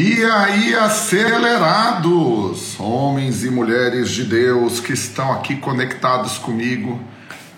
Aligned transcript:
E 0.00 0.22
aí, 0.22 0.76
acelerados, 0.76 2.78
homens 2.78 3.42
e 3.42 3.50
mulheres 3.50 4.10
de 4.10 4.22
Deus 4.22 4.78
que 4.78 4.92
estão 4.92 5.32
aqui 5.32 5.56
conectados 5.56 6.38
comigo 6.38 7.00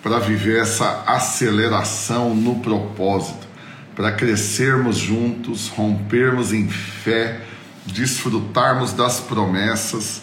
para 0.02 0.18
viver 0.18 0.62
essa 0.62 1.04
aceleração 1.06 2.34
no 2.34 2.60
propósito, 2.60 3.46
para 3.94 4.12
crescermos 4.12 4.96
juntos, 4.96 5.68
rompermos 5.68 6.54
em 6.54 6.66
fé, 6.66 7.42
desfrutarmos 7.84 8.94
das 8.94 9.20
promessas, 9.20 10.22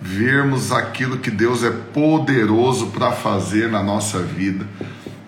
vermos 0.00 0.70
aquilo 0.70 1.18
que 1.18 1.32
Deus 1.32 1.64
é 1.64 1.72
poderoso 1.72 2.90
para 2.90 3.10
fazer 3.10 3.68
na 3.68 3.82
nossa 3.82 4.20
vida. 4.20 4.64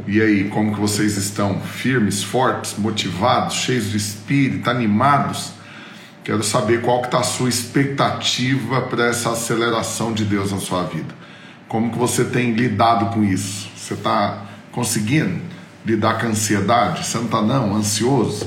E 0.07 0.23
aí, 0.23 0.45
como 0.45 0.73
que 0.73 0.81
vocês 0.81 1.17
estão? 1.17 1.61
Firmes, 1.61 2.23
fortes, 2.23 2.77
motivados, 2.79 3.57
cheios 3.57 3.91
de 3.91 3.97
espírito, 3.97 4.71
animados? 4.71 5.58
Quero 6.29 6.43
saber 6.43 6.83
qual 6.83 7.01
que 7.01 7.07
está 7.07 7.21
a 7.21 7.23
sua 7.23 7.49
expectativa 7.49 8.83
para 8.83 9.07
essa 9.07 9.31
aceleração 9.31 10.13
de 10.13 10.27
Deus 10.27 10.53
na 10.53 10.59
sua 10.59 10.83
vida. 10.83 11.15
Como 11.67 11.91
que 11.91 11.97
você 11.97 12.23
tem 12.23 12.53
lidado 12.53 13.15
com 13.15 13.25
isso? 13.25 13.67
Você 13.75 13.95
está 13.95 14.43
conseguindo 14.71 15.41
lidar 15.87 16.21
com 16.21 16.27
a 16.27 16.29
ansiedade? 16.29 17.07
Você 17.07 17.17
não 17.17 17.25
está 17.25 17.41
não, 17.41 17.75
ansioso? 17.75 18.47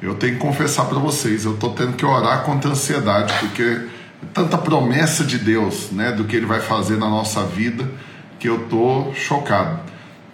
Eu 0.00 0.14
tenho 0.14 0.36
que 0.36 0.40
confessar 0.40 0.86
para 0.86 0.98
vocês, 0.98 1.44
eu 1.44 1.52
estou 1.52 1.74
tendo 1.74 1.92
que 1.92 2.06
orar 2.06 2.42
contra 2.44 2.70
a 2.70 2.72
ansiedade, 2.72 3.34
porque 3.38 3.64
é 3.64 4.26
tanta 4.32 4.56
promessa 4.56 5.22
de 5.22 5.36
Deus, 5.36 5.90
né, 5.92 6.12
do 6.12 6.24
que 6.24 6.34
Ele 6.34 6.46
vai 6.46 6.60
fazer 6.60 6.96
na 6.96 7.10
nossa 7.10 7.44
vida, 7.44 7.86
que 8.38 8.48
eu 8.48 8.62
estou 8.64 9.14
chocado. 9.14 9.78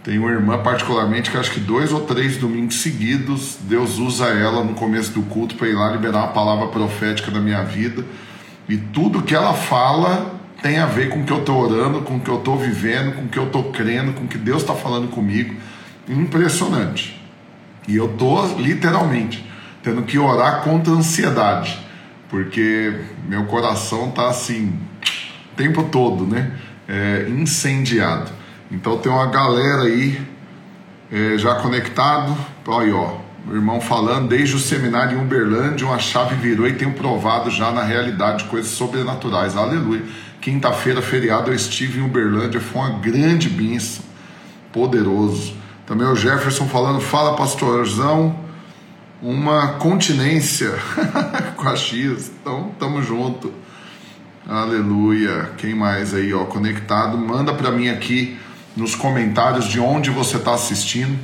Tem 0.07 0.21
uma 0.21 0.31
irmã, 0.31 0.57
particularmente, 0.59 1.33
que 1.33 1.37
acho 1.37 1.51
que 1.51 1.59
dois 1.59 1.91
ou 1.91 2.03
três 2.03 2.37
domingos 2.37 2.81
seguidos, 2.81 3.59
Deus 3.63 3.99
usa 3.99 4.27
ela 4.27 4.63
no 4.63 4.73
começo 4.75 5.11
do 5.11 5.23
culto 5.23 5.57
para 5.57 5.67
ir 5.67 5.75
lá 5.75 5.91
liberar 5.91 6.19
uma 6.19 6.29
palavra 6.29 6.69
profética 6.69 7.29
da 7.29 7.41
minha 7.41 7.65
vida. 7.65 8.05
E 8.69 8.77
tudo 8.77 9.25
que 9.25 9.35
ela 9.35 9.53
fala 9.53 10.33
tem 10.63 10.79
a 10.79 10.87
ver 10.87 11.09
com 11.09 11.23
o 11.23 11.25
que 11.25 11.33
eu 11.33 11.41
estou 11.41 11.57
orando, 11.61 12.03
com 12.03 12.19
o 12.19 12.21
que 12.21 12.31
eu 12.31 12.39
estou 12.39 12.57
vivendo, 12.57 13.17
com 13.17 13.23
o 13.23 13.29
que 13.29 13.37
eu 13.37 13.47
estou 13.47 13.73
crendo, 13.73 14.13
com 14.13 14.27
o 14.27 14.29
que 14.29 14.39
Deus 14.39 14.63
está 14.63 14.75
falando 14.75 15.09
comigo. 15.09 15.57
Impressionante. 16.09 17.21
E 17.89 17.97
eu 17.97 18.07
estou, 18.07 18.61
literalmente, 18.61 19.45
tendo 19.83 20.03
que 20.03 20.21
orar 20.21 20.63
contra 20.63 20.93
a 20.93 20.97
ansiedade, 20.99 21.81
porque 22.29 22.95
meu 23.29 23.47
coração 23.47 24.11
está 24.11 24.29
assim, 24.29 24.73
o 25.53 25.57
tempo 25.57 25.83
todo, 25.83 26.25
né? 26.25 26.53
É, 26.87 27.27
incendiado. 27.29 28.36
Então 28.71 28.99
tem 28.99 29.11
uma 29.11 29.27
galera 29.27 29.83
aí 29.83 30.21
é, 31.11 31.39
já 31.39 31.55
conectado. 31.57 32.37
Aí, 32.67 32.93
ó, 32.93 33.17
o 33.49 33.55
irmão 33.55 33.81
falando, 33.81 34.29
desde 34.29 34.57
o 34.57 34.59
seminário 34.59 35.17
em 35.17 35.23
Uberlândia, 35.23 35.87
uma 35.87 35.99
chave 35.99 36.35
virou 36.35 36.67
e 36.67 36.73
tenho 36.73 36.93
provado 36.93 37.49
já 37.49 37.71
na 37.71 37.83
realidade 37.83 38.45
coisas 38.45 38.73
sobrenaturais. 38.73 39.57
Aleluia. 39.57 40.03
Quinta-feira, 40.41 41.01
feriado, 41.01 41.51
eu 41.51 41.55
estive 41.55 42.01
em 42.01 42.05
Uberlândia, 42.05 42.61
foi 42.61 42.81
uma 42.81 42.99
grande 42.99 43.49
bênção, 43.49 44.05
poderoso. 44.73 45.55
Também 45.87 46.07
o 46.07 46.17
Jefferson 46.17 46.67
falando, 46.67 47.01
fala 47.01 47.37
pastorzão, 47.37 48.37
uma 49.23 49.75
continência 49.75 50.73
com 51.57 51.69
a 51.69 51.77
X, 51.77 52.33
então 52.41 52.73
tamo 52.79 53.03
junto. 53.03 53.53
Aleluia. 54.49 55.51
Quem 55.57 55.75
mais 55.75 56.15
aí, 56.15 56.33
ó, 56.33 56.45
conectado? 56.45 57.17
Manda 57.17 57.53
para 57.53 57.71
mim 57.71 57.89
aqui 57.89 58.39
nos 58.77 58.95
comentários 58.95 59.65
de 59.65 59.81
onde 59.81 60.11
você 60.11 60.37
está 60.37 60.55
assistindo. 60.55 61.19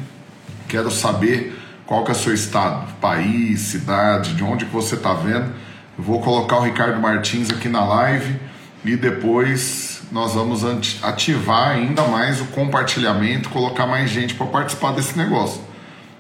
Quero 0.69 0.91
saber 0.91 1.57
qual 1.87 2.05
que 2.05 2.11
é 2.11 2.15
o 2.15 2.17
seu 2.17 2.33
estado, 2.33 2.91
país, 3.01 3.61
cidade, 3.61 4.35
de 4.35 4.43
onde 4.43 4.65
que 4.65 4.73
você 4.73 4.95
está 4.95 5.13
vendo. 5.13 5.53
Eu 5.99 6.03
vou 6.03 6.21
colocar 6.23 6.57
o 6.57 6.63
Ricardo 6.63 6.99
Martins 6.99 7.51
aqui 7.51 7.69
na 7.69 7.85
live 7.85 8.41
e 8.85 8.97
depois 8.97 10.03
nós 10.11 10.35
vamos 10.35 10.65
ativar 11.05 11.69
ainda 11.69 12.03
mais 12.09 12.41
o 12.41 12.47
compartilhamento, 12.47 13.51
colocar 13.51 13.87
mais 13.87 14.11
gente 14.11 14.35
para 14.35 14.47
participar 14.47 14.93
desse 14.93 15.17
negócio. 15.17 15.61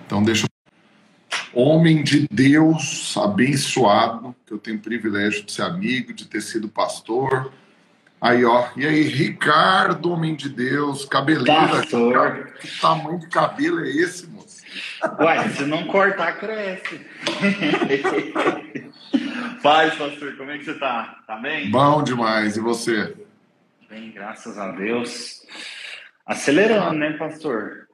Então 0.06 0.22
deixa 0.22 0.46
Homem 1.54 2.02
de 2.02 2.26
Deus, 2.30 3.14
abençoado, 3.16 4.34
que 4.46 4.54
eu 4.54 4.58
tenho 4.58 4.78
o 4.78 4.80
privilégio 4.80 5.44
de 5.44 5.52
ser 5.52 5.62
amigo, 5.62 6.14
de 6.14 6.26
ter 6.26 6.40
sido 6.40 6.66
pastor, 6.66 7.52
Aí, 8.22 8.44
ó. 8.44 8.68
E 8.76 8.86
aí, 8.86 9.02
Ricardo, 9.02 10.12
homem 10.12 10.36
de 10.36 10.48
Deus, 10.48 11.04
cabeleira. 11.04 11.68
Pastor. 11.68 12.52
Que 12.60 12.80
tamanho 12.80 13.18
de 13.18 13.26
cabelo 13.26 13.84
é 13.84 13.88
esse, 13.88 14.28
moço? 14.28 14.62
Ué, 15.18 15.48
se 15.48 15.64
não 15.64 15.88
cortar, 15.88 16.38
cresce. 16.38 17.04
Paz, 19.60 19.96
pastor, 19.96 20.36
como 20.36 20.52
é 20.52 20.58
que 20.58 20.64
você 20.64 20.74
tá? 20.74 21.18
Tá 21.26 21.34
bem? 21.34 21.68
Bom 21.68 22.00
demais. 22.04 22.56
E 22.56 22.60
você? 22.60 23.12
Bem, 23.90 24.12
graças 24.12 24.56
a 24.56 24.70
Deus. 24.70 25.44
Acelerando, 26.24 27.00
né, 27.00 27.14
pastor? 27.14 27.88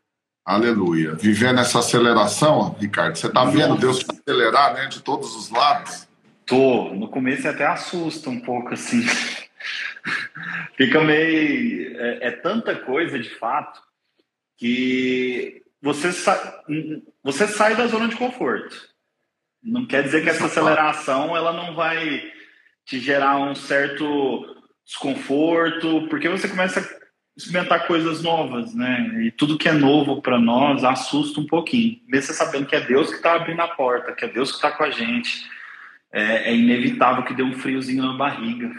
Aleluia. 0.45 1.15
Vivendo 1.15 1.61
essa 1.61 1.79
aceleração, 1.79 2.77
Ricardo, 2.79 3.17
você 3.17 3.31
tá 3.31 3.47
vendo 3.47 3.79
Deus 3.79 4.05
acelerar, 4.07 4.75
né, 4.75 4.89
de 4.89 5.01
todos 5.01 5.35
os 5.35 5.49
lados? 5.49 6.07
Tô. 6.45 6.93
No 6.93 7.09
começo 7.09 7.49
até 7.49 7.67
assusta 7.67 8.29
um 8.29 8.41
pouco, 8.41 8.75
assim. 8.75 9.07
Fica 10.77 11.01
meio. 11.03 11.99
É, 11.99 12.29
é, 12.29 12.31
tanta 12.31 12.75
coisa 12.75 13.19
de 13.19 13.31
fato 13.31 13.81
que 14.57 15.63
você, 15.81 16.13
sa... 16.13 16.65
você 17.23 17.47
sai 17.47 17.77
da 17.77 17.87
zona 17.87 18.09
de 18.09 18.17
conforto. 18.17 18.89
Não 19.63 19.87
quer 19.87 20.03
dizer 20.03 20.23
que 20.23 20.31
essa 20.31 20.47
aceleração 20.47 21.37
ela 21.37 21.53
não 21.53 21.75
vai 21.75 22.33
te 22.85 22.99
gerar 22.99 23.39
um 23.39 23.55
certo 23.55 24.57
desconforto, 24.85 26.07
porque 26.09 26.29
você 26.29 26.49
começa 26.49 26.81
a 26.81 26.99
experimentar 27.37 27.87
coisas 27.87 28.23
novas, 28.23 28.75
né? 28.75 29.25
E 29.25 29.31
tudo 29.31 29.59
que 29.59 29.69
é 29.69 29.73
novo 29.73 30.23
para 30.23 30.41
nós 30.41 30.83
assusta 30.83 31.41
um 31.41 31.47
pouquinho, 31.47 32.01
mesmo 32.09 32.27
você 32.27 32.33
sabendo 32.33 32.67
que 32.67 32.75
é 32.75 32.81
Deus 32.81 33.11
que 33.11 33.17
está 33.17 33.35
abrindo 33.35 33.61
a 33.61 33.69
porta, 33.69 34.13
que 34.13 34.25
é 34.25 34.29
Deus 34.29 34.51
que 34.51 34.57
está 34.57 34.73
com 34.73 34.83
a 34.83 34.91
gente. 34.91 35.47
É, 36.11 36.51
é 36.51 36.57
inevitável 36.57 37.23
que 37.23 37.35
dê 37.35 37.43
um 37.43 37.53
friozinho 37.53 38.03
na 38.03 38.15
barriga. 38.15 38.75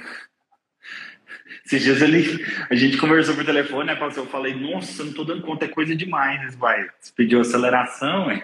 Esses 1.69 1.83
dias 1.83 2.01
ele, 2.01 2.43
a 2.67 2.73
gente 2.73 2.97
conversou 2.97 3.35
por 3.35 3.45
telefone, 3.45 3.85
né, 3.85 3.95
pastor? 3.95 4.23
Eu 4.23 4.29
falei, 4.31 4.55
nossa, 4.55 5.03
não 5.03 5.13
tô 5.13 5.23
dando 5.23 5.43
conta, 5.43 5.65
é 5.65 5.67
coisa 5.67 5.95
demais, 5.95 6.55
vai. 6.55 6.83
Você 6.99 7.13
pediu 7.15 7.39
aceleração, 7.39 8.31
é? 8.31 8.43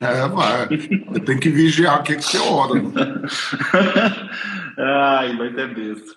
É, 0.00 0.28
vai. 0.28 0.68
Tem 1.24 1.38
que 1.38 1.48
vigiar 1.48 1.98
o 1.98 2.02
que, 2.02 2.16
que 2.16 2.22
você 2.22 2.36
ora. 2.36 2.78
Ai, 5.18 5.34
vai 5.34 5.50
ter 5.54 5.74
besta. 5.74 6.12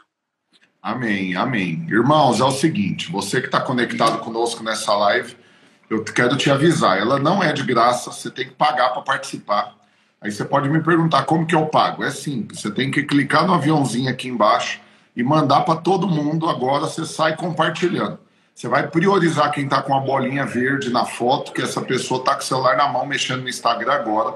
Amém, 0.82 1.38
amém. 1.38 1.88
Irmãos, 1.90 2.42
é 2.42 2.44
o 2.44 2.52
seguinte, 2.52 3.10
você 3.10 3.40
que 3.40 3.48
está 3.48 3.62
conectado 3.62 4.18
conosco 4.20 4.62
nessa 4.62 4.94
live, 4.94 5.38
eu 5.90 6.04
quero 6.04 6.36
te 6.36 6.52
avisar, 6.52 6.98
ela 6.98 7.18
não 7.18 7.42
é 7.42 7.54
de 7.54 7.64
graça, 7.64 8.12
você 8.12 8.30
tem 8.30 8.50
que 8.50 8.56
pagar 8.56 8.90
para 8.90 9.04
participar. 9.04 9.74
Aí 10.20 10.30
você 10.30 10.44
pode 10.44 10.68
me 10.68 10.84
perguntar 10.84 11.24
como 11.24 11.46
que 11.46 11.56
eu 11.56 11.66
pago. 11.68 12.04
É 12.04 12.12
simples, 12.12 12.60
você 12.60 12.70
tem 12.70 12.92
que 12.92 13.04
clicar 13.04 13.48
no 13.48 13.54
aviãozinho 13.54 14.10
aqui 14.10 14.28
embaixo, 14.28 14.83
e 15.16 15.24
mandar 15.24 15.62
para 15.62 15.80
todo 15.80 16.08
mundo. 16.08 16.50
Agora 16.50 16.82
você 16.82 17.06
sai 17.06 17.36
compartilhando. 17.36 18.20
Você 18.54 18.68
vai 18.68 18.88
priorizar 18.88 19.52
quem 19.52 19.64
está 19.64 19.82
com 19.82 19.96
a 19.96 20.00
bolinha 20.00 20.46
verde 20.46 20.92
na 20.92 21.06
foto, 21.06 21.52
que 21.52 21.62
essa 21.62 21.82
pessoa 21.82 22.20
está 22.20 22.36
com 22.36 22.42
o 22.42 22.44
celular 22.44 22.78
na 22.78 22.88
mão 22.88 23.06
mexendo 23.06 23.42
no 23.42 23.50
Instagram 23.50 23.94
agora. 23.94 24.36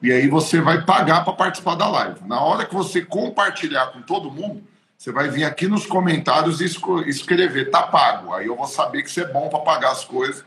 E 0.00 0.12
aí 0.12 0.28
você 0.28 0.60
vai 0.60 0.82
pagar 0.82 1.24
para 1.24 1.32
participar 1.32 1.74
da 1.74 1.88
live. 1.88 2.20
Na 2.26 2.40
hora 2.40 2.64
que 2.64 2.74
você 2.74 3.02
compartilhar 3.02 3.86
com 3.86 4.02
todo 4.02 4.30
mundo, 4.30 4.62
você 4.96 5.10
vai 5.10 5.28
vir 5.28 5.44
aqui 5.44 5.66
nos 5.66 5.84
comentários 5.84 6.60
e 6.60 6.64
escrever, 7.08 7.70
tá 7.70 7.82
pago. 7.82 8.32
Aí 8.32 8.46
eu 8.46 8.56
vou 8.56 8.66
saber 8.66 9.02
que 9.02 9.10
você 9.10 9.22
é 9.22 9.26
bom 9.26 9.48
para 9.48 9.60
pagar 9.60 9.90
as 9.90 10.04
coisas. 10.04 10.44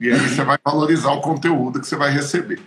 E 0.00 0.10
aí 0.10 0.18
você 0.18 0.42
vai 0.42 0.58
valorizar 0.64 1.12
o 1.12 1.20
conteúdo 1.20 1.80
que 1.80 1.86
você 1.86 1.96
vai 1.96 2.10
receber. 2.10 2.60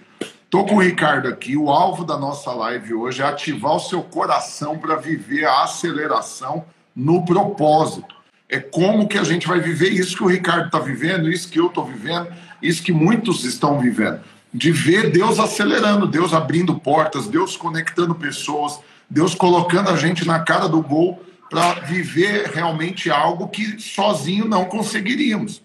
Estou 0.55 0.69
com 0.69 0.75
o 0.75 0.81
Ricardo 0.81 1.27
aqui. 1.27 1.57
O 1.57 1.69
alvo 1.69 2.05
da 2.05 2.17
nossa 2.17 2.49
live 2.53 2.93
hoje 2.93 3.21
é 3.21 3.25
ativar 3.25 3.75
o 3.75 3.79
seu 3.79 4.01
coração 4.01 4.77
para 4.77 4.95
viver 4.95 5.43
a 5.43 5.63
aceleração 5.63 6.63
no 6.95 7.25
propósito. 7.25 8.15
É 8.47 8.61
como 8.61 9.05
que 9.05 9.17
a 9.17 9.23
gente 9.25 9.49
vai 9.49 9.59
viver 9.59 9.89
isso 9.89 10.15
que 10.15 10.23
o 10.23 10.27
Ricardo 10.27 10.67
está 10.67 10.79
vivendo, 10.79 11.29
isso 11.29 11.49
que 11.49 11.59
eu 11.59 11.67
estou 11.67 11.83
vivendo, 11.83 12.29
isso 12.61 12.81
que 12.81 12.93
muitos 12.93 13.43
estão 13.43 13.81
vivendo. 13.81 14.21
De 14.53 14.71
ver 14.71 15.11
Deus 15.11 15.39
acelerando, 15.39 16.07
Deus 16.07 16.33
abrindo 16.33 16.79
portas, 16.79 17.27
Deus 17.27 17.57
conectando 17.57 18.15
pessoas, 18.15 18.79
Deus 19.09 19.35
colocando 19.35 19.89
a 19.89 19.97
gente 19.97 20.25
na 20.25 20.39
cara 20.39 20.69
do 20.69 20.81
gol 20.81 21.21
para 21.49 21.81
viver 21.81 22.51
realmente 22.53 23.11
algo 23.11 23.49
que 23.49 23.77
sozinho 23.77 24.45
não 24.45 24.63
conseguiríamos. 24.63 25.61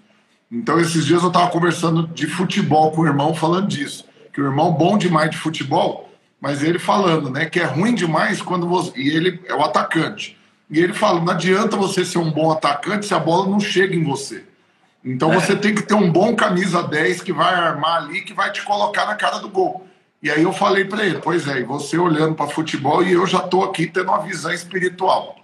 Então, 0.50 0.80
esses 0.80 1.06
dias 1.06 1.22
eu 1.22 1.28
estava 1.28 1.48
conversando 1.48 2.08
de 2.08 2.26
futebol 2.26 2.90
com 2.90 3.02
o 3.02 3.06
irmão 3.06 3.32
falando 3.32 3.68
disso 3.68 4.09
que 4.32 4.40
o 4.40 4.44
irmão 4.44 4.72
bom 4.72 4.96
demais 4.96 5.30
de 5.30 5.36
futebol, 5.36 6.10
mas 6.40 6.62
ele 6.62 6.78
falando, 6.78 7.30
né, 7.30 7.46
que 7.46 7.60
é 7.60 7.64
ruim 7.64 7.94
demais 7.94 8.40
quando 8.40 8.66
você 8.66 8.92
e 8.96 9.08
ele 9.08 9.40
é 9.46 9.54
o 9.54 9.62
atacante. 9.62 10.38
E 10.70 10.78
ele 10.78 10.92
fala, 10.92 11.20
não 11.20 11.32
adianta 11.32 11.76
você 11.76 12.04
ser 12.04 12.18
um 12.18 12.30
bom 12.30 12.50
atacante 12.50 13.06
se 13.06 13.12
a 13.12 13.18
bola 13.18 13.48
não 13.48 13.58
chega 13.58 13.94
em 13.94 14.04
você. 14.04 14.44
Então 15.04 15.32
é. 15.32 15.40
você 15.40 15.56
tem 15.56 15.74
que 15.74 15.82
ter 15.82 15.94
um 15.94 16.10
bom 16.10 16.34
camisa 16.36 16.82
10 16.82 17.22
que 17.22 17.32
vai 17.32 17.54
armar 17.54 18.02
ali, 18.02 18.22
que 18.22 18.32
vai 18.32 18.52
te 18.52 18.62
colocar 18.62 19.06
na 19.06 19.16
cara 19.16 19.38
do 19.38 19.48
gol. 19.48 19.86
E 20.22 20.30
aí 20.30 20.42
eu 20.42 20.52
falei 20.52 20.84
para 20.84 21.04
ele, 21.04 21.18
pois 21.18 21.48
é, 21.48 21.60
e 21.60 21.64
você 21.64 21.96
olhando 21.96 22.34
para 22.34 22.46
futebol 22.46 23.02
e 23.02 23.12
eu 23.12 23.26
já 23.26 23.38
estou 23.38 23.64
aqui 23.64 23.86
tendo 23.86 24.08
uma 24.08 24.22
visão 24.22 24.52
espiritual. 24.52 25.36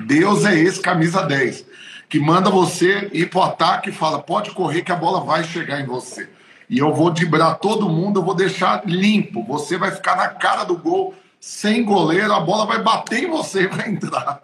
Deus 0.00 0.44
é 0.44 0.58
esse 0.58 0.80
camisa 0.80 1.22
10, 1.22 1.64
que 2.08 2.18
manda 2.18 2.50
você 2.50 3.08
ir 3.12 3.30
para 3.30 3.38
o 3.38 3.42
ataque 3.44 3.90
e 3.90 3.92
fala, 3.92 4.20
pode 4.20 4.50
correr 4.50 4.82
que 4.82 4.90
a 4.90 4.96
bola 4.96 5.20
vai 5.20 5.44
chegar 5.44 5.80
em 5.80 5.86
você. 5.86 6.28
E 6.68 6.78
eu 6.78 6.92
vou 6.92 7.10
dibrar 7.10 7.54
todo 7.56 7.88
mundo, 7.88 8.20
eu 8.20 8.24
vou 8.24 8.34
deixar 8.34 8.82
limpo. 8.86 9.44
Você 9.44 9.76
vai 9.76 9.90
ficar 9.90 10.16
na 10.16 10.28
cara 10.28 10.64
do 10.64 10.76
gol, 10.76 11.14
sem 11.40 11.84
goleiro, 11.84 12.32
a 12.32 12.40
bola 12.40 12.66
vai 12.66 12.82
bater 12.82 13.24
em 13.24 13.30
você 13.30 13.62
e 13.62 13.66
vai 13.68 13.88
entrar. 13.88 14.40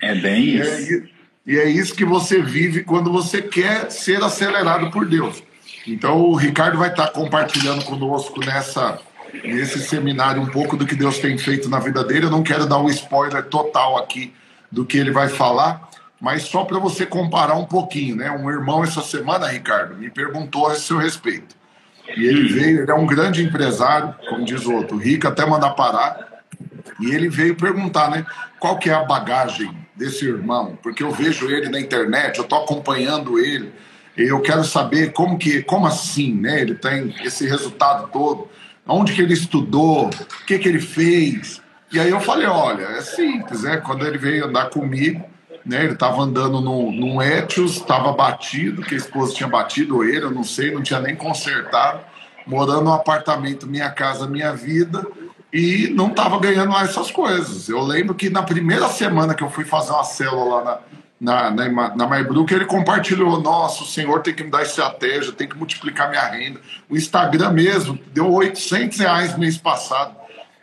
É 0.00 0.14
bem 0.14 0.56
isso. 0.56 1.08
E 1.46 1.58
é 1.58 1.68
isso 1.68 1.94
que 1.94 2.04
você 2.04 2.42
vive 2.42 2.84
quando 2.84 3.10
você 3.10 3.40
quer 3.40 3.90
ser 3.90 4.22
acelerado 4.22 4.90
por 4.90 5.08
Deus. 5.08 5.42
Então 5.86 6.20
o 6.20 6.34
Ricardo 6.34 6.76
vai 6.76 6.90
estar 6.90 7.08
compartilhando 7.08 7.84
conosco 7.84 8.40
nessa 8.40 9.00
nesse 9.44 9.80
seminário 9.80 10.40
um 10.40 10.46
pouco 10.46 10.76
do 10.76 10.86
que 10.86 10.94
Deus 10.94 11.18
tem 11.18 11.36
feito 11.36 11.68
na 11.68 11.78
vida 11.78 12.04
dele. 12.04 12.26
Eu 12.26 12.30
não 12.30 12.42
quero 12.42 12.66
dar 12.66 12.78
um 12.78 12.88
spoiler 12.88 13.44
total 13.44 13.98
aqui 13.98 14.32
do 14.70 14.84
que 14.84 14.98
ele 14.98 15.10
vai 15.10 15.28
falar, 15.28 15.87
mas 16.20 16.42
só 16.42 16.64
para 16.64 16.78
você 16.78 17.06
comparar 17.06 17.54
um 17.54 17.64
pouquinho, 17.64 18.16
né? 18.16 18.30
Um 18.30 18.50
irmão 18.50 18.82
essa 18.82 19.02
semana, 19.02 19.46
Ricardo, 19.46 19.96
me 19.96 20.10
perguntou 20.10 20.66
a 20.66 20.74
seu 20.74 20.98
respeito. 20.98 21.56
E 22.16 22.26
ele 22.26 22.48
veio, 22.48 22.82
ele 22.82 22.90
é 22.90 22.94
um 22.94 23.06
grande 23.06 23.42
empresário, 23.42 24.14
como 24.28 24.44
diz 24.44 24.64
o 24.64 24.74
outro, 24.74 24.96
rico 24.96 25.28
até 25.28 25.44
mandar 25.44 25.70
parar. 25.70 26.42
E 26.98 27.10
ele 27.14 27.28
veio 27.28 27.54
perguntar, 27.54 28.10
né? 28.10 28.24
Qual 28.58 28.78
que 28.78 28.90
é 28.90 28.94
a 28.94 29.04
bagagem 29.04 29.70
desse 29.94 30.24
irmão? 30.26 30.76
Porque 30.82 31.02
eu 31.02 31.10
vejo 31.10 31.48
ele 31.50 31.68
na 31.68 31.78
internet, 31.78 32.38
eu 32.38 32.44
estou 32.44 32.62
acompanhando 32.62 33.38
ele. 33.38 33.72
E 34.16 34.22
eu 34.22 34.40
quero 34.40 34.64
saber 34.64 35.12
como 35.12 35.38
que, 35.38 35.62
como 35.62 35.86
assim, 35.86 36.34
né? 36.34 36.60
Ele 36.60 36.74
tem 36.74 37.14
esse 37.22 37.46
resultado 37.46 38.08
todo 38.08 38.48
onde 38.88 39.12
que 39.12 39.20
ele 39.20 39.34
estudou, 39.34 40.06
o 40.06 40.46
que 40.46 40.58
que 40.58 40.68
ele 40.68 40.80
fez. 40.80 41.60
E 41.92 42.00
aí 42.00 42.10
eu 42.10 42.20
falei, 42.20 42.46
olha, 42.46 42.84
é 42.84 43.02
simples, 43.02 43.62
né? 43.62 43.76
Quando 43.76 44.06
ele 44.06 44.16
veio 44.16 44.46
andar 44.46 44.70
comigo, 44.70 45.24
né? 45.64 45.84
Ele 45.84 45.92
estava 45.92 46.22
andando 46.22 46.60
num, 46.60 46.92
num 46.92 47.22
Etios, 47.22 47.76
estava 47.76 48.12
batido, 48.12 48.82
que 48.82 48.94
a 48.94 48.98
esposa 48.98 49.34
tinha 49.34 49.48
batido 49.48 50.04
ele, 50.04 50.24
eu 50.24 50.30
não 50.30 50.44
sei, 50.44 50.72
não 50.72 50.82
tinha 50.82 51.00
nem 51.00 51.14
consertado, 51.14 52.00
morando 52.46 52.84
num 52.84 52.92
apartamento, 52.92 53.66
minha 53.66 53.90
casa, 53.90 54.26
minha 54.26 54.52
vida, 54.52 55.06
e 55.52 55.88
não 55.94 56.08
estava 56.08 56.38
ganhando 56.38 56.70
mais 56.70 56.90
essas 56.90 57.10
coisas. 57.10 57.68
Eu 57.68 57.82
lembro 57.82 58.14
que 58.14 58.28
na 58.28 58.42
primeira 58.42 58.88
semana 58.88 59.34
que 59.34 59.42
eu 59.42 59.50
fui 59.50 59.64
fazer 59.64 59.92
uma 59.92 60.04
célula 60.04 60.44
lá 60.44 60.80
na, 61.20 61.50
na, 61.50 61.50
na, 61.50 61.96
na 61.96 62.06
MyBrook, 62.06 62.52
ele 62.52 62.64
compartilhou: 62.66 63.40
Nossa, 63.40 63.82
o 63.82 63.86
senhor 63.86 64.20
tem 64.20 64.34
que 64.34 64.44
me 64.44 64.50
dar 64.50 64.62
estratégia, 64.62 65.32
tem 65.32 65.48
que 65.48 65.56
multiplicar 65.56 66.10
minha 66.10 66.24
renda. 66.26 66.60
O 66.88 66.96
Instagram 66.96 67.50
mesmo 67.50 67.98
deu 68.12 68.30
800 68.30 68.98
reais 68.98 69.36
mês 69.36 69.56
passado. 69.56 70.17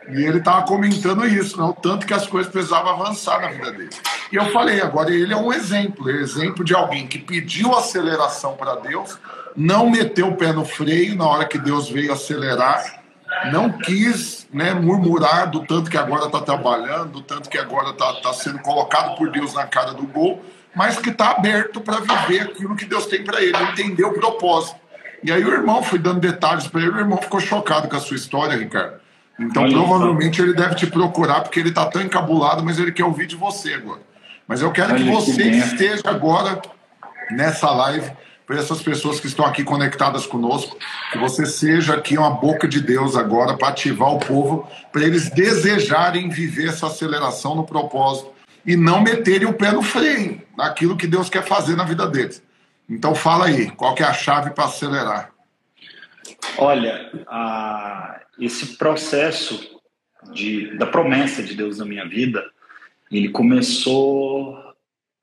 E 0.08 0.24
ele 0.24 0.38
estava 0.38 0.62
comentando 0.66 1.26
isso, 1.26 1.56
né? 1.58 1.64
o 1.64 1.72
tanto 1.72 2.06
que 2.06 2.14
as 2.14 2.26
coisas 2.26 2.50
precisavam 2.50 2.92
avançar 2.92 3.40
na 3.40 3.48
vida 3.48 3.72
dele. 3.72 3.90
E 4.30 4.36
eu 4.36 4.46
falei: 4.52 4.80
agora 4.80 5.12
ele 5.12 5.32
é 5.32 5.36
um 5.36 5.52
exemplo 5.52 6.08
é 6.08 6.14
exemplo 6.14 6.64
de 6.64 6.74
alguém 6.74 7.06
que 7.06 7.18
pediu 7.18 7.74
aceleração 7.74 8.54
para 8.54 8.76
Deus, 8.76 9.18
não 9.56 9.90
meteu 9.90 10.28
o 10.28 10.36
pé 10.36 10.52
no 10.52 10.64
freio 10.64 11.16
na 11.16 11.26
hora 11.26 11.44
que 11.44 11.58
Deus 11.58 11.88
veio 11.88 12.12
acelerar, 12.12 13.02
não 13.50 13.70
quis 13.70 14.46
né, 14.52 14.74
murmurar 14.74 15.50
do 15.50 15.64
tanto 15.64 15.90
que 15.90 15.98
agora 15.98 16.26
está 16.26 16.40
trabalhando, 16.40 17.12
do 17.12 17.22
tanto 17.22 17.48
que 17.48 17.58
agora 17.58 17.90
está 17.90 18.12
tá 18.14 18.32
sendo 18.32 18.60
colocado 18.60 19.16
por 19.16 19.30
Deus 19.30 19.54
na 19.54 19.66
cara 19.66 19.92
do 19.92 20.06
gol, 20.06 20.42
mas 20.74 20.98
que 20.98 21.10
está 21.10 21.30
aberto 21.30 21.80
para 21.80 22.00
viver 22.00 22.42
aquilo 22.42 22.76
que 22.76 22.84
Deus 22.84 23.06
tem 23.06 23.24
para 23.24 23.42
ele, 23.42 23.56
entender 23.56 24.04
o 24.04 24.12
propósito. 24.12 24.76
E 25.22 25.32
aí 25.32 25.44
o 25.44 25.52
irmão 25.52 25.82
foi 25.82 25.98
dando 25.98 26.20
detalhes 26.20 26.68
para 26.68 26.82
ele, 26.82 26.90
o 26.90 26.98
irmão 26.98 27.18
ficou 27.18 27.40
chocado 27.40 27.88
com 27.88 27.96
a 27.96 28.00
sua 28.00 28.16
história, 28.16 28.56
Ricardo. 28.56 29.05
Então 29.38 29.64
Olha 29.64 29.72
provavelmente 29.72 30.40
ele 30.40 30.54
deve 30.54 30.74
te 30.74 30.86
procurar 30.86 31.42
porque 31.42 31.60
ele 31.60 31.68
está 31.68 31.86
tão 31.86 32.00
encabulado, 32.00 32.64
mas 32.64 32.78
ele 32.78 32.92
quer 32.92 33.04
ouvir 33.04 33.26
de 33.26 33.36
você 33.36 33.74
agora. 33.74 34.00
Mas 34.48 34.62
eu 34.62 34.70
quero 34.70 34.94
Olha 34.94 35.04
que 35.04 35.10
você 35.10 35.50
que 35.50 35.56
esteja 35.58 36.02
agora 36.06 36.60
nessa 37.30 37.70
live 37.70 38.10
para 38.46 38.58
essas 38.58 38.80
pessoas 38.80 39.18
que 39.18 39.26
estão 39.26 39.44
aqui 39.44 39.64
conectadas 39.64 40.24
conosco, 40.24 40.76
que 41.10 41.18
você 41.18 41.44
seja 41.44 41.94
aqui 41.94 42.16
uma 42.16 42.30
boca 42.30 42.68
de 42.68 42.80
Deus 42.80 43.16
agora 43.16 43.56
para 43.56 43.68
ativar 43.68 44.14
o 44.14 44.20
povo, 44.20 44.68
para 44.92 45.02
eles 45.02 45.28
desejarem 45.30 46.28
viver 46.28 46.68
essa 46.68 46.86
aceleração 46.86 47.56
no 47.56 47.64
propósito 47.64 48.30
e 48.64 48.76
não 48.76 49.02
meterem 49.02 49.48
o 49.48 49.52
pé 49.52 49.72
no 49.72 49.82
freio 49.82 50.40
naquilo 50.56 50.96
que 50.96 51.08
Deus 51.08 51.28
quer 51.28 51.44
fazer 51.44 51.76
na 51.76 51.84
vida 51.84 52.06
deles. 52.06 52.40
Então 52.88 53.16
fala 53.16 53.46
aí, 53.46 53.68
qual 53.70 53.94
que 53.96 54.02
é 54.04 54.06
a 54.06 54.12
chave 54.12 54.50
para 54.50 54.66
acelerar? 54.66 55.30
Olha, 56.58 57.10
a, 57.26 58.20
esse 58.38 58.76
processo 58.76 59.80
de, 60.32 60.76
da 60.76 60.86
promessa 60.86 61.42
de 61.42 61.54
Deus 61.54 61.78
na 61.78 61.84
minha 61.84 62.06
vida, 62.08 62.44
ele 63.10 63.28
começou 63.28 64.56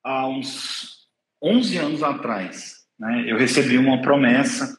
há 0.03 0.27
uns 0.27 1.07
11 1.41 1.77
anos 1.77 2.03
atrás. 2.03 2.83
Né? 2.99 3.25
Eu 3.27 3.37
recebi 3.37 3.77
uma 3.77 4.01
promessa, 4.01 4.77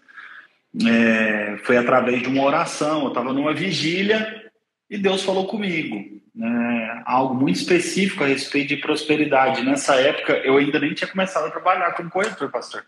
é, 0.87 1.57
foi 1.65 1.77
através 1.77 2.23
de 2.23 2.29
uma 2.29 2.45
oração. 2.45 3.03
Eu 3.03 3.09
estava 3.09 3.33
numa 3.33 3.55
vigília 3.55 4.51
e 4.89 4.99
Deus 4.99 5.23
falou 5.23 5.47
comigo. 5.47 6.23
Né? 6.35 7.03
Algo 7.05 7.35
muito 7.35 7.57
específico 7.57 8.25
a 8.25 8.27
respeito 8.27 8.69
de 8.69 8.79
prosperidade. 8.79 9.63
Nessa 9.63 9.97
época, 9.97 10.33
eu 10.39 10.57
ainda 10.57 10.79
nem 10.79 10.95
tinha 10.95 11.09
começado 11.09 11.47
a 11.47 11.51
trabalhar 11.51 11.93
como 11.93 12.11
corretor, 12.11 12.51
pastor. 12.51 12.85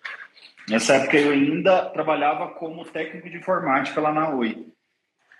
Nessa 0.69 0.97
época, 0.97 1.17
eu 1.17 1.33
ainda 1.33 1.87
trabalhava 1.87 2.49
como 2.49 2.85
técnico 2.85 3.31
de 3.31 3.37
informática 3.37 4.01
lá 4.01 4.13
na 4.13 4.31
Oi. 4.31 4.67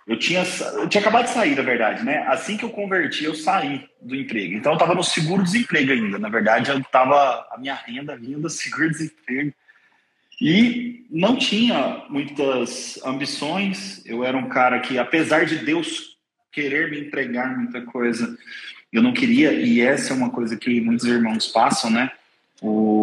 Eu 0.07 0.17
tinha, 0.17 0.41
eu 0.75 0.87
tinha 0.87 1.01
acabado 1.01 1.25
de 1.25 1.31
sair, 1.31 1.53
na 1.53 1.63
verdade, 1.63 2.05
né? 2.05 2.25
Assim 2.29 2.55
que 2.55 2.63
eu 2.63 2.69
converti, 2.69 3.25
eu 3.25 3.35
saí 3.35 3.85
do 4.01 4.15
emprego. 4.15 4.53
Então, 4.53 4.71
eu 4.71 4.77
estava 4.77 4.95
no 4.95 5.03
seguro-desemprego 5.03 5.91
ainda. 5.91 6.17
Na 6.17 6.29
verdade, 6.29 6.71
eu 6.71 6.79
estava 6.79 7.45
a 7.51 7.57
minha 7.57 7.75
renda 7.75 8.15
vinha 8.15 8.37
do 8.37 8.47
seguro-desemprego. 8.49 9.53
E 10.39 11.05
não 11.09 11.35
tinha 11.35 12.05
muitas 12.09 12.97
ambições. 13.03 14.01
Eu 14.05 14.23
era 14.23 14.37
um 14.37 14.47
cara 14.47 14.79
que, 14.79 14.97
apesar 14.97 15.45
de 15.45 15.57
Deus 15.57 16.17
querer 16.53 16.89
me 16.89 17.01
entregar 17.01 17.57
muita 17.57 17.81
coisa, 17.81 18.37
eu 18.93 19.01
não 19.01 19.11
queria. 19.11 19.51
E 19.51 19.81
essa 19.81 20.13
é 20.13 20.15
uma 20.15 20.29
coisa 20.29 20.55
que 20.55 20.79
muitos 20.79 21.05
irmãos 21.05 21.47
passam, 21.47 21.89
né? 21.89 22.11
O, 22.61 22.96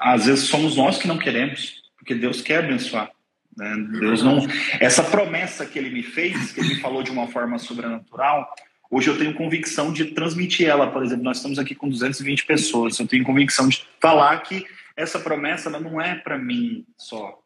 às 0.00 0.26
vezes 0.26 0.44
somos 0.44 0.76
nós 0.76 0.98
que 0.98 1.08
não 1.08 1.18
queremos, 1.18 1.82
porque 1.98 2.14
Deus 2.14 2.40
quer 2.40 2.64
abençoar. 2.64 3.10
Né? 3.56 3.74
Deus 3.98 4.22
não. 4.22 4.46
Essa 4.80 5.02
promessa 5.02 5.64
que 5.64 5.78
Ele 5.78 5.90
me 5.90 6.02
fez, 6.02 6.52
que 6.52 6.60
Ele 6.60 6.74
me 6.74 6.80
falou 6.80 7.02
de 7.02 7.10
uma 7.10 7.26
forma 7.28 7.58
sobrenatural, 7.58 8.48
Hoje 8.90 9.08
eu 9.08 9.18
tenho 9.18 9.34
convicção 9.34 9.92
de 9.92 10.06
transmitir 10.06 10.68
ela. 10.68 10.90
Por 10.90 11.02
exemplo, 11.04 11.24
nós 11.24 11.38
estamos 11.38 11.58
aqui 11.58 11.74
com 11.74 11.88
220 11.88 12.46
pessoas. 12.46 12.98
Eu 12.98 13.06
tenho 13.06 13.24
convicção 13.24 13.68
de 13.68 13.84
falar 14.00 14.38
que 14.42 14.64
essa 14.96 15.18
promessa 15.18 15.68
ela 15.68 15.80
não 15.80 16.00
é 16.00 16.14
para 16.14 16.38
mim 16.38 16.84
só. 16.96 17.38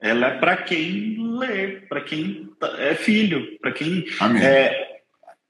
Ela 0.00 0.28
é 0.28 0.38
para 0.38 0.56
quem 0.56 1.16
lê, 1.38 1.82
para 1.82 2.00
quem 2.00 2.48
tá, 2.58 2.74
é 2.78 2.94
filho, 2.94 3.58
para 3.60 3.72
quem 3.72 4.06
é, 4.42 4.89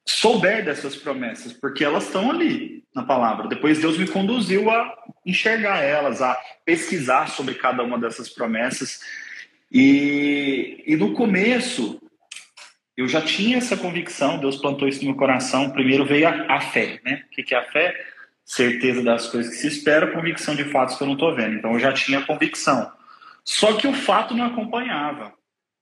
souber 0.07 0.65
dessas 0.65 0.97
promessas, 0.97 1.53
porque 1.53 1.85
elas 1.85 2.05
estão 2.05 2.31
ali 2.31 2.85
na 2.95 3.03
palavra. 3.03 3.49
Depois 3.49 3.81
Deus 3.81 3.97
me 3.97 4.09
conduziu 4.09 4.71
a 4.71 4.97
enxergar 5.25 5.83
elas, 5.83 6.21
a 6.21 6.37
pesquisar 6.65 7.29
sobre 7.29 7.55
cada 7.55 7.83
uma 7.83 7.99
dessas 7.99 8.29
promessas. 8.29 9.01
E, 9.71 10.83
e 10.87 10.97
no 10.97 11.13
começo, 11.13 12.03
eu 12.97 13.07
já 13.07 13.23
tinha 13.23 13.59
essa 13.59 13.77
convicção, 13.77 14.39
Deus 14.39 14.57
plantou 14.57 14.89
isso 14.89 15.01
no 15.01 15.11
meu 15.11 15.17
coração. 15.17 15.71
Primeiro 15.71 16.05
veio 16.05 16.29
a, 16.29 16.57
a 16.57 16.61
fé, 16.61 17.01
né? 17.05 17.25
O 17.27 17.31
que, 17.31 17.43
que 17.43 17.55
é 17.55 17.59
a 17.59 17.65
fé? 17.71 17.95
certeza 18.51 19.01
das 19.01 19.29
coisas 19.29 19.53
que 19.53 19.59
se 19.59 19.69
espera, 19.69 20.11
convicção 20.11 20.57
de 20.57 20.65
fatos 20.65 20.97
que 20.97 21.03
eu 21.05 21.07
não 21.07 21.15
estou 21.15 21.33
vendo. 21.33 21.55
Então 21.55 21.73
eu 21.75 21.79
já 21.79 21.93
tinha 21.93 22.21
convicção. 22.27 22.91
Só 23.45 23.75
que 23.75 23.87
o 23.87 23.95
fato 23.95 24.35
não 24.35 24.47
acompanhava. 24.47 25.33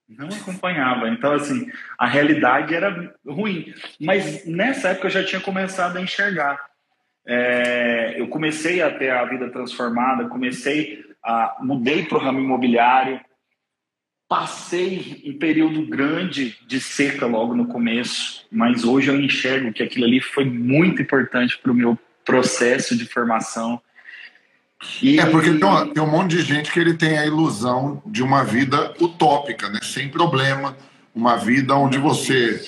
Não 0.08 0.28
acompanhava. 0.28 1.08
Então, 1.08 1.32
assim, 1.32 1.70
a 1.98 2.06
realidade 2.06 2.74
era 2.74 3.14
ruim. 3.26 3.74
Mas 4.00 4.46
nessa 4.46 4.88
época 4.88 5.08
eu 5.08 5.12
já 5.12 5.24
tinha 5.24 5.40
começado 5.40 5.96
a 5.96 6.00
enxergar. 6.00 6.58
É, 7.26 8.14
eu 8.16 8.26
comecei 8.28 8.80
a 8.80 8.90
ter 8.90 9.10
a 9.10 9.24
vida 9.26 9.50
transformada, 9.50 10.28
comecei 10.28 11.04
a. 11.22 11.58
mudei 11.60 12.06
para 12.06 12.16
o 12.16 12.20
ramo 12.20 12.40
imobiliário, 12.40 13.20
passei 14.26 15.22
um 15.26 15.38
período 15.38 15.86
grande 15.86 16.56
de 16.66 16.80
seca 16.80 17.26
logo 17.26 17.54
no 17.54 17.66
começo, 17.66 18.46
mas 18.50 18.84
hoje 18.84 19.08
eu 19.08 19.20
enxergo 19.20 19.72
que 19.72 19.82
aquilo 19.82 20.06
ali 20.06 20.20
foi 20.20 20.46
muito 20.46 21.02
importante 21.02 21.58
para 21.58 21.70
o 21.70 21.74
meu 21.74 21.98
processo 22.24 22.96
de 22.96 23.04
formação. 23.04 23.80
E... 25.02 25.18
É 25.18 25.26
porque 25.26 25.50
tem, 25.54 25.64
uma, 25.64 25.86
tem, 25.86 26.02
um 26.02 26.10
monte 26.10 26.36
de 26.36 26.42
gente 26.42 26.70
que 26.70 26.78
ele 26.78 26.94
tem 26.94 27.18
a 27.18 27.26
ilusão 27.26 28.02
de 28.06 28.22
uma 28.22 28.44
vida 28.44 28.94
utópica, 29.00 29.68
né? 29.68 29.80
sem 29.82 30.08
problema, 30.08 30.76
uma 31.14 31.36
vida 31.36 31.74
onde 31.74 31.98
você 31.98 32.64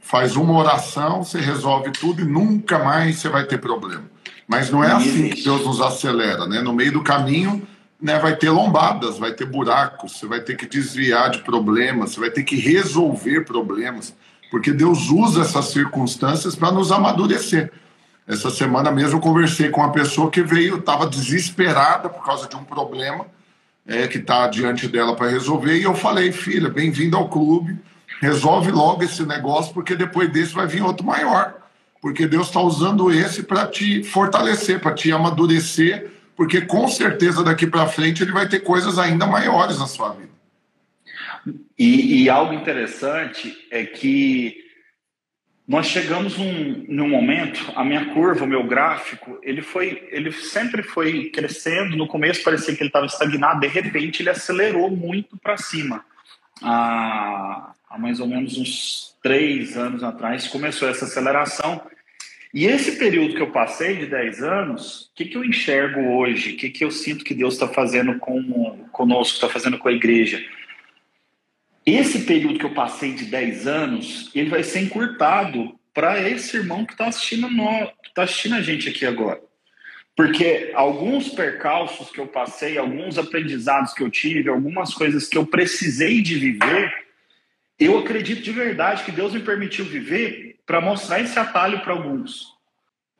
faz 0.00 0.36
uma 0.36 0.58
oração, 0.58 1.22
você 1.22 1.38
resolve 1.38 1.92
tudo 1.92 2.22
e 2.22 2.24
nunca 2.24 2.78
mais 2.78 3.18
você 3.18 3.28
vai 3.28 3.44
ter 3.44 3.58
problema. 3.58 4.04
Mas 4.48 4.70
não 4.70 4.82
é 4.82 4.90
assim 4.90 5.28
que 5.28 5.44
Deus 5.44 5.64
nos 5.64 5.80
acelera, 5.80 6.46
né? 6.46 6.60
No 6.60 6.72
meio 6.72 6.90
do 6.90 7.04
caminho 7.04 7.64
né, 8.00 8.18
vai 8.18 8.34
ter 8.34 8.50
lombadas, 8.50 9.18
vai 9.18 9.32
ter 9.32 9.44
buracos, 9.44 10.18
você 10.18 10.26
vai 10.26 10.40
ter 10.40 10.56
que 10.56 10.66
desviar 10.66 11.30
de 11.30 11.38
problemas, 11.40 12.10
você 12.10 12.20
vai 12.20 12.30
ter 12.30 12.42
que 12.42 12.56
resolver 12.56 13.44
problemas, 13.44 14.14
porque 14.50 14.72
Deus 14.72 15.08
usa 15.10 15.42
essas 15.42 15.66
circunstâncias 15.66 16.56
para 16.56 16.72
nos 16.72 16.90
amadurecer. 16.90 17.70
Essa 18.30 18.48
semana 18.48 18.92
mesmo 18.92 19.16
eu 19.16 19.20
conversei 19.20 19.70
com 19.70 19.80
uma 19.80 19.90
pessoa 19.90 20.30
que 20.30 20.40
veio, 20.40 20.76
estava 20.76 21.04
desesperada 21.04 22.08
por 22.08 22.24
causa 22.24 22.46
de 22.46 22.54
um 22.54 22.62
problema 22.62 23.26
é, 23.84 24.06
que 24.06 24.18
está 24.18 24.46
diante 24.46 24.86
dela 24.86 25.16
para 25.16 25.28
resolver, 25.28 25.76
e 25.76 25.82
eu 25.82 25.96
falei, 25.96 26.30
filha, 26.30 26.68
bem-vinda 26.68 27.16
ao 27.16 27.28
clube, 27.28 27.76
resolve 28.20 28.70
logo 28.70 29.02
esse 29.02 29.26
negócio, 29.26 29.74
porque 29.74 29.96
depois 29.96 30.30
desse 30.30 30.54
vai 30.54 30.68
vir 30.68 30.80
outro 30.80 31.04
maior. 31.04 31.56
Porque 32.00 32.24
Deus 32.24 32.46
está 32.46 32.60
usando 32.60 33.10
esse 33.10 33.42
para 33.42 33.66
te 33.66 34.04
fortalecer, 34.04 34.78
para 34.78 34.94
te 34.94 35.10
amadurecer, 35.10 36.12
porque 36.36 36.60
com 36.60 36.86
certeza 36.86 37.42
daqui 37.42 37.66
para 37.66 37.88
frente 37.88 38.22
ele 38.22 38.30
vai 38.30 38.48
ter 38.48 38.60
coisas 38.60 38.96
ainda 38.96 39.26
maiores 39.26 39.76
na 39.80 39.88
sua 39.88 40.10
vida. 40.10 40.30
E, 41.76 42.22
e 42.22 42.30
algo 42.30 42.54
interessante 42.54 43.66
é 43.72 43.84
que 43.84 44.69
nós 45.70 45.86
chegamos 45.86 46.36
num, 46.36 46.84
num 46.88 47.08
momento, 47.08 47.72
a 47.76 47.84
minha 47.84 48.06
curva, 48.06 48.44
o 48.44 48.48
meu 48.48 48.64
gráfico, 48.64 49.38
ele 49.40 49.62
foi, 49.62 50.02
ele 50.10 50.32
sempre 50.32 50.82
foi 50.82 51.30
crescendo. 51.30 51.96
No 51.96 52.08
começo 52.08 52.42
parecia 52.42 52.74
que 52.74 52.82
ele 52.82 52.88
estava 52.88 53.06
estagnado, 53.06 53.60
de 53.60 53.68
repente 53.68 54.20
ele 54.20 54.30
acelerou 54.30 54.90
muito 54.90 55.36
para 55.36 55.56
cima. 55.56 56.04
Há, 56.60 57.72
há 57.88 57.96
mais 57.96 58.18
ou 58.18 58.26
menos 58.26 58.58
uns 58.58 59.14
três 59.22 59.76
anos 59.76 60.02
atrás 60.02 60.48
começou 60.48 60.88
essa 60.88 61.04
aceleração. 61.04 61.80
E 62.52 62.66
esse 62.66 62.98
período 62.98 63.36
que 63.36 63.40
eu 63.40 63.52
passei 63.52 63.94
de 63.96 64.06
10 64.06 64.42
anos, 64.42 65.02
o 65.02 65.14
que, 65.14 65.26
que 65.26 65.36
eu 65.36 65.44
enxergo 65.44 66.00
hoje? 66.16 66.54
O 66.54 66.56
que, 66.56 66.68
que 66.68 66.84
eu 66.84 66.90
sinto 66.90 67.24
que 67.24 67.32
Deus 67.32 67.54
está 67.54 67.68
fazendo 67.68 68.18
com, 68.18 68.88
conosco, 68.90 69.34
está 69.36 69.48
fazendo 69.48 69.78
com 69.78 69.86
a 69.86 69.92
igreja? 69.92 70.44
Esse 71.84 72.20
período 72.20 72.58
que 72.58 72.64
eu 72.64 72.74
passei 72.74 73.14
de 73.14 73.24
10 73.24 73.66
anos, 73.66 74.30
ele 74.34 74.50
vai 74.50 74.62
ser 74.62 74.80
encurtado 74.80 75.74
para 75.94 76.28
esse 76.28 76.56
irmão 76.56 76.84
que 76.84 76.92
está 76.92 77.06
assistindo, 77.06 77.48
tá 78.14 78.22
assistindo 78.22 78.54
a 78.54 78.62
gente 78.62 78.88
aqui 78.88 79.06
agora. 79.06 79.40
Porque 80.14 80.70
alguns 80.74 81.30
percalços 81.30 82.10
que 82.10 82.18
eu 82.18 82.26
passei, 82.26 82.76
alguns 82.76 83.16
aprendizados 83.16 83.94
que 83.94 84.02
eu 84.02 84.10
tive, 84.10 84.50
algumas 84.50 84.92
coisas 84.92 85.26
que 85.26 85.38
eu 85.38 85.46
precisei 85.46 86.20
de 86.20 86.34
viver, 86.34 86.92
eu 87.78 87.98
acredito 87.98 88.42
de 88.42 88.52
verdade 88.52 89.04
que 89.04 89.12
Deus 89.12 89.32
me 89.32 89.40
permitiu 89.40 89.86
viver 89.86 90.56
para 90.66 90.80
mostrar 90.80 91.20
esse 91.20 91.38
atalho 91.38 91.80
para 91.80 91.94
alguns. 91.94 92.54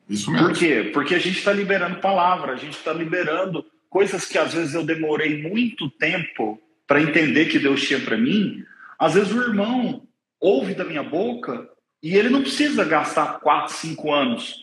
Isso 0.07 0.29
mesmo. 0.29 0.47
Por 0.47 0.57
quê? 0.57 0.91
Porque 0.93 1.15
a 1.15 1.19
gente 1.19 1.39
está 1.39 1.51
liberando 1.51 1.99
palavra, 1.99 2.53
a 2.53 2.57
gente 2.57 2.77
está 2.77 2.93
liberando 2.93 3.65
coisas 3.89 4.25
que 4.25 4.37
às 4.37 4.53
vezes 4.53 4.75
eu 4.75 4.83
demorei 4.83 5.41
muito 5.41 5.89
tempo 5.89 6.61
para 6.91 7.01
entender 7.01 7.45
que 7.45 7.57
Deus 7.57 7.81
tinha 7.87 8.01
para 8.01 8.17
mim. 8.17 8.65
Às 8.99 9.13
vezes 9.13 9.31
o 9.31 9.41
irmão 9.41 10.05
ouve 10.41 10.75
da 10.75 10.83
minha 10.83 11.01
boca 11.01 11.69
e 12.03 12.17
ele 12.17 12.27
não 12.27 12.41
precisa 12.41 12.83
gastar 12.83 13.39
quatro, 13.39 13.73
cinco 13.73 14.11
anos. 14.11 14.57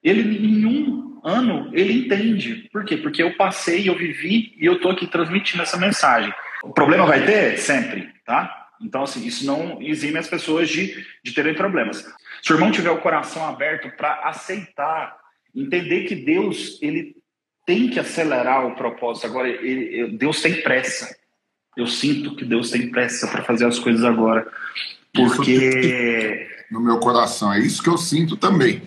Ele, 0.00 0.46
em 0.46 0.64
um 0.64 1.20
ano, 1.24 1.68
ele 1.74 1.92
entende. 1.92 2.68
Por 2.72 2.84
quê? 2.84 2.96
Porque 2.96 3.20
eu 3.20 3.36
passei, 3.36 3.88
eu 3.88 3.96
vivi 3.96 4.54
e 4.56 4.64
eu 4.64 4.74
estou 4.74 4.92
aqui 4.92 5.08
transmitindo 5.08 5.64
essa 5.64 5.76
mensagem. 5.76 6.32
O 6.62 6.72
problema 6.72 7.04
vai 7.04 7.26
ter? 7.26 7.58
Sempre, 7.58 8.12
tá? 8.24 8.68
Então, 8.80 9.02
assim, 9.02 9.26
isso 9.26 9.44
não 9.44 9.82
exime 9.82 10.20
as 10.20 10.28
pessoas 10.28 10.68
de, 10.68 11.04
de 11.24 11.32
terem 11.32 11.52
problemas. 11.52 12.06
Se 12.42 12.52
o 12.52 12.54
irmão 12.54 12.70
tiver 12.70 12.90
o 12.90 13.00
coração 13.00 13.44
aberto 13.44 13.90
para 13.96 14.20
aceitar, 14.20 15.16
entender 15.52 16.04
que 16.04 16.14
Deus 16.14 16.78
ele 16.80 17.16
tem 17.66 17.90
que 17.90 17.98
acelerar 17.98 18.64
o 18.64 18.76
propósito. 18.76 19.26
Agora, 19.26 19.48
ele, 19.48 20.16
Deus 20.16 20.40
tem 20.40 20.62
pressa. 20.62 21.25
Eu 21.76 21.86
sinto 21.86 22.34
que 22.34 22.44
Deus 22.44 22.70
tem 22.70 22.90
pressa 22.90 23.26
para 23.28 23.42
fazer 23.42 23.66
as 23.66 23.78
coisas 23.78 24.04
agora. 24.04 24.46
Porque. 25.12 26.48
No 26.70 26.80
meu 26.80 26.98
coração, 26.98 27.52
é 27.52 27.60
isso 27.60 27.82
que 27.82 27.88
eu 27.88 27.98
sinto 27.98 28.36
também. 28.36 28.82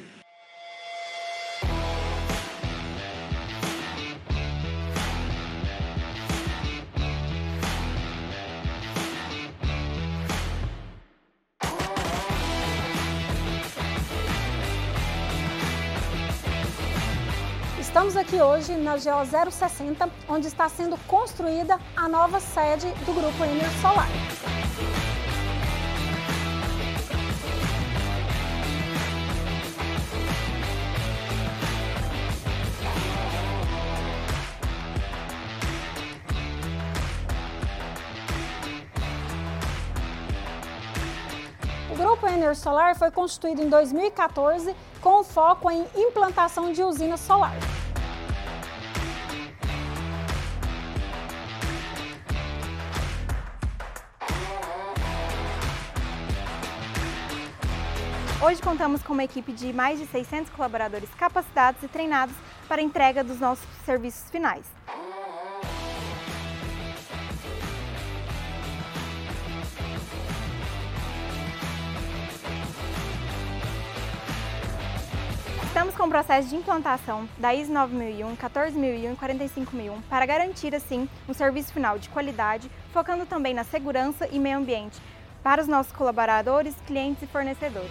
Na 18.89 18.95
GO 18.95 19.51
060, 19.51 20.09
onde 20.27 20.47
está 20.47 20.67
sendo 20.67 20.97
construída 21.05 21.79
a 21.95 22.07
nova 22.07 22.39
sede 22.39 22.87
do 23.05 23.13
Grupo 23.13 23.43
Ener 23.43 23.69
Solar. 23.81 24.07
O 41.91 41.95
Grupo 41.95 42.25
Ener 42.25 42.55
Solar 42.55 42.95
foi 42.95 43.11
constituído 43.11 43.61
em 43.61 43.69
2014 43.69 44.75
com 44.99 45.23
foco 45.23 45.69
em 45.69 45.85
implantação 45.95 46.73
de 46.73 46.81
usinas 46.81 47.19
solares. 47.19 47.78
Hoje 58.41 58.61
contamos 58.61 59.03
com 59.03 59.11
uma 59.11 59.25
equipe 59.25 59.51
de 59.51 59.73
mais 59.73 59.99
de 59.99 60.05
600 60.05 60.49
colaboradores 60.51 61.09
capacitados 61.15 61.83
e 61.83 61.89
treinados 61.89 62.33
para 62.69 62.79
a 62.79 62.83
entrega 62.83 63.21
dos 63.21 63.37
nossos 63.37 63.67
serviços 63.85 64.29
finais. 64.29 64.65
Estamos 75.65 75.93
com 75.95 76.05
o 76.05 76.09
processo 76.09 76.47
de 76.47 76.55
implantação 76.55 77.27
da 77.37 77.53
ISO 77.53 77.73
9001, 77.73 78.37
14001 78.37 79.11
e 79.11 79.15
45001 79.17 80.01
para 80.03 80.25
garantir, 80.25 80.73
assim, 80.73 81.09
um 81.27 81.33
serviço 81.33 81.73
final 81.73 81.99
de 81.99 82.07
qualidade, 82.07 82.71
focando 82.93 83.25
também 83.25 83.53
na 83.53 83.65
segurança 83.65 84.29
e 84.31 84.39
meio 84.39 84.59
ambiente 84.59 84.97
para 85.43 85.61
os 85.61 85.67
nossos 85.67 85.91
colaboradores, 85.91 86.75
clientes 86.85 87.23
e 87.23 87.27
fornecedores. 87.27 87.89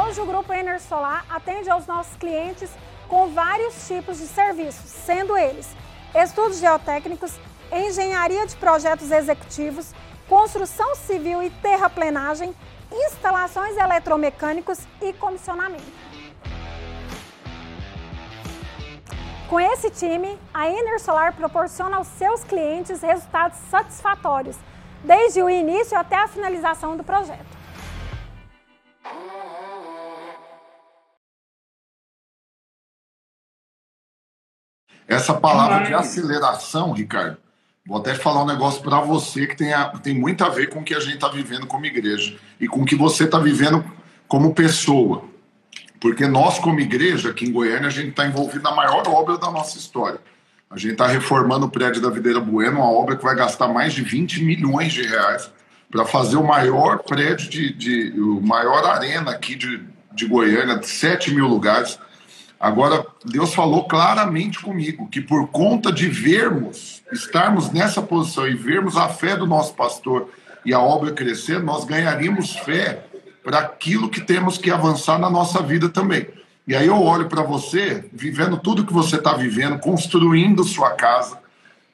Hoje 0.00 0.20
o 0.20 0.26
Grupo 0.26 0.52
Ener 0.52 0.80
Solar 0.80 1.24
atende 1.28 1.68
aos 1.68 1.86
nossos 1.86 2.16
clientes 2.16 2.70
com 3.08 3.28
vários 3.28 3.86
tipos 3.86 4.18
de 4.18 4.26
serviços, 4.26 4.90
sendo 4.90 5.36
eles 5.36 5.74
estudos 6.14 6.58
geotécnicos, 6.58 7.38
engenharia 7.70 8.46
de 8.46 8.56
projetos 8.56 9.10
executivos, 9.10 9.92
construção 10.28 10.94
civil 10.94 11.42
e 11.42 11.50
terraplenagem, 11.50 12.54
instalações 12.90 13.76
eletromecânicos 13.76 14.78
e 15.02 15.12
comissionamento. 15.12 16.07
Com 19.48 19.58
esse 19.58 19.90
time, 19.90 20.38
a 20.52 20.68
Ener 20.68 21.00
Solar 21.00 21.34
proporciona 21.34 21.96
aos 21.96 22.06
seus 22.06 22.44
clientes 22.44 23.00
resultados 23.00 23.56
satisfatórios, 23.70 24.58
desde 25.02 25.42
o 25.42 25.48
início 25.48 25.96
até 25.96 26.16
a 26.16 26.28
finalização 26.28 26.98
do 26.98 27.02
projeto. 27.02 27.56
Essa 35.06 35.32
palavra 35.32 35.86
de 35.86 35.94
aceleração, 35.94 36.92
Ricardo, 36.92 37.38
vou 37.86 37.96
até 37.96 38.14
falar 38.14 38.42
um 38.42 38.46
negócio 38.46 38.82
para 38.82 39.00
você 39.00 39.46
que 39.46 39.56
tem, 39.56 39.72
a, 39.72 39.88
tem 39.88 40.12
muito 40.14 40.44
a 40.44 40.50
ver 40.50 40.68
com 40.68 40.80
o 40.80 40.84
que 40.84 40.94
a 40.94 41.00
gente 41.00 41.14
está 41.14 41.28
vivendo 41.28 41.66
como 41.66 41.86
igreja 41.86 42.38
e 42.60 42.68
com 42.68 42.82
o 42.82 42.84
que 42.84 42.94
você 42.94 43.24
está 43.24 43.38
vivendo 43.38 43.82
como 44.28 44.54
pessoa. 44.54 45.24
Porque 46.00 46.26
nós, 46.26 46.58
como 46.58 46.80
igreja, 46.80 47.30
aqui 47.30 47.46
em 47.46 47.52
Goiânia, 47.52 47.88
a 47.88 47.90
gente 47.90 48.10
está 48.10 48.26
envolvido 48.26 48.62
na 48.62 48.74
maior 48.74 49.06
obra 49.08 49.36
da 49.36 49.50
nossa 49.50 49.78
história. 49.78 50.20
A 50.70 50.76
gente 50.76 50.92
está 50.92 51.06
reformando 51.06 51.66
o 51.66 51.70
prédio 51.70 52.00
da 52.00 52.10
Videira 52.10 52.40
Bueno, 52.40 52.78
uma 52.78 52.90
obra 52.90 53.16
que 53.16 53.24
vai 53.24 53.34
gastar 53.34 53.68
mais 53.68 53.94
de 53.94 54.02
20 54.02 54.44
milhões 54.44 54.92
de 54.92 55.02
reais 55.02 55.50
para 55.90 56.04
fazer 56.04 56.36
o 56.36 56.46
maior 56.46 56.98
prédio, 56.98 57.48
de, 57.48 57.72
de, 57.72 58.20
o 58.20 58.40
maior 58.40 58.84
arena 58.84 59.30
aqui 59.30 59.54
de, 59.54 59.82
de 60.12 60.26
Goiânia, 60.26 60.76
de 60.76 60.86
7 60.86 61.34
mil 61.34 61.46
lugares. 61.46 61.98
Agora, 62.60 63.06
Deus 63.24 63.54
falou 63.54 63.84
claramente 63.84 64.60
comigo 64.60 65.08
que 65.08 65.20
por 65.20 65.48
conta 65.48 65.90
de 65.90 66.08
vermos, 66.08 67.02
estarmos 67.10 67.70
nessa 67.70 68.02
posição 68.02 68.46
e 68.46 68.54
vermos 68.54 68.96
a 68.96 69.08
fé 69.08 69.36
do 69.36 69.46
nosso 69.46 69.74
pastor 69.74 70.28
e 70.64 70.74
a 70.74 70.80
obra 70.80 71.12
crescer, 71.12 71.62
nós 71.62 71.84
ganharíamos 71.86 72.56
fé 72.56 73.06
para 73.48 73.60
aquilo 73.60 74.10
que 74.10 74.20
temos 74.20 74.58
que 74.58 74.70
avançar 74.70 75.18
na 75.18 75.30
nossa 75.30 75.62
vida 75.62 75.88
também. 75.88 76.28
E 76.66 76.76
aí 76.76 76.86
eu 76.86 77.02
olho 77.02 77.30
para 77.30 77.42
você, 77.42 78.04
vivendo 78.12 78.58
tudo 78.58 78.84
que 78.84 78.92
você 78.92 79.16
está 79.16 79.32
vivendo, 79.32 79.78
construindo 79.78 80.62
sua 80.64 80.90
casa, 80.90 81.38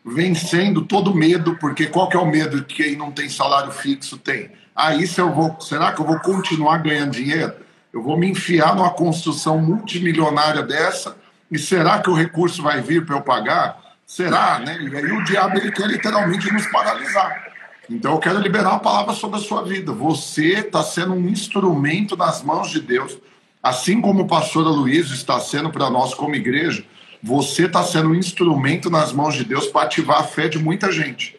vencendo 0.05 0.83
todo 0.83 1.15
medo, 1.15 1.57
porque 1.61 1.87
qual 1.87 2.09
que 2.09 2.17
é 2.17 2.19
o 2.19 2.27
medo 2.27 2.65
que 2.65 2.83
quem 2.83 2.97
não 2.97 3.13
tem 3.13 3.29
salário 3.29 3.71
fixo 3.71 4.19
tem? 4.19 4.51
Ah, 4.75 4.97
isso 4.97 5.21
eu 5.21 5.33
vou. 5.33 5.57
Será 5.61 5.93
que 5.93 6.01
eu 6.01 6.05
vou 6.05 6.19
continuar 6.19 6.79
ganhando 6.79 7.13
dinheiro? 7.13 7.55
Eu 7.93 8.03
vou 8.03 8.19
me 8.19 8.29
enfiar 8.29 8.75
numa 8.75 8.91
construção 8.91 9.57
multimilionária 9.57 10.65
dessa 10.65 11.17
e 11.53 11.57
será 11.57 12.01
que 12.01 12.11
o 12.11 12.15
recurso 12.15 12.65
vai 12.65 12.81
vir 12.81 13.07
para 13.07 13.15
eu 13.15 13.23
pagar? 13.23 13.79
Será, 14.05 14.59
né? 14.59 14.77
E 14.81 14.97
aí 14.97 15.13
o 15.13 15.23
diabo 15.23 15.57
ele 15.57 15.71
quer 15.71 15.87
literalmente 15.87 16.53
nos 16.53 16.67
paralisar. 16.67 17.54
Então 17.89 18.13
eu 18.13 18.19
quero 18.19 18.41
liberar 18.41 18.71
uma 18.71 18.81
palavra 18.81 19.13
sobre 19.13 19.39
a 19.39 19.43
sua 19.43 19.63
vida. 19.63 19.93
Você 19.93 20.61
está 20.61 20.83
sendo 20.83 21.13
um 21.13 21.29
instrumento 21.29 22.17
nas 22.17 22.43
mãos 22.43 22.71
de 22.71 22.81
Deus, 22.81 23.19
assim 23.63 24.01
como 24.01 24.23
o 24.23 24.27
pastor 24.27 24.67
Luiz 24.67 25.11
está 25.11 25.39
sendo 25.41 25.71
para 25.71 25.91
nós 25.91 26.15
como 26.15 26.35
igreja. 26.35 26.85
Você 27.23 27.67
está 27.67 27.83
sendo 27.83 28.11
um 28.11 28.15
instrumento 28.15 28.91
nas 28.91 29.13
mãos 29.13 29.35
de 29.35 29.45
Deus 29.45 29.67
para 29.67 29.83
ativar 29.83 30.21
a 30.21 30.25
fé 30.25 30.49
de 30.49 30.59
muita 30.59 30.93
gente, 30.93 31.37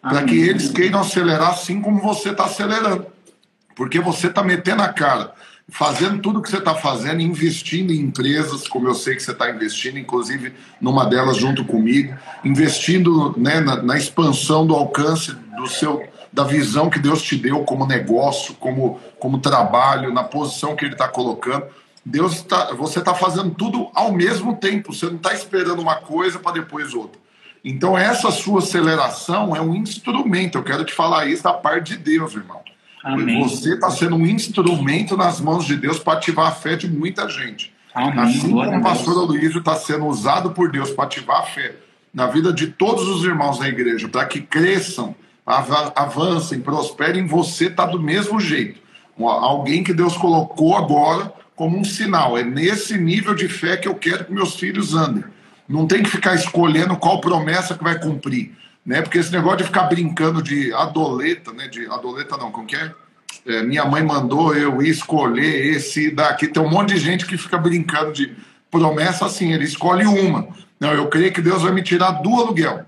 para 0.00 0.22
que 0.22 0.36
eles 0.36 0.70
queiram 0.70 1.00
acelerar 1.00 1.50
assim 1.50 1.80
como 1.80 2.00
você 2.00 2.30
está 2.30 2.44
acelerando, 2.44 3.06
porque 3.74 3.98
você 3.98 4.28
está 4.28 4.42
metendo 4.42 4.82
a 4.82 4.88
cara 4.88 5.34
fazendo 5.68 6.20
tudo 6.20 6.38
o 6.38 6.42
que 6.42 6.50
você 6.50 6.58
está 6.58 6.74
fazendo, 6.74 7.20
investindo 7.20 7.92
em 7.92 8.00
empresas, 8.00 8.68
como 8.68 8.88
eu 8.88 8.94
sei 8.94 9.16
que 9.16 9.22
você 9.22 9.32
está 9.32 9.50
investindo, 9.50 9.98
inclusive 9.98 10.52
numa 10.80 11.06
delas 11.06 11.36
junto 11.36 11.64
comigo, 11.64 12.14
investindo 12.44 13.34
né, 13.36 13.60
na, 13.60 13.82
na, 13.82 13.96
expansão 13.96 14.66
do 14.66 14.74
alcance 14.74 15.32
do 15.56 15.66
seu, 15.66 16.06
da 16.32 16.44
visão 16.44 16.90
que 16.90 16.98
Deus 16.98 17.22
te 17.22 17.36
deu 17.36 17.64
como 17.64 17.86
negócio, 17.86 18.54
como, 18.54 19.00
como 19.18 19.38
trabalho, 19.38 20.12
na 20.12 20.24
posição 20.24 20.76
que 20.76 20.84
Ele 20.84 20.94
está 20.94 21.08
colocando. 21.08 21.66
Deus 22.04 22.42
tá, 22.42 22.72
você 22.74 22.98
está 22.98 23.14
fazendo 23.14 23.54
tudo 23.54 23.88
ao 23.94 24.12
mesmo 24.12 24.56
tempo, 24.56 24.92
você 24.92 25.06
não 25.06 25.16
está 25.16 25.32
esperando 25.32 25.80
uma 25.80 25.96
coisa 25.96 26.38
para 26.38 26.52
depois 26.52 26.92
outra. 26.92 27.18
Então, 27.64 27.96
essa 27.96 28.30
sua 28.30 28.58
aceleração 28.58 29.56
é 29.56 29.60
um 29.62 29.74
instrumento, 29.74 30.58
eu 30.58 30.62
quero 30.62 30.84
te 30.84 30.92
falar 30.92 31.26
isso 31.26 31.42
da 31.42 31.54
parte 31.54 31.96
de 31.96 31.96
Deus, 31.96 32.34
irmão. 32.34 32.60
Amém. 33.04 33.42
Você 33.42 33.74
está 33.74 33.90
sendo 33.90 34.16
um 34.16 34.26
instrumento 34.26 35.14
nas 35.14 35.38
mãos 35.38 35.66
de 35.66 35.76
Deus 35.76 35.98
para 35.98 36.14
ativar 36.14 36.48
a 36.48 36.52
fé 36.52 36.74
de 36.74 36.90
muita 36.90 37.28
gente. 37.28 37.70
Amém. 37.94 38.18
Assim 38.18 38.50
como 38.50 38.78
o 38.78 38.82
pastor 38.82 39.18
Aloysio 39.18 39.58
está 39.58 39.76
sendo 39.76 40.06
usado 40.06 40.52
por 40.52 40.72
Deus 40.72 40.90
para 40.90 41.04
ativar 41.04 41.40
a 41.40 41.42
fé 41.42 41.76
na 42.12 42.26
vida 42.26 42.52
de 42.52 42.68
todos 42.68 43.06
os 43.08 43.24
irmãos 43.24 43.58
da 43.58 43.68
igreja, 43.68 44.08
para 44.08 44.24
que 44.24 44.40
cresçam, 44.40 45.14
avancem, 45.44 46.60
prosperem, 46.60 47.26
você 47.26 47.66
está 47.66 47.84
do 47.84 48.00
mesmo 48.00 48.40
jeito. 48.40 48.80
Alguém 49.18 49.84
que 49.84 49.92
Deus 49.92 50.16
colocou 50.16 50.76
agora 50.76 51.32
como 51.54 51.78
um 51.78 51.84
sinal. 51.84 52.38
É 52.38 52.42
nesse 52.42 52.96
nível 52.96 53.34
de 53.34 53.48
fé 53.48 53.76
que 53.76 53.86
eu 53.86 53.94
quero 53.94 54.24
que 54.24 54.32
meus 54.32 54.54
filhos 54.54 54.94
andem. 54.94 55.24
Não 55.68 55.86
tem 55.86 56.02
que 56.02 56.10
ficar 56.10 56.34
escolhendo 56.34 56.96
qual 56.96 57.20
promessa 57.20 57.74
que 57.74 57.84
vai 57.84 57.98
cumprir 57.98 58.52
né? 58.84 59.02
Porque 59.02 59.18
esse 59.18 59.32
negócio 59.32 59.58
de 59.58 59.64
ficar 59.64 59.84
brincando 59.84 60.42
de 60.42 60.72
adoleta, 60.72 61.52
né? 61.52 61.68
De 61.68 61.86
adoleta 61.86 62.36
não, 62.36 62.50
como 62.50 62.66
que 62.66 62.76
é? 62.76 62.92
é 63.46 63.62
minha 63.62 63.84
mãe 63.84 64.02
mandou 64.02 64.54
eu 64.54 64.82
escolher 64.82 65.66
esse 65.74 66.10
daqui. 66.10 66.48
Tem 66.48 66.62
um 66.62 66.68
monte 66.68 66.94
de 66.94 67.00
gente 67.00 67.26
que 67.26 67.38
fica 67.38 67.56
brincando 67.56 68.12
de 68.12 68.36
promessa 68.70 69.26
assim, 69.26 69.52
ele 69.52 69.64
escolhe 69.64 70.04
uma. 70.04 70.48
Não, 70.78 70.92
eu 70.92 71.08
creio 71.08 71.32
que 71.32 71.40
Deus 71.40 71.62
vai 71.62 71.72
me 71.72 71.82
tirar 71.82 72.10
do 72.10 72.34
aluguel. 72.34 72.84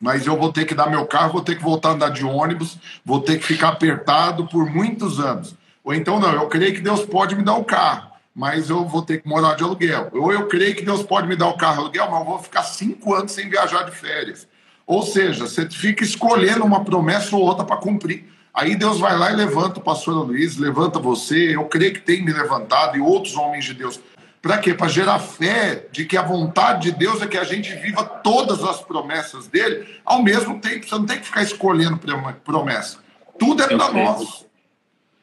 Mas 0.00 0.26
eu 0.26 0.38
vou 0.38 0.52
ter 0.52 0.64
que 0.66 0.74
dar 0.74 0.90
meu 0.90 1.06
carro, 1.06 1.32
vou 1.32 1.42
ter 1.42 1.56
que 1.56 1.62
voltar 1.62 1.90
a 1.90 1.92
andar 1.92 2.10
de 2.10 2.24
ônibus, 2.24 2.78
vou 3.04 3.20
ter 3.20 3.38
que 3.38 3.44
ficar 3.44 3.68
apertado 3.68 4.46
por 4.46 4.70
muitos 4.70 5.18
anos. 5.18 5.54
Ou 5.82 5.94
então, 5.94 6.20
não, 6.20 6.32
eu 6.32 6.46
creio 6.48 6.74
que 6.74 6.80
Deus 6.80 7.04
pode 7.04 7.34
me 7.34 7.42
dar 7.42 7.54
o 7.54 7.60
um 7.60 7.64
carro, 7.64 8.10
mas 8.34 8.68
eu 8.68 8.84
vou 8.84 9.02
ter 9.02 9.22
que 9.22 9.28
morar 9.28 9.54
de 9.54 9.64
aluguel. 9.64 10.10
Ou 10.12 10.32
eu 10.32 10.46
creio 10.46 10.76
que 10.76 10.84
Deus 10.84 11.02
pode 11.02 11.26
me 11.26 11.34
dar 11.34 11.46
o 11.46 11.54
um 11.54 11.56
carro 11.56 11.80
aluguel, 11.82 12.10
mas 12.10 12.20
eu 12.20 12.26
vou 12.26 12.38
ficar 12.38 12.62
cinco 12.62 13.14
anos 13.14 13.32
sem 13.32 13.48
viajar 13.48 13.84
de 13.84 13.92
férias. 13.92 14.46
Ou 14.86 15.02
seja, 15.02 15.46
você 15.46 15.68
fica 15.68 16.04
escolhendo 16.04 16.64
uma 16.64 16.84
promessa 16.84 17.34
ou 17.34 17.42
outra 17.42 17.64
para 17.64 17.76
cumprir. 17.76 18.24
Aí 18.54 18.76
Deus 18.76 18.98
vai 18.98 19.18
lá 19.18 19.32
e 19.32 19.36
levanta 19.36 19.80
o 19.80 19.82
pastor 19.82 20.14
Luiz, 20.14 20.56
levanta 20.56 20.98
você, 20.98 21.56
eu 21.56 21.64
creio 21.64 21.92
que 21.92 22.00
tem 22.00 22.24
me 22.24 22.32
levantado 22.32 22.96
e 22.96 23.00
outros 23.00 23.36
homens 23.36 23.64
de 23.64 23.74
Deus. 23.74 24.00
Para 24.40 24.58
quê? 24.58 24.72
Para 24.72 24.86
gerar 24.86 25.18
fé 25.18 25.86
de 25.90 26.04
que 26.04 26.16
a 26.16 26.22
vontade 26.22 26.90
de 26.90 26.96
Deus 26.96 27.20
é 27.20 27.26
que 27.26 27.36
a 27.36 27.44
gente 27.44 27.74
viva 27.74 28.04
todas 28.04 28.62
as 28.62 28.80
promessas 28.80 29.48
dele 29.48 29.86
ao 30.04 30.22
mesmo 30.22 30.60
tempo. 30.60 30.86
Você 30.86 30.94
não 30.94 31.04
tem 31.04 31.18
que 31.18 31.26
ficar 31.26 31.42
escolhendo 31.42 31.98
promessa. 32.44 32.98
Tudo 33.38 33.62
é 33.64 33.66
para 33.66 33.92
nós. 33.92 34.46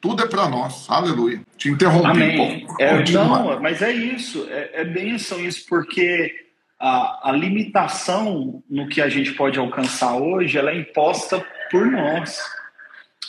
Tudo 0.02 0.22
é 0.22 0.28
para 0.28 0.50
nós. 0.50 0.86
Aleluia. 0.90 1.42
Te 1.58 1.70
interrompi 1.70 2.08
Amém. 2.08 2.34
um 2.34 2.66
pouco. 2.66 2.84
É, 2.84 3.12
não, 3.12 3.62
mas 3.62 3.82
é 3.82 3.94
isso. 3.94 4.46
É, 4.50 4.82
é 4.82 4.84
bênção 4.84 5.40
isso, 5.40 5.66
porque 5.70 6.44
a, 6.86 7.30
a 7.30 7.32
limitação 7.32 8.62
no 8.70 8.90
que 8.90 9.00
a 9.00 9.08
gente 9.08 9.32
pode 9.32 9.58
alcançar 9.58 10.18
hoje, 10.18 10.58
ela 10.58 10.70
é 10.70 10.80
imposta 10.80 11.42
por 11.72 11.90
nós. 11.90 12.38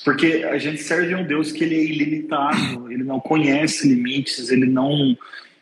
Porque 0.05 0.45
a 0.51 0.59
gente 0.59 0.83
serve 0.83 1.15
a 1.15 1.19
um 1.19 1.25
Deus 1.25 1.53
que 1.53 1.63
ele 1.63 1.77
é 1.77 1.85
ilimitado, 1.85 2.91
ele 2.91 3.05
não 3.05 3.21
conhece 3.21 3.89
limites, 3.89 4.51
ele 4.51 4.67
não, 4.67 5.17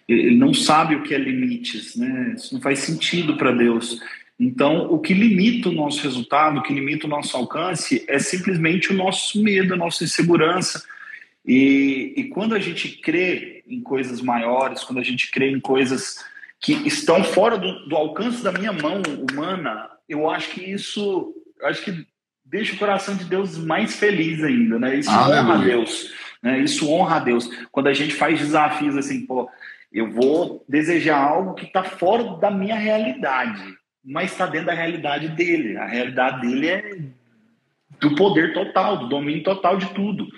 ele 0.09 0.35
não 0.35 0.55
sabe 0.55 0.95
o 0.95 1.03
que 1.03 1.15
é 1.15 1.19
limites, 1.19 1.95
né? 1.95 2.33
Isso 2.35 2.55
não 2.55 2.63
faz 2.63 2.79
sentido 2.79 3.37
para 3.37 3.53
Deus. 3.53 4.01
Então, 4.41 4.91
o 4.91 4.99
que 4.99 5.13
limita 5.13 5.69
o 5.69 5.73
nosso 5.73 6.03
resultado, 6.03 6.61
o 6.61 6.63
que 6.63 6.73
limita 6.73 7.07
o 7.07 7.11
nosso 7.11 7.37
alcance 7.37 8.07
é 8.09 8.19
simplesmente 8.19 8.91
o 8.91 8.97
nosso 8.97 9.43
medo, 9.43 9.75
a 9.75 9.77
nossa 9.77 10.03
insegurança. 10.03 10.83
E, 11.47 12.15
e 12.17 12.25
quando 12.25 12.55
a 12.55 12.59
gente 12.59 12.89
crê 13.03 13.63
em 13.69 13.83
coisas 13.83 14.23
maiores, 14.23 14.83
quando 14.83 14.99
a 14.99 15.05
gente 15.05 15.31
crê 15.31 15.51
em 15.51 15.61
coisas 15.61 16.32
que 16.63 16.75
estão 16.87 17.25
fora 17.25 17.59
do, 17.59 17.89
do, 17.89 17.97
alcance 17.97 18.43
da 18.43 18.53
minha 18.53 18.73
mão 18.73 19.03
humana, 19.29 19.91
eu 20.09 20.31
acho 20.31 20.51
que 20.51 20.63
isso, 20.63 21.35
acho 21.65 21.83
que 21.83 22.07
deixa 22.45 22.75
o 22.75 22.79
coração 22.79 23.17
de 23.17 23.25
Deus 23.25 23.59
mais 23.59 23.97
feliz 23.97 24.43
ainda, 24.45 24.79
né? 24.79 24.95
Isso 24.95 25.11
honra 25.11 25.55
a 25.55 25.57
Deus, 25.57 26.15
né? 26.41 26.59
Isso 26.61 26.89
honra 26.89 27.17
a 27.17 27.19
Deus. 27.19 27.51
Quando 27.73 27.89
a 27.89 27.93
gente 27.93 28.15
faz 28.15 28.39
desafios 28.39 28.97
assim, 28.97 29.27
pô, 29.27 29.51
eu 29.93 30.13
vou 30.13 30.65
desejar 30.69 31.19
algo 31.19 31.55
que 31.55 31.65
está 31.65 31.83
fora 31.83 32.37
da 32.39 32.51
minha 32.51 32.77
realidade, 32.77 33.61
mas 34.05 34.31
está 34.31 34.47
dentro 34.47 34.69
da 34.69 34.75
realidade 34.75 35.29
dele. 35.31 35.77
A 35.77 35.87
realidade 35.87 36.43
dele 36.43 36.69
é 36.69 36.99
do 38.01 38.15
poder 38.15 38.53
total, 38.53 38.99
do 38.99 39.09
domínio 39.09 39.43
total 39.43 39.77
de 39.77 39.87
tudo. 39.95 40.29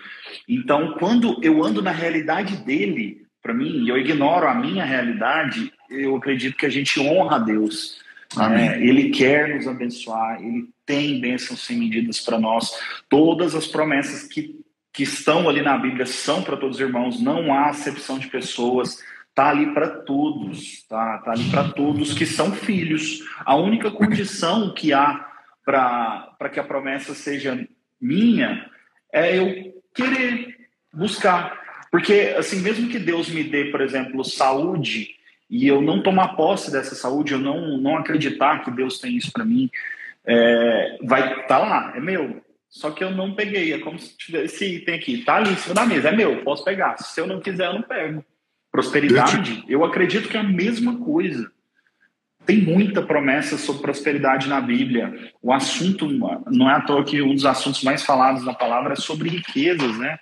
Então, 0.48 0.94
quando 0.98 1.38
eu 1.42 1.62
ando 1.62 1.82
na 1.82 1.90
realidade 1.90 2.56
dele, 2.64 3.26
para 3.42 3.52
mim, 3.52 3.84
e 3.84 3.88
eu 3.90 3.98
ignoro 3.98 4.48
a 4.48 4.54
minha 4.54 4.84
realidade, 4.84 5.70
eu 5.90 6.16
acredito 6.16 6.56
que 6.56 6.66
a 6.66 6.70
gente 6.70 7.00
honra 7.00 7.36
a 7.36 7.40
Deus. 7.40 8.02
É, 8.36 8.82
ele 8.84 9.10
quer 9.10 9.54
nos 9.54 9.68
abençoar, 9.68 10.42
ele 10.42 10.68
tem 10.84 11.20
bênçãos 11.20 11.64
sem 11.64 11.78
medidas 11.78 12.20
para 12.20 12.38
nós. 12.38 12.72
Todas 13.08 13.54
as 13.54 13.66
promessas 13.66 14.24
que, 14.24 14.60
que 14.92 15.04
estão 15.04 15.48
ali 15.48 15.62
na 15.62 15.78
Bíblia 15.78 16.04
são 16.04 16.42
para 16.42 16.56
todos 16.56 16.76
os 16.76 16.80
irmãos, 16.80 17.20
não 17.20 17.54
há 17.54 17.66
acepção 17.66 18.18
de 18.18 18.26
pessoas, 18.26 18.98
tá 19.34 19.50
ali 19.50 19.72
para 19.72 19.88
todos, 19.88 20.84
tá, 20.88 21.18
tá 21.18 21.32
ali 21.32 21.48
para 21.50 21.68
todos 21.70 22.12
que 22.12 22.26
são 22.26 22.52
filhos. 22.52 23.20
A 23.44 23.56
única 23.56 23.90
condição 23.90 24.74
que 24.74 24.92
há 24.92 25.30
para 25.64 26.50
que 26.52 26.60
a 26.60 26.64
promessa 26.64 27.14
seja 27.14 27.66
minha 28.00 28.68
é 29.12 29.38
eu 29.38 29.82
querer 29.94 30.56
buscar. 30.92 31.62
Porque, 31.90 32.34
assim, 32.36 32.60
mesmo 32.60 32.88
que 32.88 32.98
Deus 32.98 33.28
me 33.28 33.44
dê, 33.44 33.66
por 33.66 33.80
exemplo, 33.80 34.24
saúde, 34.24 35.10
e 35.48 35.66
eu 35.68 35.80
não 35.80 36.02
tomar 36.02 36.36
posse 36.36 36.70
dessa 36.70 36.94
saúde, 36.94 37.32
eu 37.32 37.38
não, 37.38 37.78
não 37.78 37.96
acreditar 37.96 38.64
que 38.64 38.70
Deus 38.70 38.98
tem 38.98 39.16
isso 39.16 39.32
para 39.32 39.44
mim, 39.44 39.70
é, 40.26 40.98
vai 41.02 41.40
estar 41.40 41.46
tá 41.46 41.58
lá, 41.58 41.92
é 41.94 42.00
meu. 42.00 42.42
Só 42.68 42.90
que 42.90 43.04
eu 43.04 43.10
não 43.10 43.34
peguei, 43.34 43.72
é 43.72 43.78
como 43.78 43.98
se 43.98 44.16
tivesse 44.16 44.64
item 44.64 44.96
aqui, 44.96 45.18
tá 45.18 45.36
ali 45.36 45.52
em 45.52 45.56
cima 45.56 45.74
da 45.74 45.86
mesa, 45.86 46.08
é 46.08 46.12
meu, 46.12 46.42
posso 46.42 46.64
pegar. 46.64 46.96
Se 46.98 47.20
eu 47.20 47.26
não 47.26 47.40
quiser, 47.40 47.66
eu 47.66 47.74
não 47.74 47.82
pego. 47.82 48.24
Prosperidade, 48.72 49.64
eu 49.68 49.84
acredito 49.84 50.28
que 50.28 50.36
é 50.36 50.40
a 50.40 50.44
mesma 50.44 50.98
coisa. 50.98 51.52
Tem 52.44 52.60
muita 52.60 53.00
promessa 53.00 53.56
sobre 53.56 53.82
prosperidade 53.82 54.48
na 54.48 54.60
Bíblia. 54.60 55.32
O 55.40 55.52
assunto, 55.52 56.08
não 56.50 56.68
é 56.68 56.74
à 56.74 56.80
toa 56.80 57.04
que 57.04 57.22
um 57.22 57.34
dos 57.34 57.46
assuntos 57.46 57.84
mais 57.84 58.02
falados 58.02 58.44
na 58.44 58.52
palavra 58.52 58.94
é 58.94 58.96
sobre 58.96 59.28
riquezas, 59.28 59.96
né? 59.98 60.18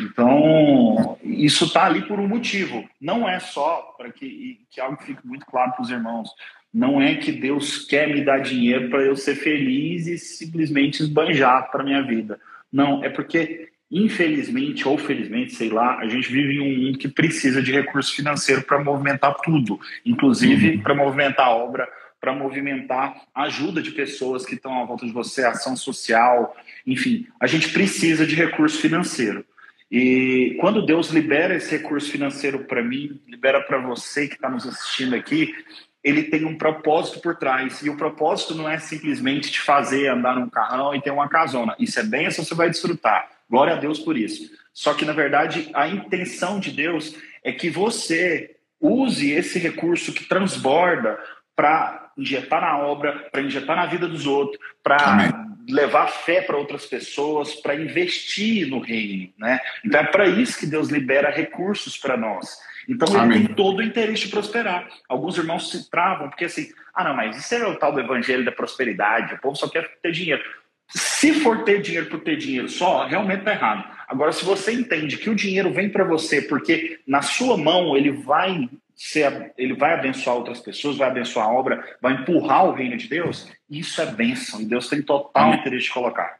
Então, 0.00 1.18
isso 1.22 1.64
está 1.64 1.86
ali 1.86 2.02
por 2.02 2.18
um 2.18 2.28
motivo. 2.28 2.88
Não 3.00 3.28
é 3.28 3.38
só 3.38 3.94
para 3.96 4.10
que, 4.10 4.60
que 4.70 4.80
algo 4.80 5.02
fique 5.02 5.26
muito 5.26 5.46
claro 5.46 5.72
para 5.72 5.82
os 5.82 5.90
irmãos. 5.90 6.30
Não 6.72 7.02
é 7.02 7.16
que 7.16 7.32
Deus 7.32 7.84
quer 7.84 8.08
me 8.08 8.24
dar 8.24 8.38
dinheiro 8.38 8.88
para 8.88 9.02
eu 9.02 9.14
ser 9.16 9.34
feliz 9.34 10.06
e 10.06 10.18
simplesmente 10.18 11.02
esbanjar 11.02 11.70
para 11.70 11.84
minha 11.84 12.02
vida. 12.02 12.40
Não, 12.72 13.04
é 13.04 13.10
porque, 13.10 13.68
infelizmente 13.90 14.88
ou 14.88 14.96
felizmente, 14.96 15.54
sei 15.54 15.68
lá, 15.68 15.98
a 15.98 16.08
gente 16.08 16.32
vive 16.32 16.54
em 16.54 16.60
um 16.60 16.84
mundo 16.84 16.98
que 16.98 17.08
precisa 17.08 17.62
de 17.62 17.72
recurso 17.72 18.14
financeiro 18.14 18.62
para 18.62 18.82
movimentar 18.82 19.34
tudo, 19.42 19.78
inclusive 20.04 20.76
uhum. 20.76 20.82
para 20.82 20.94
movimentar 20.94 21.46
a 21.48 21.50
obra, 21.50 21.86
para 22.18 22.32
movimentar 22.32 23.20
a 23.34 23.42
ajuda 23.42 23.82
de 23.82 23.90
pessoas 23.90 24.46
que 24.46 24.54
estão 24.54 24.80
à 24.80 24.86
volta 24.86 25.04
de 25.04 25.12
você, 25.12 25.44
ação 25.44 25.76
social, 25.76 26.56
enfim, 26.86 27.26
a 27.38 27.46
gente 27.46 27.70
precisa 27.70 28.26
de 28.26 28.34
recurso 28.34 28.80
financeiro. 28.80 29.44
E 29.92 30.56
quando 30.58 30.86
Deus 30.86 31.10
libera 31.10 31.54
esse 31.54 31.76
recurso 31.76 32.10
financeiro 32.10 32.60
para 32.60 32.82
mim, 32.82 33.20
libera 33.28 33.60
para 33.60 33.76
você 33.76 34.26
que 34.26 34.36
está 34.36 34.48
nos 34.48 34.66
assistindo 34.66 35.14
aqui, 35.14 35.54
ele 36.02 36.22
tem 36.22 36.46
um 36.46 36.56
propósito 36.56 37.20
por 37.20 37.36
trás. 37.36 37.82
E 37.82 37.90
o 37.90 37.96
propósito 37.98 38.54
não 38.54 38.66
é 38.66 38.78
simplesmente 38.78 39.52
te 39.52 39.60
fazer 39.60 40.08
andar 40.08 40.34
num 40.34 40.48
carrão 40.48 40.94
e 40.94 41.02
ter 41.02 41.10
uma 41.10 41.28
casona. 41.28 41.76
Isso 41.78 42.00
é 42.00 42.04
bem, 42.04 42.30
você 42.30 42.54
vai 42.54 42.70
desfrutar. 42.70 43.28
Glória 43.50 43.74
a 43.74 43.76
Deus 43.76 43.98
por 43.98 44.16
isso. 44.16 44.50
Só 44.72 44.94
que, 44.94 45.04
na 45.04 45.12
verdade, 45.12 45.68
a 45.74 45.86
intenção 45.86 46.58
de 46.58 46.70
Deus 46.70 47.14
é 47.44 47.52
que 47.52 47.68
você 47.68 48.56
use 48.80 49.30
esse 49.30 49.58
recurso 49.58 50.14
que 50.14 50.24
transborda 50.24 51.18
para 51.54 52.01
injetar 52.16 52.60
na 52.60 52.78
obra, 52.78 53.28
para 53.30 53.42
injetar 53.42 53.76
na 53.76 53.86
vida 53.86 54.06
dos 54.08 54.26
outros, 54.26 54.58
para 54.82 55.46
levar 55.68 56.08
fé 56.08 56.40
para 56.42 56.56
outras 56.56 56.86
pessoas, 56.86 57.54
para 57.54 57.74
investir 57.74 58.68
no 58.68 58.80
reino, 58.80 59.32
né? 59.38 59.60
Então 59.84 60.00
é 60.00 60.04
para 60.04 60.26
isso 60.26 60.58
que 60.58 60.66
Deus 60.66 60.88
libera 60.88 61.30
recursos 61.30 61.96
para 61.96 62.16
nós. 62.16 62.56
Então 62.88 63.08
Amém. 63.16 63.38
ele 63.38 63.46
tem 63.46 63.54
todo 63.54 63.78
o 63.78 63.82
interesse 63.82 64.24
de 64.24 64.28
prosperar. 64.28 64.88
Alguns 65.08 65.38
irmãos 65.38 65.70
se 65.70 65.88
travam 65.88 66.28
porque 66.28 66.46
assim, 66.46 66.68
ah 66.94 67.04
não, 67.04 67.14
mas 67.14 67.36
isso 67.36 67.54
é 67.54 67.66
o 67.66 67.76
tal 67.76 67.92
do 67.92 68.00
evangelho 68.00 68.44
da 68.44 68.52
prosperidade, 68.52 69.34
o 69.34 69.40
povo 69.40 69.56
só 69.56 69.68
quer 69.68 69.88
ter 70.02 70.12
dinheiro. 70.12 70.42
Se 70.88 71.32
for 71.32 71.64
ter 71.64 71.80
dinheiro 71.80 72.06
por 72.06 72.20
ter 72.20 72.36
dinheiro 72.36 72.68
só, 72.68 73.06
realmente 73.06 73.38
está 73.40 73.52
errado. 73.52 73.84
Agora, 74.08 74.32
se 74.32 74.44
você 74.44 74.72
entende 74.72 75.16
que 75.16 75.30
o 75.30 75.34
dinheiro 75.34 75.72
vem 75.72 75.88
para 75.88 76.04
você 76.04 76.42
porque 76.42 77.00
na 77.06 77.22
sua 77.22 77.56
mão 77.56 77.96
ele 77.96 78.10
vai 78.10 78.68
ser, 79.04 79.52
ele 79.58 79.74
vai 79.74 79.94
abençoar 79.94 80.36
outras 80.36 80.60
pessoas, 80.60 80.96
vai 80.96 81.08
abençoar 81.08 81.48
a 81.48 81.52
obra, 81.52 81.84
vai 82.00 82.12
empurrar 82.12 82.66
o 82.66 82.72
reino 82.72 82.96
de 82.96 83.08
Deus, 83.08 83.48
isso 83.68 84.00
é 84.00 84.06
bênção 84.06 84.60
e 84.60 84.64
Deus 84.64 84.88
tem 84.88 85.02
total 85.02 85.54
interesse 85.54 85.86
de 85.86 85.90
colocar. 85.90 86.36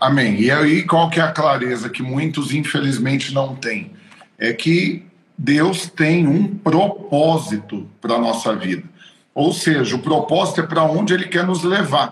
Amém. 0.00 0.40
E 0.40 0.50
aí 0.50 0.82
qual 0.84 1.10
que 1.10 1.20
é 1.20 1.22
a 1.22 1.30
clareza 1.30 1.90
que 1.90 2.02
muitos 2.02 2.54
infelizmente 2.54 3.34
não 3.34 3.54
têm? 3.54 3.92
É 4.38 4.54
que 4.54 5.04
Deus 5.36 5.86
tem 5.86 6.26
um 6.26 6.56
propósito 6.56 7.90
para 8.00 8.14
a 8.14 8.18
nossa 8.18 8.56
vida. 8.56 8.84
Ou 9.34 9.52
seja, 9.52 9.96
o 9.96 10.02
propósito 10.02 10.62
é 10.62 10.66
para 10.66 10.84
onde 10.84 11.12
ele 11.12 11.28
quer 11.28 11.44
nos 11.44 11.62
levar. 11.62 12.10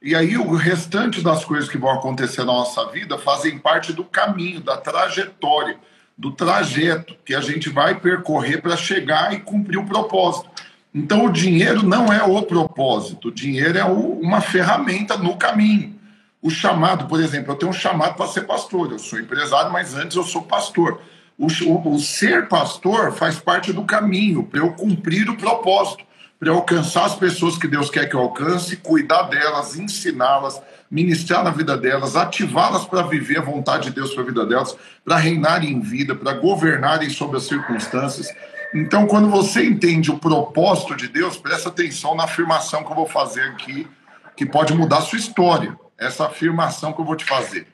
E 0.00 0.14
aí 0.14 0.36
o 0.36 0.54
restante 0.54 1.20
das 1.20 1.44
coisas 1.44 1.68
que 1.68 1.76
vão 1.76 1.90
acontecer 1.90 2.44
na 2.44 2.52
nossa 2.52 2.86
vida 2.92 3.18
fazem 3.18 3.58
parte 3.58 3.92
do 3.92 4.04
caminho, 4.04 4.60
da 4.60 4.76
trajetória, 4.76 5.76
do 6.18 6.32
trajeto 6.32 7.16
que 7.24 7.32
a 7.32 7.40
gente 7.40 7.70
vai 7.70 8.00
percorrer 8.00 8.60
para 8.60 8.76
chegar 8.76 9.32
e 9.32 9.38
cumprir 9.38 9.78
o 9.78 9.86
propósito. 9.86 10.50
Então 10.92 11.26
o 11.26 11.32
dinheiro 11.32 11.84
não 11.84 12.12
é 12.12 12.24
o 12.24 12.42
propósito, 12.42 13.28
o 13.28 13.32
dinheiro 13.32 13.78
é 13.78 13.84
uma 13.84 14.40
ferramenta 14.40 15.16
no 15.16 15.36
caminho. 15.36 15.96
O 16.42 16.50
chamado, 16.50 17.06
por 17.06 17.20
exemplo, 17.20 17.52
eu 17.52 17.56
tenho 17.56 17.70
um 17.70 17.74
chamado 17.74 18.16
para 18.16 18.26
ser 18.26 18.42
pastor, 18.42 18.90
eu 18.90 18.98
sou 18.98 19.20
empresário, 19.20 19.72
mas 19.72 19.94
antes 19.94 20.16
eu 20.16 20.24
sou 20.24 20.42
pastor. 20.42 21.00
O, 21.38 21.46
o, 21.46 21.94
o 21.94 21.98
ser 22.00 22.48
pastor 22.48 23.12
faz 23.12 23.38
parte 23.38 23.72
do 23.72 23.84
caminho 23.84 24.42
para 24.42 24.60
eu 24.60 24.72
cumprir 24.72 25.30
o 25.30 25.36
propósito 25.36 26.04
para 26.38 26.52
alcançar 26.52 27.04
as 27.04 27.14
pessoas 27.14 27.58
que 27.58 27.66
Deus 27.68 27.90
quer 27.90 28.08
que 28.08 28.14
eu 28.14 28.20
alcance, 28.20 28.76
cuidar 28.76 29.24
delas, 29.24 29.76
ensiná-las, 29.76 30.60
ministrar 30.90 31.44
na 31.44 31.50
vida 31.50 31.76
delas, 31.76 32.16
ativá-las 32.16 32.86
para 32.86 33.02
viver 33.02 33.38
a 33.38 33.42
vontade 33.42 33.88
de 33.88 33.94
Deus 33.94 34.12
para 34.12 34.22
a 34.22 34.26
vida 34.26 34.46
delas, 34.46 34.76
para 35.04 35.16
reinarem 35.16 35.70
em 35.70 35.80
vida, 35.80 36.14
para 36.14 36.32
governarem 36.32 37.10
sobre 37.10 37.36
as 37.36 37.44
circunstâncias. 37.44 38.28
Então, 38.74 39.06
quando 39.06 39.28
você 39.28 39.64
entende 39.64 40.10
o 40.10 40.18
propósito 40.18 40.94
de 40.94 41.08
Deus, 41.08 41.36
presta 41.36 41.68
atenção 41.68 42.14
na 42.14 42.24
afirmação 42.24 42.84
que 42.84 42.90
eu 42.90 42.96
vou 42.96 43.06
fazer 43.06 43.42
aqui, 43.42 43.86
que 44.36 44.46
pode 44.46 44.74
mudar 44.74 44.98
a 44.98 45.02
sua 45.02 45.18
história. 45.18 45.76
Essa 45.98 46.26
afirmação 46.26 46.92
que 46.92 47.00
eu 47.00 47.04
vou 47.04 47.16
te 47.16 47.24
fazer. 47.24 47.66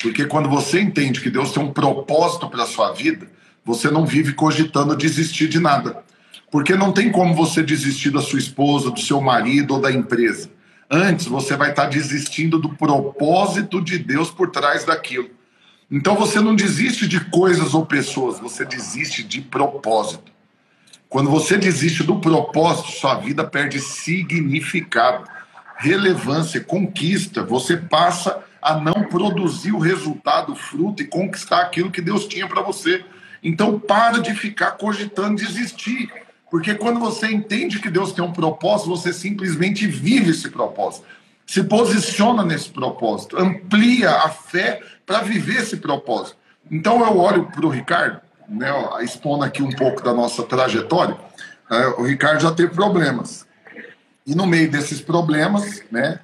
Porque 0.00 0.26
quando 0.26 0.48
você 0.48 0.80
entende 0.80 1.20
que 1.20 1.30
Deus 1.30 1.52
tem 1.52 1.62
um 1.62 1.72
propósito 1.72 2.48
para 2.50 2.64
a 2.64 2.66
sua 2.66 2.92
vida, 2.92 3.26
você 3.64 3.90
não 3.90 4.04
vive 4.04 4.34
cogitando 4.34 4.94
desistir 4.94 5.48
de 5.48 5.58
nada. 5.58 6.04
Porque 6.50 6.76
não 6.76 6.92
tem 6.92 7.10
como 7.10 7.34
você 7.34 7.62
desistir 7.62 8.10
da 8.10 8.20
sua 8.20 8.38
esposa, 8.38 8.90
do 8.90 9.00
seu 9.00 9.20
marido 9.20 9.74
ou 9.74 9.80
da 9.80 9.90
empresa. 9.90 10.50
Antes, 10.90 11.26
você 11.26 11.56
vai 11.56 11.70
estar 11.70 11.86
desistindo 11.86 12.58
do 12.58 12.68
propósito 12.68 13.80
de 13.80 13.98
Deus 13.98 14.30
por 14.30 14.50
trás 14.50 14.84
daquilo. 14.84 15.30
Então, 15.90 16.14
você 16.14 16.40
não 16.40 16.54
desiste 16.54 17.06
de 17.06 17.20
coisas 17.20 17.74
ou 17.74 17.86
pessoas, 17.86 18.38
você 18.38 18.64
desiste 18.64 19.22
de 19.22 19.40
propósito. 19.40 20.32
Quando 21.08 21.30
você 21.30 21.56
desiste 21.56 22.02
do 22.02 22.18
propósito, 22.18 22.90
sua 22.90 23.14
vida 23.14 23.44
perde 23.44 23.78
significado, 23.80 25.24
relevância, 25.76 26.60
conquista. 26.60 27.44
Você 27.44 27.76
passa 27.76 28.42
a 28.60 28.74
não 28.74 29.04
produzir 29.04 29.72
o 29.72 29.78
resultado, 29.78 30.52
o 30.52 30.56
fruto 30.56 31.02
e 31.02 31.06
conquistar 31.06 31.60
aquilo 31.60 31.90
que 31.90 32.00
Deus 32.00 32.26
tinha 32.26 32.48
para 32.48 32.62
você. 32.62 33.04
Então, 33.42 33.78
para 33.78 34.18
de 34.18 34.34
ficar 34.34 34.72
cogitando 34.72 35.36
desistir. 35.36 36.10
Porque 36.54 36.72
quando 36.72 37.00
você 37.00 37.26
entende 37.26 37.80
que 37.80 37.90
Deus 37.90 38.12
tem 38.12 38.24
um 38.24 38.30
propósito, 38.30 38.88
você 38.88 39.12
simplesmente 39.12 39.88
vive 39.88 40.30
esse 40.30 40.48
propósito. 40.48 41.04
Se 41.44 41.64
posiciona 41.64 42.44
nesse 42.44 42.70
propósito, 42.70 43.36
amplia 43.36 44.08
a 44.08 44.28
fé 44.28 44.80
para 45.04 45.18
viver 45.22 45.62
esse 45.62 45.78
propósito. 45.78 46.36
Então 46.70 47.04
eu 47.04 47.18
olho 47.18 47.46
para 47.46 47.66
o 47.66 47.68
Ricardo, 47.68 48.20
né, 48.48 48.70
expondo 49.02 49.42
aqui 49.42 49.64
um 49.64 49.72
pouco 49.72 50.00
da 50.00 50.14
nossa 50.14 50.44
trajetória. 50.44 51.16
É, 51.68 51.86
o 52.00 52.04
Ricardo 52.04 52.42
já 52.42 52.52
teve 52.52 52.72
problemas. 52.72 53.44
E 54.24 54.32
no 54.36 54.46
meio 54.46 54.70
desses 54.70 55.00
problemas, 55.00 55.82
né, 55.90 56.20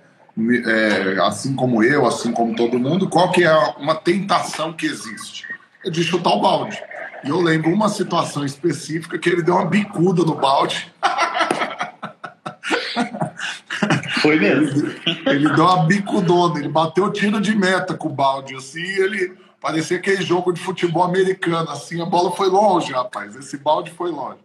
é, 0.65 1.21
assim 1.23 1.57
como 1.57 1.83
eu, 1.83 2.07
assim 2.07 2.31
como 2.31 2.55
todo 2.55 2.79
mundo, 2.79 3.09
qual 3.09 3.33
que 3.33 3.43
é 3.43 3.53
uma 3.79 3.97
tentação 3.97 4.73
que 4.73 4.87
existe? 4.87 5.45
É 5.85 5.91
de 5.91 6.05
chutar 6.05 6.31
o 6.31 6.41
balde. 6.41 6.81
E 7.25 7.29
eu 7.29 7.41
lembro 7.41 7.73
uma 7.73 7.89
situação 7.89 8.45
específica 8.45 9.19
que 9.19 9.29
ele 9.29 9.43
deu 9.43 9.55
uma 9.55 9.67
bicuda 9.67 10.23
no 10.23 10.35
balde. 10.35 10.93
Foi 14.21 14.39
mesmo. 14.39 14.87
Ele, 14.87 15.01
ele 15.27 15.55
deu 15.55 15.65
uma 15.65 15.85
bicudona, 15.85 16.59
ele 16.59 16.69
bateu 16.69 17.11
tiro 17.11 17.41
de 17.41 17.55
meta 17.55 17.95
com 17.95 18.09
o 18.09 18.13
balde, 18.13 18.55
assim, 18.55 18.83
ele 18.83 19.37
parecia 19.61 19.97
aquele 19.99 20.23
jogo 20.23 20.53
de 20.53 20.61
futebol 20.61 21.03
americano, 21.03 21.71
assim, 21.71 22.01
a 22.01 22.07
bola 22.07 22.31
foi 22.33 22.49
longe, 22.49 22.93
rapaz, 22.93 23.37
esse 23.37 23.59
balde 23.59 23.91
foi 23.91 24.11
longe. 24.11 24.39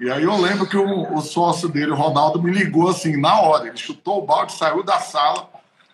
E 0.00 0.10
aí 0.10 0.22
eu 0.22 0.36
lembro 0.36 0.66
que 0.66 0.76
o, 0.76 1.14
o 1.14 1.20
sócio 1.20 1.68
dele, 1.68 1.90
o 1.90 1.96
Ronaldo, 1.96 2.40
me 2.42 2.52
ligou 2.52 2.88
assim, 2.88 3.16
na 3.16 3.40
hora, 3.40 3.66
ele 3.66 3.76
chutou 3.76 4.22
o 4.22 4.26
balde, 4.26 4.52
saiu 4.52 4.82
da 4.82 4.98
sala, 4.98 5.48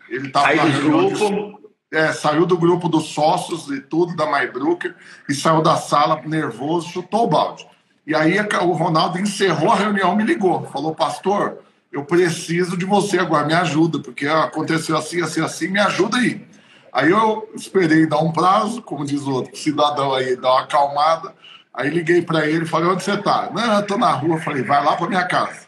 ele 0.09 0.29
tava 0.29 0.49
Aí 0.49 0.59
do 0.59 0.83
grupo, 0.83 1.61
é, 1.95 2.13
saiu 2.13 2.45
do 2.45 2.59
grupo 2.59 2.89
dos 2.89 3.07
sócios 3.07 3.69
e 3.69 3.81
tudo 3.81 4.17
da 4.17 4.27
MyBrooker 4.27 4.95
e 5.29 5.35
saiu 5.35 5.63
da 5.63 5.77
sala 5.77 6.21
nervoso, 6.25 6.89
chutou 6.89 7.25
o 7.25 7.29
balde. 7.29 7.67
E 8.07 8.15
aí 8.15 8.37
o 8.63 8.73
Ronaldo 8.73 9.19
encerrou 9.19 9.73
a 9.73 9.77
reunião, 9.77 10.15
me 10.15 10.25
ligou, 10.25 10.67
falou, 10.67 10.95
pastor, 10.95 11.59
eu 11.93 12.05
preciso 12.05 12.77
de 12.77 12.85
você 12.85 13.19
agora, 13.19 13.47
me 13.47 13.55
ajuda, 13.55 14.01
porque 14.01 14.27
aconteceu 14.27 14.97
assim, 14.97 15.23
assim, 15.23 15.41
assim, 15.41 15.69
me 15.69 15.79
ajuda 15.79 16.19
aí. 16.19 16.45
Aí 16.93 17.11
eu 17.11 17.49
esperei 17.55 18.07
dar 18.07 18.19
um 18.19 18.33
prazo, 18.33 18.83
como 18.83 19.05
diz 19.05 19.23
o 19.23 19.33
outro 19.33 19.57
cidadão 19.57 20.13
aí, 20.13 20.37
dar 20.37 20.51
uma 20.51 20.61
acalmada. 20.63 21.35
Aí 21.73 21.91
liguei 21.91 22.23
para 22.23 22.47
ele, 22.47 22.67
falei, 22.67 22.89
onde 22.89 23.03
você 23.03 23.17
tá? 23.17 23.51
Não, 23.53 23.75
eu 23.75 23.87
tô 23.87 23.97
na 23.97 24.11
rua, 24.13 24.39
falei, 24.39 24.63
vai 24.63 24.85
lá 24.85 24.97
para 24.97 25.09
minha 25.09 25.25
casa. 25.25 25.65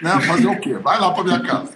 Não, 0.00 0.20
fazer 0.20 0.46
o 0.46 0.58
quê? 0.58 0.74
Vai 0.74 0.98
lá 0.98 1.12
para 1.12 1.24
minha 1.24 1.40
casa. 1.40 1.72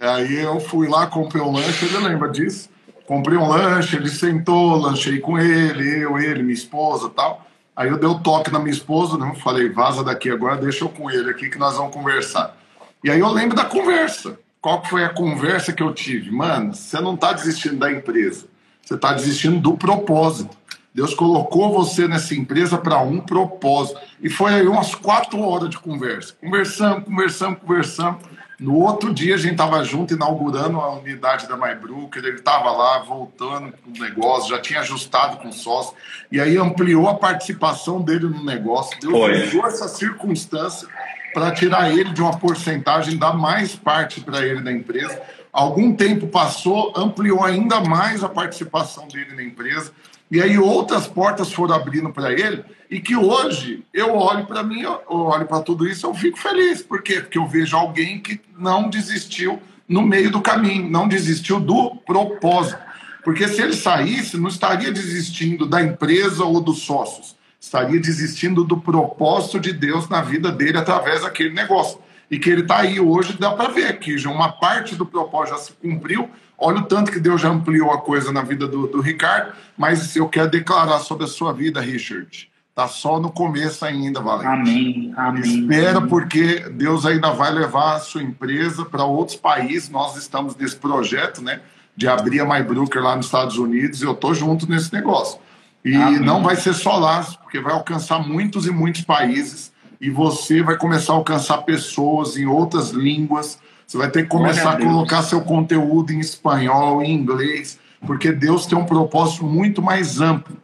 Aí 0.00 0.40
eu 0.40 0.58
fui 0.58 0.88
lá, 0.88 1.06
comprei 1.06 1.42
um 1.42 1.52
lanche, 1.52 1.84
ele 1.84 1.98
lembra 1.98 2.28
disso 2.28 2.70
comprei 3.10 3.36
um 3.36 3.48
lanche, 3.48 3.96
ele 3.96 4.08
sentou, 4.08 4.76
lanchei 4.76 5.18
com 5.18 5.36
ele, 5.36 6.04
eu, 6.04 6.16
ele, 6.16 6.44
minha 6.44 6.54
esposa 6.54 7.08
tal. 7.08 7.44
Aí 7.74 7.88
eu 7.88 7.98
dei 7.98 8.08
o 8.08 8.12
um 8.12 8.18
toque 8.20 8.52
na 8.52 8.60
minha 8.60 8.70
esposa, 8.70 9.18
né? 9.18 9.34
falei, 9.42 9.68
vaza 9.68 10.04
daqui 10.04 10.30
agora, 10.30 10.56
deixa 10.56 10.84
eu 10.84 10.88
com 10.88 11.10
ele 11.10 11.28
aqui 11.28 11.50
que 11.50 11.58
nós 11.58 11.76
vamos 11.76 11.92
conversar. 11.92 12.56
E 13.02 13.10
aí 13.10 13.18
eu 13.18 13.28
lembro 13.32 13.56
da 13.56 13.64
conversa. 13.64 14.38
Qual 14.60 14.84
foi 14.84 15.02
a 15.02 15.08
conversa 15.08 15.72
que 15.72 15.82
eu 15.82 15.92
tive? 15.92 16.30
Mano, 16.30 16.72
você 16.72 17.00
não 17.00 17.14
está 17.14 17.32
desistindo 17.32 17.78
da 17.78 17.90
empresa, 17.90 18.46
você 18.80 18.94
está 18.94 19.12
desistindo 19.12 19.58
do 19.58 19.76
propósito. 19.76 20.56
Deus 20.94 21.12
colocou 21.12 21.72
você 21.72 22.06
nessa 22.06 22.32
empresa 22.36 22.78
para 22.78 23.00
um 23.00 23.18
propósito. 23.18 23.98
E 24.20 24.30
foi 24.30 24.54
aí 24.54 24.68
umas 24.68 24.94
quatro 24.94 25.40
horas 25.40 25.68
de 25.68 25.78
conversa. 25.80 26.34
Conversamos, 26.40 27.04
conversamos, 27.04 27.58
conversamos. 27.58 28.22
No 28.60 28.76
outro 28.76 29.14
dia 29.14 29.36
a 29.36 29.38
gente 29.38 29.52
estava 29.52 29.82
junto 29.82 30.12
inaugurando 30.12 30.78
a 30.78 30.92
unidade 30.92 31.48
da 31.48 31.56
MyBrooker, 31.56 32.22
ele 32.22 32.36
estava 32.36 32.70
lá 32.70 32.98
voltando 32.98 33.72
com 33.72 33.90
o 33.90 33.98
negócio, 33.98 34.50
já 34.50 34.60
tinha 34.60 34.80
ajustado 34.80 35.38
com 35.38 35.48
o 35.48 35.52
sócio, 35.52 35.94
e 36.30 36.38
aí 36.38 36.58
ampliou 36.58 37.08
a 37.08 37.14
participação 37.14 38.02
dele 38.02 38.26
no 38.26 38.44
negócio. 38.44 39.00
Deus 39.00 39.48
usou 39.48 39.66
essa 39.66 39.88
circunstância 39.88 40.86
para 41.32 41.52
tirar 41.52 41.90
ele 41.90 42.10
de 42.10 42.20
uma 42.20 42.36
porcentagem, 42.36 43.16
dar 43.16 43.32
mais 43.32 43.74
parte 43.74 44.20
para 44.20 44.44
ele 44.44 44.60
da 44.60 44.70
empresa. 44.70 45.18
Algum 45.50 45.94
tempo 45.94 46.26
passou, 46.26 46.92
ampliou 46.94 47.42
ainda 47.42 47.80
mais 47.80 48.22
a 48.22 48.28
participação 48.28 49.08
dele 49.08 49.34
na 49.34 49.42
empresa. 49.42 49.90
E 50.30 50.38
aí 50.38 50.58
outras 50.58 51.06
portas 51.06 51.50
foram 51.50 51.74
abrindo 51.74 52.12
para 52.12 52.30
ele 52.30 52.62
e 52.90 52.98
que 52.98 53.14
hoje 53.14 53.84
eu 53.94 54.16
olho 54.16 54.44
para 54.46 54.64
mim, 54.64 54.80
eu 54.80 55.00
olho 55.08 55.46
para 55.46 55.62
tudo 55.62 55.86
isso, 55.86 56.06
eu 56.06 56.12
fico 56.12 56.36
feliz. 56.36 56.82
Por 56.82 57.00
quê? 57.02 57.20
Porque 57.20 57.38
eu 57.38 57.46
vejo 57.46 57.76
alguém 57.76 58.18
que 58.18 58.40
não 58.58 58.90
desistiu 58.90 59.62
no 59.88 60.02
meio 60.02 60.28
do 60.28 60.40
caminho, 60.40 60.90
não 60.90 61.06
desistiu 61.06 61.60
do 61.60 61.94
propósito. 62.04 62.80
Porque 63.22 63.46
se 63.46 63.62
ele 63.62 63.74
saísse, 63.74 64.36
não 64.36 64.48
estaria 64.48 64.90
desistindo 64.90 65.66
da 65.66 65.80
empresa 65.80 66.44
ou 66.44 66.60
dos 66.60 66.82
sócios, 66.82 67.36
estaria 67.60 68.00
desistindo 68.00 68.64
do 68.64 68.80
propósito 68.80 69.60
de 69.60 69.72
Deus 69.72 70.08
na 70.08 70.20
vida 70.20 70.50
dele 70.50 70.78
através 70.78 71.22
daquele 71.22 71.50
negócio. 71.50 72.00
E 72.28 72.40
que 72.40 72.50
ele 72.50 72.62
está 72.62 72.78
aí 72.78 72.98
hoje, 72.98 73.36
dá 73.38 73.52
para 73.52 73.70
ver 73.70 74.00
que 74.00 74.18
já 74.18 74.30
uma 74.30 74.50
parte 74.50 74.96
do 74.96 75.06
propósito 75.06 75.56
já 75.56 75.62
se 75.62 75.72
cumpriu. 75.74 76.28
Olha 76.58 76.78
o 76.78 76.86
tanto 76.86 77.12
que 77.12 77.20
Deus 77.20 77.40
já 77.40 77.50
ampliou 77.50 77.92
a 77.92 78.00
coisa 78.00 78.32
na 78.32 78.42
vida 78.42 78.66
do, 78.66 78.88
do 78.88 79.00
Ricardo, 79.00 79.52
mas 79.76 80.16
eu 80.16 80.28
quero 80.28 80.50
declarar 80.50 80.98
sobre 80.98 81.24
a 81.24 81.28
sua 81.28 81.52
vida, 81.52 81.80
Richard. 81.80 82.49
Está 82.80 82.88
só 82.88 83.20
no 83.20 83.30
começo 83.30 83.84
ainda, 83.84 84.22
Valente. 84.22 84.46
Amém, 84.46 85.12
amém. 85.14 85.42
Espera, 85.42 86.00
porque 86.00 86.60
Deus 86.70 87.04
ainda 87.04 87.30
vai 87.30 87.52
levar 87.52 87.96
a 87.96 87.98
sua 87.98 88.22
empresa 88.22 88.86
para 88.86 89.04
outros 89.04 89.36
países. 89.36 89.90
Nós 89.90 90.16
estamos 90.16 90.56
nesse 90.56 90.76
projeto, 90.76 91.42
né? 91.42 91.60
De 91.94 92.08
abrir 92.08 92.40
a 92.40 92.46
MyBrooker 92.46 93.02
lá 93.02 93.16
nos 93.16 93.26
Estados 93.26 93.58
Unidos. 93.58 94.00
E 94.00 94.06
eu 94.06 94.12
estou 94.12 94.32
junto 94.32 94.66
nesse 94.66 94.90
negócio. 94.94 95.38
E 95.84 95.94
amém. 95.94 96.20
não 96.20 96.42
vai 96.42 96.56
ser 96.56 96.72
só 96.72 96.96
lá, 96.96 97.22
porque 97.42 97.60
vai 97.60 97.74
alcançar 97.74 98.18
muitos 98.26 98.66
e 98.66 98.70
muitos 98.70 99.02
países. 99.02 99.70
E 100.00 100.08
você 100.08 100.62
vai 100.62 100.78
começar 100.78 101.12
a 101.12 101.16
alcançar 101.16 101.58
pessoas 101.58 102.38
em 102.38 102.46
outras 102.46 102.92
línguas. 102.92 103.58
Você 103.86 103.98
vai 103.98 104.10
ter 104.10 104.22
que 104.22 104.28
começar 104.30 104.70
a 104.70 104.78
colocar 104.78 105.22
seu 105.22 105.42
conteúdo 105.42 106.14
em 106.14 106.20
espanhol, 106.20 107.02
em 107.02 107.12
inglês, 107.12 107.78
porque 108.06 108.32
Deus 108.32 108.64
tem 108.64 108.78
um 108.78 108.86
propósito 108.86 109.44
muito 109.44 109.82
mais 109.82 110.18
amplo. 110.18 110.56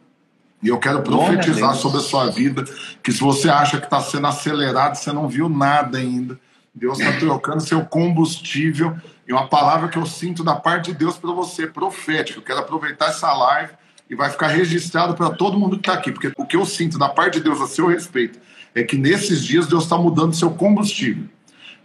E 0.61 0.69
eu 0.69 0.79
quero 0.79 1.01
profetizar 1.03 1.75
sobre 1.75 1.99
a 1.99 2.01
sua 2.01 2.29
vida 2.29 2.63
que 3.03 3.11
se 3.11 3.19
você 3.19 3.49
acha 3.49 3.77
que 3.77 3.85
está 3.85 4.01
sendo 4.01 4.27
acelerado, 4.27 4.95
você 4.95 5.11
não 5.11 5.27
viu 5.27 5.47
nada 5.47 5.97
ainda. 5.97 6.39
Deus 6.73 6.99
está 6.99 7.13
trocando 7.19 7.61
seu 7.61 7.85
combustível 7.85 8.95
e 9.27 9.33
uma 9.33 9.47
palavra 9.47 9.87
que 9.87 9.97
eu 9.97 10.05
sinto 10.05 10.43
da 10.43 10.55
parte 10.55 10.91
de 10.91 10.97
Deus 10.97 11.17
para 11.17 11.31
você, 11.31 11.67
profética. 11.67 12.39
Eu 12.39 12.43
quero 12.43 12.59
aproveitar 12.59 13.09
essa 13.09 13.31
live 13.33 13.73
e 14.09 14.15
vai 14.15 14.29
ficar 14.29 14.47
registrado 14.47 15.13
para 15.13 15.31
todo 15.31 15.59
mundo 15.59 15.77
que 15.77 15.81
está 15.89 15.93
aqui, 15.93 16.11
porque 16.11 16.31
o 16.37 16.45
que 16.45 16.55
eu 16.55 16.65
sinto 16.65 16.97
da 16.97 17.09
parte 17.09 17.35
de 17.35 17.41
Deus 17.41 17.59
a 17.61 17.67
seu 17.67 17.87
respeito 17.87 18.39
é 18.73 18.83
que 18.83 18.97
nesses 18.97 19.43
dias 19.43 19.67
Deus 19.67 19.83
está 19.83 19.97
mudando 19.97 20.35
seu 20.35 20.51
combustível. 20.51 21.25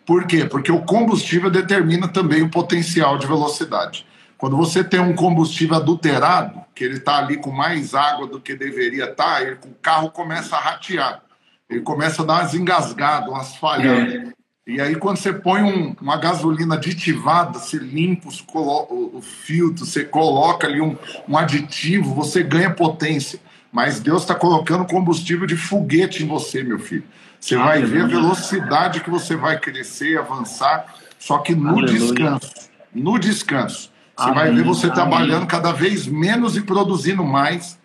Por 0.04 0.26
quê? 0.26 0.44
Porque 0.44 0.70
o 0.70 0.82
combustível 0.82 1.50
determina 1.50 2.08
também 2.08 2.42
o 2.42 2.50
potencial 2.50 3.18
de 3.18 3.26
velocidade. 3.26 4.06
Quando 4.42 4.56
você 4.56 4.82
tem 4.82 4.98
um 4.98 5.14
combustível 5.14 5.76
adulterado, 5.76 6.62
que 6.74 6.82
ele 6.82 6.96
está 6.96 7.18
ali 7.18 7.36
com 7.36 7.52
mais 7.52 7.94
água 7.94 8.26
do 8.26 8.40
que 8.40 8.56
deveria 8.56 9.04
estar, 9.04 9.40
tá, 9.40 9.56
o 9.64 9.74
carro 9.80 10.10
começa 10.10 10.56
a 10.56 10.60
ratear. 10.60 11.22
Ele 11.70 11.80
começa 11.82 12.22
a 12.22 12.24
dar 12.24 12.40
umas 12.40 12.52
engasgadas, 12.52 13.28
umas 13.28 13.54
falhadas. 13.54 14.14
É. 14.14 14.32
E 14.66 14.80
aí, 14.80 14.96
quando 14.96 15.18
você 15.18 15.32
põe 15.32 15.62
um, 15.62 15.94
uma 16.00 16.16
gasolina 16.16 16.74
aditivada, 16.74 17.60
você 17.60 17.76
limpa 17.78 18.26
os, 18.26 18.44
o, 18.52 19.22
filtro, 19.22 19.86
você 19.86 20.02
coloca 20.02 20.66
ali 20.66 20.80
um, 20.80 20.96
um 21.28 21.38
aditivo, 21.38 22.12
você 22.12 22.42
ganha 22.42 22.74
potência. 22.74 23.38
Mas 23.70 24.00
Deus 24.00 24.22
está 24.22 24.34
colocando 24.34 24.84
combustível 24.86 25.46
de 25.46 25.56
foguete 25.56 26.24
em 26.24 26.26
você, 26.26 26.64
meu 26.64 26.80
filho. 26.80 27.04
Você 27.38 27.56
vai 27.56 27.80
ver 27.82 28.02
a 28.02 28.06
velocidade 28.08 29.04
que 29.04 29.08
você 29.08 29.36
vai 29.36 29.60
crescer, 29.60 30.18
avançar, 30.18 30.96
só 31.16 31.38
que 31.38 31.54
no 31.54 31.78
Aleluia. 31.78 31.92
descanso. 31.92 32.52
No 32.92 33.18
descanso. 33.20 33.92
Você 34.22 34.30
Amém. 34.30 34.34
vai 34.34 34.54
ver 34.54 34.62
você 34.62 34.86
Amém. 34.86 34.94
trabalhando 34.94 35.46
cada 35.46 35.72
vez 35.72 36.06
menos 36.06 36.56
e 36.56 36.60
produzindo 36.60 37.24
mais, 37.24 37.76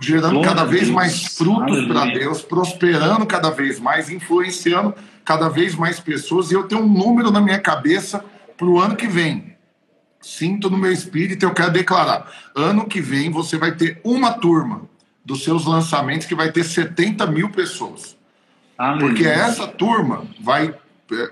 gerando 0.00 0.36
Glória 0.36 0.48
cada 0.48 0.64
vez 0.64 0.88
mais 0.88 1.24
frutos 1.36 1.86
para 1.86 2.06
Deus, 2.06 2.40
prosperando 2.40 3.26
cada 3.26 3.50
vez 3.50 3.78
mais, 3.78 4.08
influenciando 4.08 4.94
cada 5.24 5.48
vez 5.50 5.74
mais 5.74 6.00
pessoas. 6.00 6.50
E 6.50 6.54
eu 6.54 6.62
tenho 6.64 6.82
um 6.82 6.88
número 6.88 7.30
na 7.30 7.40
minha 7.40 7.58
cabeça 7.58 8.24
para 8.56 8.66
o 8.66 8.80
ano 8.80 8.96
que 8.96 9.06
vem. 9.06 9.54
Sinto 10.22 10.70
no 10.70 10.78
meu 10.78 10.90
espírito, 10.90 11.44
eu 11.44 11.52
quero 11.52 11.70
declarar: 11.70 12.30
ano 12.54 12.86
que 12.86 13.00
vem 13.02 13.30
você 13.30 13.58
vai 13.58 13.72
ter 13.72 14.00
uma 14.02 14.32
turma 14.32 14.82
dos 15.22 15.44
seus 15.44 15.66
lançamentos 15.66 16.26
que 16.26 16.34
vai 16.34 16.50
ter 16.50 16.64
70 16.64 17.26
mil 17.26 17.50
pessoas. 17.50 18.16
Porque 18.98 19.26
essa 19.26 19.66
turma 19.66 20.24
vai 20.40 20.74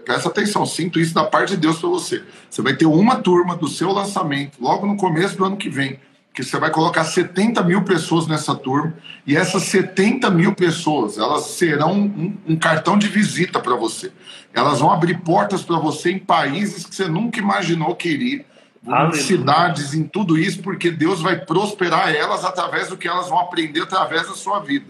presta 0.04 0.28
atenção, 0.28 0.66
sinto 0.66 1.00
isso 1.00 1.14
da 1.14 1.24
parte 1.24 1.50
de 1.50 1.56
Deus 1.56 1.78
para 1.78 1.88
você. 1.88 2.22
Você 2.48 2.62
vai 2.62 2.74
ter 2.74 2.86
uma 2.86 3.16
turma 3.16 3.56
do 3.56 3.68
seu 3.68 3.92
lançamento 3.92 4.58
logo 4.60 4.86
no 4.86 4.96
começo 4.96 5.36
do 5.36 5.44
ano 5.44 5.56
que 5.56 5.68
vem, 5.68 5.98
que 6.34 6.42
você 6.42 6.58
vai 6.58 6.70
colocar 6.70 7.04
70 7.04 7.62
mil 7.62 7.82
pessoas 7.82 8.26
nessa 8.26 8.54
turma, 8.54 8.94
e 9.26 9.36
essas 9.36 9.64
70 9.64 10.30
mil 10.30 10.54
pessoas, 10.54 11.18
elas 11.18 11.44
serão 11.44 11.92
um, 11.92 12.36
um 12.48 12.56
cartão 12.56 12.98
de 12.98 13.08
visita 13.08 13.60
para 13.60 13.74
você. 13.76 14.12
Elas 14.52 14.80
vão 14.80 14.90
abrir 14.90 15.18
portas 15.18 15.62
para 15.62 15.78
você 15.78 16.10
em 16.10 16.18
países 16.18 16.84
que 16.84 16.94
você 16.94 17.06
nunca 17.06 17.38
imaginou 17.38 17.94
que 17.94 18.08
iria, 18.08 18.44
em 18.84 19.12
cidades, 19.12 19.94
em 19.94 20.02
tudo 20.02 20.36
isso, 20.36 20.60
porque 20.60 20.90
Deus 20.90 21.22
vai 21.22 21.38
prosperar 21.38 22.12
elas 22.14 22.44
através 22.44 22.88
do 22.88 22.96
que 22.96 23.06
elas 23.06 23.28
vão 23.28 23.38
aprender 23.38 23.82
através 23.82 24.26
da 24.26 24.34
sua 24.34 24.58
vida. 24.58 24.86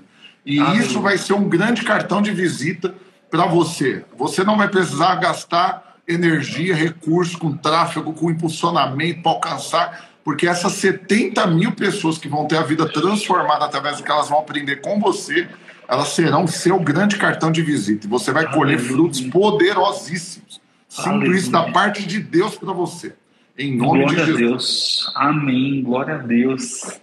E 0.46 0.58
Aleluia. 0.58 0.82
isso 0.82 1.00
vai 1.00 1.18
ser 1.18 1.34
um 1.34 1.48
grande 1.48 1.82
cartão 1.82 2.22
de 2.22 2.32
visita 2.32 2.94
para 3.32 3.46
você. 3.46 4.04
Você 4.18 4.44
não 4.44 4.58
vai 4.58 4.68
precisar 4.68 5.14
gastar 5.14 5.96
energia, 6.06 6.74
recursos 6.74 7.34
com 7.34 7.56
tráfego, 7.56 8.12
com 8.12 8.30
impulsionamento 8.30 9.22
para 9.22 9.32
alcançar, 9.32 10.10
porque 10.22 10.46
essas 10.46 10.72
70 10.72 11.46
mil 11.46 11.72
pessoas 11.72 12.18
que 12.18 12.28
vão 12.28 12.46
ter 12.46 12.58
a 12.58 12.62
vida 12.62 12.86
transformada 12.86 13.64
através 13.64 13.96
do 13.96 14.02
que 14.02 14.12
elas 14.12 14.28
vão 14.28 14.40
aprender 14.40 14.82
com 14.82 15.00
você, 15.00 15.48
elas 15.88 16.08
serão 16.08 16.46
seu 16.46 16.78
grande 16.78 17.16
cartão 17.16 17.50
de 17.50 17.62
visita. 17.62 18.06
E 18.06 18.10
você 18.10 18.32
vai 18.32 18.44
colher 18.52 18.74
Aleluia. 18.76 18.94
frutos 18.94 19.20
poderosíssimos. 19.22 20.60
Sinto 20.86 21.32
isso 21.32 21.50
da 21.50 21.72
parte 21.72 22.06
de 22.06 22.20
Deus 22.20 22.54
para 22.56 22.74
você. 22.74 23.14
Em 23.58 23.74
nome 23.74 24.00
Glória 24.00 24.08
de 24.08 24.26
Jesus. 24.26 24.34
a 24.34 24.46
Deus. 24.46 25.12
Amém. 25.16 25.82
Glória 25.82 26.14
a 26.16 26.18
Deus. 26.18 27.00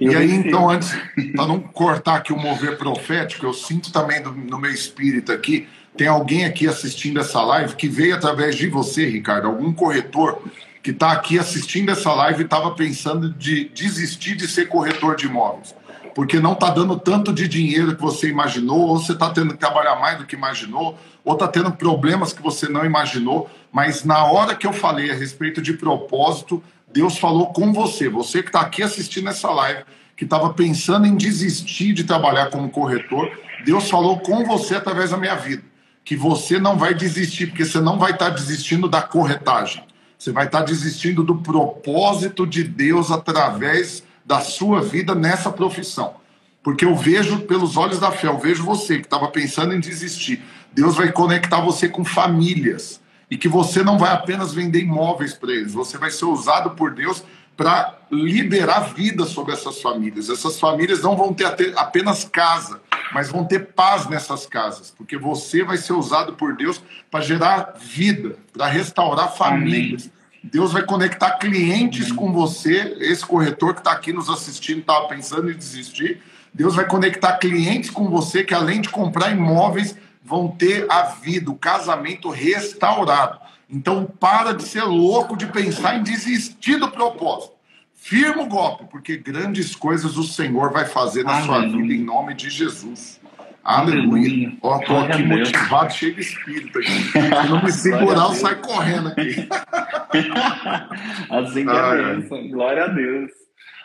Eu 0.00 0.12
e 0.12 0.16
aí, 0.16 0.32
então, 0.32 0.70
antes, 0.70 0.96
para 1.36 1.46
não 1.46 1.60
cortar 1.60 2.16
aqui 2.16 2.32
o 2.32 2.38
mover 2.38 2.78
profético, 2.78 3.44
eu 3.44 3.52
sinto 3.52 3.92
também 3.92 4.22
do, 4.22 4.32
no 4.32 4.58
meu 4.58 4.70
espírito 4.70 5.30
aqui, 5.30 5.68
tem 5.96 6.08
alguém 6.08 6.46
aqui 6.46 6.66
assistindo 6.66 7.20
essa 7.20 7.42
live 7.42 7.76
que 7.76 7.86
veio 7.86 8.14
através 8.14 8.56
de 8.56 8.66
você, 8.68 9.06
Ricardo, 9.06 9.48
algum 9.48 9.72
corretor 9.72 10.42
que 10.82 10.92
está 10.92 11.12
aqui 11.12 11.38
assistindo 11.38 11.90
essa 11.90 12.12
live 12.14 12.40
e 12.40 12.44
estava 12.44 12.70
pensando 12.70 13.30
de 13.30 13.68
desistir 13.68 14.34
de 14.36 14.48
ser 14.48 14.66
corretor 14.68 15.14
de 15.14 15.26
imóveis, 15.26 15.74
porque 16.14 16.40
não 16.40 16.54
está 16.54 16.70
dando 16.70 16.98
tanto 16.98 17.32
de 17.32 17.46
dinheiro 17.46 17.94
que 17.94 18.00
você 18.00 18.28
imaginou, 18.28 18.80
ou 18.80 18.98
você 18.98 19.12
está 19.12 19.28
tendo 19.28 19.52
que 19.52 19.60
trabalhar 19.60 19.96
mais 19.96 20.16
do 20.16 20.24
que 20.24 20.34
imaginou, 20.34 20.98
ou 21.22 21.34
está 21.34 21.46
tendo 21.46 21.70
problemas 21.72 22.32
que 22.32 22.42
você 22.42 22.66
não 22.66 22.84
imaginou, 22.84 23.50
mas 23.70 24.04
na 24.04 24.24
hora 24.24 24.54
que 24.54 24.66
eu 24.66 24.72
falei 24.72 25.10
a 25.10 25.14
respeito 25.14 25.60
de 25.60 25.74
propósito, 25.74 26.62
Deus 26.92 27.18
falou 27.18 27.52
com 27.52 27.72
você, 27.72 28.08
você 28.08 28.42
que 28.42 28.48
está 28.48 28.60
aqui 28.60 28.82
assistindo 28.82 29.28
essa 29.28 29.50
live, 29.50 29.84
que 30.16 30.24
estava 30.24 30.52
pensando 30.52 31.06
em 31.06 31.16
desistir 31.16 31.92
de 31.92 32.04
trabalhar 32.04 32.50
como 32.50 32.70
corretor, 32.70 33.30
Deus 33.64 33.88
falou 33.88 34.18
com 34.18 34.44
você 34.44 34.74
através 34.74 35.10
da 35.10 35.16
minha 35.16 35.36
vida, 35.36 35.62
que 36.04 36.16
você 36.16 36.58
não 36.58 36.76
vai 36.76 36.92
desistir, 36.92 37.46
porque 37.46 37.64
você 37.64 37.80
não 37.80 37.98
vai 37.98 38.12
estar 38.12 38.30
tá 38.30 38.36
desistindo 38.36 38.88
da 38.88 39.00
corretagem, 39.00 39.84
você 40.18 40.32
vai 40.32 40.46
estar 40.46 40.60
tá 40.60 40.64
desistindo 40.64 41.22
do 41.22 41.36
propósito 41.36 42.46
de 42.46 42.64
Deus 42.64 43.10
através 43.10 44.02
da 44.24 44.40
sua 44.40 44.82
vida 44.82 45.14
nessa 45.14 45.50
profissão. 45.50 46.14
Porque 46.62 46.84
eu 46.84 46.94
vejo 46.94 47.40
pelos 47.40 47.76
olhos 47.76 47.98
da 47.98 48.10
fé, 48.10 48.26
eu 48.26 48.38
vejo 48.38 48.64
você 48.64 48.98
que 48.98 49.06
estava 49.06 49.28
pensando 49.28 49.74
em 49.74 49.80
desistir. 49.80 50.42
Deus 50.72 50.96
vai 50.96 51.10
conectar 51.10 51.60
você 51.60 51.88
com 51.88 52.04
famílias 52.04 52.99
e 53.30 53.38
que 53.38 53.48
você 53.48 53.82
não 53.82 53.96
vai 53.96 54.12
apenas 54.12 54.52
vender 54.52 54.80
imóveis 54.80 55.32
para 55.32 55.52
eles, 55.52 55.72
você 55.72 55.96
vai 55.96 56.10
ser 56.10 56.24
usado 56.24 56.70
por 56.70 56.92
Deus 56.92 57.22
para 57.56 57.98
liberar 58.10 58.94
vida 58.94 59.24
sobre 59.26 59.52
essas 59.52 59.80
famílias. 59.80 60.28
Essas 60.30 60.58
famílias 60.58 61.02
não 61.02 61.16
vão 61.16 61.32
ter 61.32 61.46
apenas 61.76 62.24
casa, 62.24 62.80
mas 63.12 63.28
vão 63.28 63.44
ter 63.44 63.72
paz 63.72 64.08
nessas 64.08 64.46
casas, 64.46 64.92
porque 64.96 65.16
você 65.16 65.62
vai 65.62 65.76
ser 65.76 65.92
usado 65.92 66.32
por 66.32 66.56
Deus 66.56 66.82
para 67.10 67.20
gerar 67.20 67.74
vida, 67.78 68.36
para 68.52 68.66
restaurar 68.66 69.36
famílias. 69.36 70.04
Amém. 70.04 70.20
Deus 70.42 70.72
vai 70.72 70.82
conectar 70.82 71.32
clientes 71.32 72.06
Amém. 72.06 72.16
com 72.16 72.32
você. 72.32 72.96
Esse 72.98 73.26
corretor 73.26 73.74
que 73.74 73.80
está 73.80 73.92
aqui 73.92 74.12
nos 74.12 74.30
assistindo 74.30 74.80
estava 74.80 75.06
pensando 75.06 75.50
em 75.50 75.56
desistir. 75.56 76.22
Deus 76.52 76.74
vai 76.74 76.86
conectar 76.86 77.36
clientes 77.36 77.90
com 77.90 78.08
você 78.08 78.42
que, 78.42 78.54
além 78.54 78.80
de 78.80 78.88
comprar 78.88 79.30
imóveis, 79.30 79.94
vão 80.30 80.46
ter 80.46 80.86
a 80.88 81.02
vida, 81.02 81.50
o 81.50 81.56
casamento 81.56 82.30
restaurado. 82.30 83.40
Então, 83.68 84.06
para 84.06 84.54
de 84.54 84.62
ser 84.62 84.84
louco 84.84 85.36
de 85.36 85.46
pensar 85.46 85.96
em 85.96 86.04
desistir 86.04 86.76
do 86.76 86.88
propósito. 86.88 87.54
Firma 87.94 88.44
o 88.44 88.46
golpe, 88.46 88.84
porque 88.88 89.16
grandes 89.16 89.74
coisas 89.74 90.16
o 90.16 90.22
Senhor 90.22 90.72
vai 90.72 90.86
fazer 90.86 91.24
na 91.24 91.36
Aleluia. 91.38 91.68
sua 91.68 91.78
vida, 91.78 91.94
em 91.94 92.04
nome 92.04 92.34
de 92.34 92.48
Jesus. 92.48 93.20
Aleluia. 93.62 94.56
Ó, 94.62 94.78
tô 94.78 94.96
aqui 94.98 95.22
motivado, 95.22 95.92
cheio 95.92 96.14
de 96.14 96.20
espírito. 96.20 96.78
Aqui. 96.78 96.88
Se 96.88 97.48
não 97.48 97.62
me 97.62 97.72
segurar, 97.72 98.28
eu 98.28 98.34
saio 98.34 98.58
correndo 98.58 99.08
aqui. 99.08 99.48
assim 101.28 101.66
que 101.66 101.70
é 101.70 102.14
bênção. 102.14 102.48
Glória 102.48 102.84
a 102.84 102.88
Deus. 102.88 103.30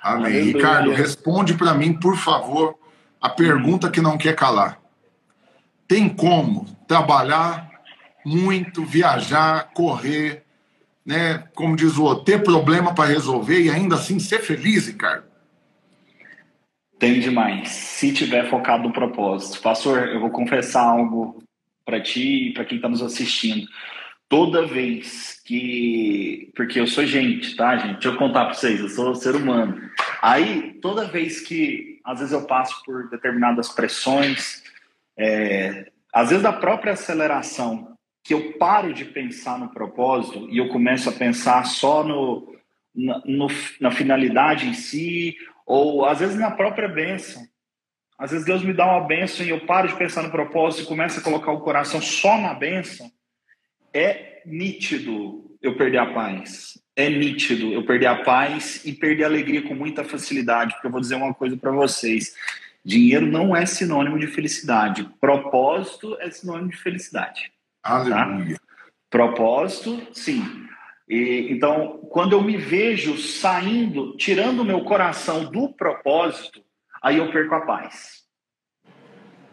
Amém. 0.02 0.26
Aleluia. 0.26 0.44
Ricardo, 0.44 0.92
responde 0.92 1.56
para 1.56 1.74
mim, 1.74 1.94
por 1.94 2.16
favor, 2.16 2.76
a 3.20 3.30
pergunta 3.30 3.90
que 3.90 4.00
não 4.00 4.18
quer 4.18 4.36
calar 4.36 4.85
tem 5.88 6.10
como 6.10 6.66
trabalhar 6.88 7.70
muito, 8.26 8.84
viajar, 8.84 9.72
correr, 9.74 10.44
né, 11.06 11.48
como 11.54 11.76
diz 11.76 11.98
o 11.98 12.04
outro, 12.04 12.26
ter 12.26 12.44
problema 12.44 12.94
para 12.94 13.10
resolver 13.10 13.62
e 13.62 13.70
ainda 13.70 13.96
assim 13.96 14.20
ser 14.20 14.40
feliz, 14.40 14.88
Ricardo? 14.88 15.26
Tem 16.98 17.20
demais. 17.20 17.70
Se 17.70 18.12
tiver 18.12 18.50
focado 18.50 18.84
no 18.84 18.94
propósito. 18.94 19.62
Pastor, 19.62 20.08
eu 20.08 20.20
vou 20.20 20.30
confessar 20.30 20.84
algo 20.84 21.44
para 21.86 22.02
ti 22.02 22.48
e 22.48 22.54
para 22.54 22.66
quem 22.66 22.78
está 22.78 22.90
nos 22.90 23.04
assistindo. 23.04 23.68
Toda 24.28 24.66
vez 24.66 25.40
que. 25.46 26.52
Porque 26.56 26.80
eu 26.80 26.88
sou 26.88 27.06
gente, 27.06 27.56
tá, 27.56 27.78
gente? 27.78 27.94
Deixa 27.96 28.08
eu 28.08 28.18
contar 28.18 28.46
para 28.46 28.56
vocês, 28.56 28.80
eu 28.80 28.90
sou 28.90 29.14
ser 29.14 29.36
humano. 29.36 29.80
Aí, 30.20 30.80
toda 30.82 31.06
vez 31.06 31.42
que, 31.42 32.00
às 32.04 32.20
vezes, 32.20 32.34
eu 32.34 32.48
passo 32.48 32.82
por 32.84 33.08
determinadas 33.10 33.70
pressões, 33.70 34.64
é, 35.18 35.86
às 36.14 36.30
vezes, 36.30 36.44
da 36.44 36.54
própria 36.54 36.94
aceleração, 36.94 37.96
que 38.24 38.34
eu 38.34 38.54
paro 38.58 38.94
de 38.94 39.06
pensar 39.06 39.60
no 39.60 39.70
propósito 39.70 40.48
e 40.50 40.58
eu 40.58 40.68
começo 40.70 41.08
a 41.10 41.12
pensar 41.12 41.64
só 41.66 42.04
no, 42.04 42.56
na, 42.96 43.22
no, 43.26 43.48
na 43.80 43.92
finalidade 43.92 44.68
em 44.68 44.74
si, 44.74 45.36
ou 45.66 46.06
às 46.06 46.20
vezes 46.20 46.36
na 46.36 46.52
própria 46.52 46.88
bênção. 46.88 47.44
Às 48.18 48.32
vezes 48.32 48.46
Deus 48.46 48.64
me 48.64 48.74
dá 48.74 48.86
uma 48.86 49.06
bênção 49.06 49.46
e 49.46 49.50
eu 49.50 49.66
paro 49.66 49.88
de 49.88 49.96
pensar 49.96 50.24
no 50.24 50.32
propósito 50.32 50.84
e 50.84 50.88
começo 50.88 51.20
a 51.20 51.24
colocar 51.24 51.52
o 51.52 51.62
coração 51.62 52.02
só 52.02 52.38
na 52.38 52.54
bênção. 52.54 53.12
É 53.94 54.42
nítido 54.46 55.58
eu 55.62 55.76
perder 55.76 55.98
a 55.98 56.14
paz. 56.14 56.80
É 56.96 57.10
nítido 57.10 57.74
eu 57.74 57.86
perder 57.86 58.08
a 58.08 58.24
paz 58.24 58.86
e 58.86 58.94
perder 58.94 59.26
a 59.26 59.28
alegria 59.28 59.62
com 59.64 59.76
muita 59.76 60.04
facilidade. 60.04 60.74
Porque 60.74 60.88
eu 60.88 60.92
vou 60.92 61.02
dizer 61.02 61.16
uma 61.16 61.34
coisa 61.34 61.58
para 61.58 61.72
vocês: 61.72 62.34
dinheiro 62.86 63.26
não 63.26 63.56
é 63.56 63.66
sinônimo 63.66 64.20
de 64.20 64.28
felicidade. 64.28 65.10
Propósito 65.20 66.16
é 66.20 66.30
sinônimo 66.30 66.70
de 66.70 66.78
felicidade. 66.78 67.52
Aleluia. 67.84 68.56
Tá? 68.56 68.62
Propósito, 69.10 70.08
sim. 70.14 70.44
E, 71.08 71.48
então, 71.52 72.00
quando 72.10 72.34
eu 72.34 72.42
me 72.42 72.58
vejo 72.58 73.18
saindo, 73.18 74.16
tirando 74.18 74.60
o 74.60 74.66
meu 74.66 74.82
coração 74.82 75.52
do 75.52 75.74
propósito, 75.74 76.62
aí 77.02 77.18
eu 77.18 77.32
perco 77.32 77.56
a 77.56 77.62
paz. 77.62 78.24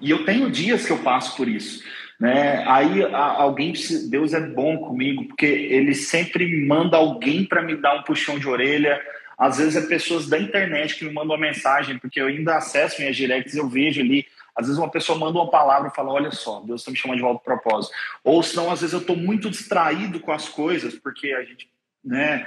E 0.00 0.10
eu 0.10 0.24
tenho 0.24 0.50
dias 0.50 0.84
que 0.84 0.92
eu 0.92 0.98
passo 0.98 1.36
por 1.36 1.48
isso. 1.48 1.82
Né? 2.18 2.64
Aí 2.66 3.02
alguém, 3.12 3.72
Deus 4.10 4.32
é 4.32 4.40
bom 4.40 4.78
comigo, 4.78 5.26
porque 5.26 5.46
Ele 5.46 5.94
sempre 5.94 6.66
manda 6.66 6.96
alguém 6.96 7.44
para 7.44 7.62
me 7.62 7.76
dar 7.76 7.96
um 7.96 8.02
puxão 8.02 8.38
de 8.38 8.48
orelha. 8.48 9.00
Às 9.42 9.58
vezes 9.58 9.76
é 9.76 9.86
pessoas 9.88 10.28
da 10.28 10.38
internet 10.38 10.94
que 10.94 11.04
me 11.04 11.12
mandam 11.12 11.34
uma 11.34 11.46
mensagem, 11.46 11.98
porque 11.98 12.20
eu 12.20 12.26
ainda 12.26 12.56
acesso 12.56 13.00
minhas 13.00 13.16
directs, 13.16 13.56
eu 13.56 13.68
vejo 13.68 14.00
ali 14.00 14.24
às 14.54 14.66
vezes 14.66 14.78
uma 14.78 14.90
pessoa 14.90 15.18
manda 15.18 15.38
uma 15.38 15.50
palavra 15.50 15.88
e 15.88 15.94
fala, 15.94 16.12
olha 16.12 16.30
só, 16.30 16.60
Deus 16.60 16.82
está 16.82 16.90
me 16.90 16.96
chamando 16.96 17.16
de 17.16 17.22
volta 17.22 17.42
para 17.42 17.56
propósito. 17.56 17.94
Ou 18.22 18.42
senão, 18.42 18.70
às 18.70 18.80
vezes 18.80 18.92
eu 18.92 19.00
estou 19.00 19.16
muito 19.16 19.50
distraído 19.50 20.20
com 20.20 20.30
as 20.30 20.48
coisas, 20.48 20.94
porque 20.94 21.32
a 21.32 21.42
gente, 21.42 21.70
né, 22.04 22.46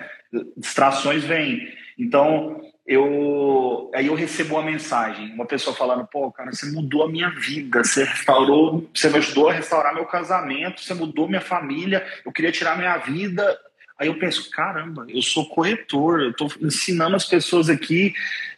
distrações 0.56 1.24
vêm. 1.24 1.68
Então, 1.98 2.62
eu 2.86 3.90
aí 3.96 4.06
eu 4.06 4.14
recebo 4.14 4.56
uma 4.56 4.64
mensagem, 4.64 5.34
uma 5.34 5.46
pessoa 5.46 5.76
falando, 5.76 6.06
pô, 6.06 6.32
cara, 6.32 6.52
você 6.54 6.72
mudou 6.72 7.04
a 7.04 7.10
minha 7.10 7.30
vida, 7.32 7.84
você 7.84 8.04
restaurou, 8.04 8.88
você 8.94 9.10
me 9.10 9.18
ajudou 9.18 9.50
a 9.50 9.54
restaurar 9.54 9.96
meu 9.96 10.06
casamento, 10.06 10.82
você 10.82 10.94
mudou 10.94 11.28
minha 11.28 11.42
família, 11.42 12.06
eu 12.24 12.32
queria 12.32 12.52
tirar 12.52 12.78
minha 12.78 12.98
vida. 12.98 13.60
Aí 13.98 14.08
eu 14.08 14.20
penso, 14.20 14.50
caramba, 14.52 15.06
eu 15.08 15.22
sou 15.22 15.48
corretor, 15.48 16.22
eu 16.22 16.32
estou 16.32 16.52
ensinando 16.62 17.16
as 17.16 17.26
pessoas 17.26 17.70
aqui, 17.70 18.14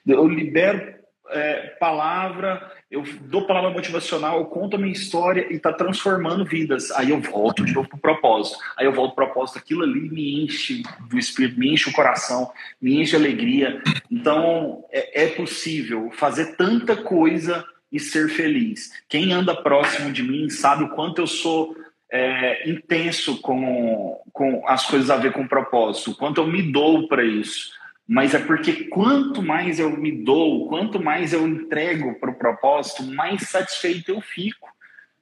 eu 0.05 0.27
libero 0.27 0.97
é, 1.29 1.75
palavra, 1.79 2.71
eu 2.89 3.03
dou 3.21 3.45
palavra 3.45 3.69
motivacional, 3.69 4.39
eu 4.39 4.45
conto 4.45 4.75
a 4.75 4.79
minha 4.79 4.93
história 4.93 5.47
e 5.51 5.55
está 5.55 5.73
transformando 5.73 6.45
vidas. 6.45 6.89
Aí 6.91 7.09
eu 7.09 7.19
volto 7.19 7.65
de 7.65 7.73
novo 7.73 7.89
para 7.89 7.97
o 7.97 8.01
propósito. 8.01 8.57
Aí 8.77 8.85
eu 8.85 8.93
volto 8.93 9.13
para 9.13 9.25
o 9.25 9.27
propósito, 9.27 9.59
aquilo 9.59 9.83
ali 9.83 10.09
me 10.09 10.43
enche 10.43 10.83
do 11.09 11.17
espírito, 11.17 11.59
me 11.59 11.73
enche 11.73 11.89
o 11.89 11.93
coração, 11.93 12.49
me 12.81 13.01
enche 13.01 13.11
de 13.11 13.17
alegria. 13.17 13.81
Então 14.09 14.85
é, 14.91 15.25
é 15.25 15.27
possível 15.27 16.09
fazer 16.13 16.55
tanta 16.55 16.95
coisa 16.95 17.65
e 17.91 17.99
ser 17.99 18.29
feliz. 18.29 18.91
Quem 19.07 19.31
anda 19.31 19.55
próximo 19.55 20.11
de 20.11 20.23
mim 20.23 20.49
sabe 20.49 20.83
o 20.83 20.89
quanto 20.89 21.21
eu 21.21 21.27
sou 21.27 21.75
é, 22.11 22.69
intenso 22.69 23.41
com, 23.41 24.21
com 24.31 24.63
as 24.67 24.85
coisas 24.85 25.09
a 25.09 25.17
ver 25.17 25.33
com 25.33 25.47
propósito, 25.47 26.15
quanto 26.15 26.41
eu 26.41 26.47
me 26.47 26.61
dou 26.61 27.07
para 27.07 27.23
isso 27.23 27.77
mas 28.07 28.33
é 28.33 28.39
porque 28.39 28.85
quanto 28.85 29.41
mais 29.41 29.79
eu 29.79 29.91
me 29.97 30.11
dou, 30.23 30.69
quanto 30.69 30.97
mais 31.03 31.33
eu 31.33 31.45
entrego 31.45 32.15
para 32.15 32.31
o 32.31 32.35
propósito, 32.35 33.03
mais 33.03 33.41
satisfeito 33.41 34.09
eu 34.09 34.21
fico, 34.21 34.69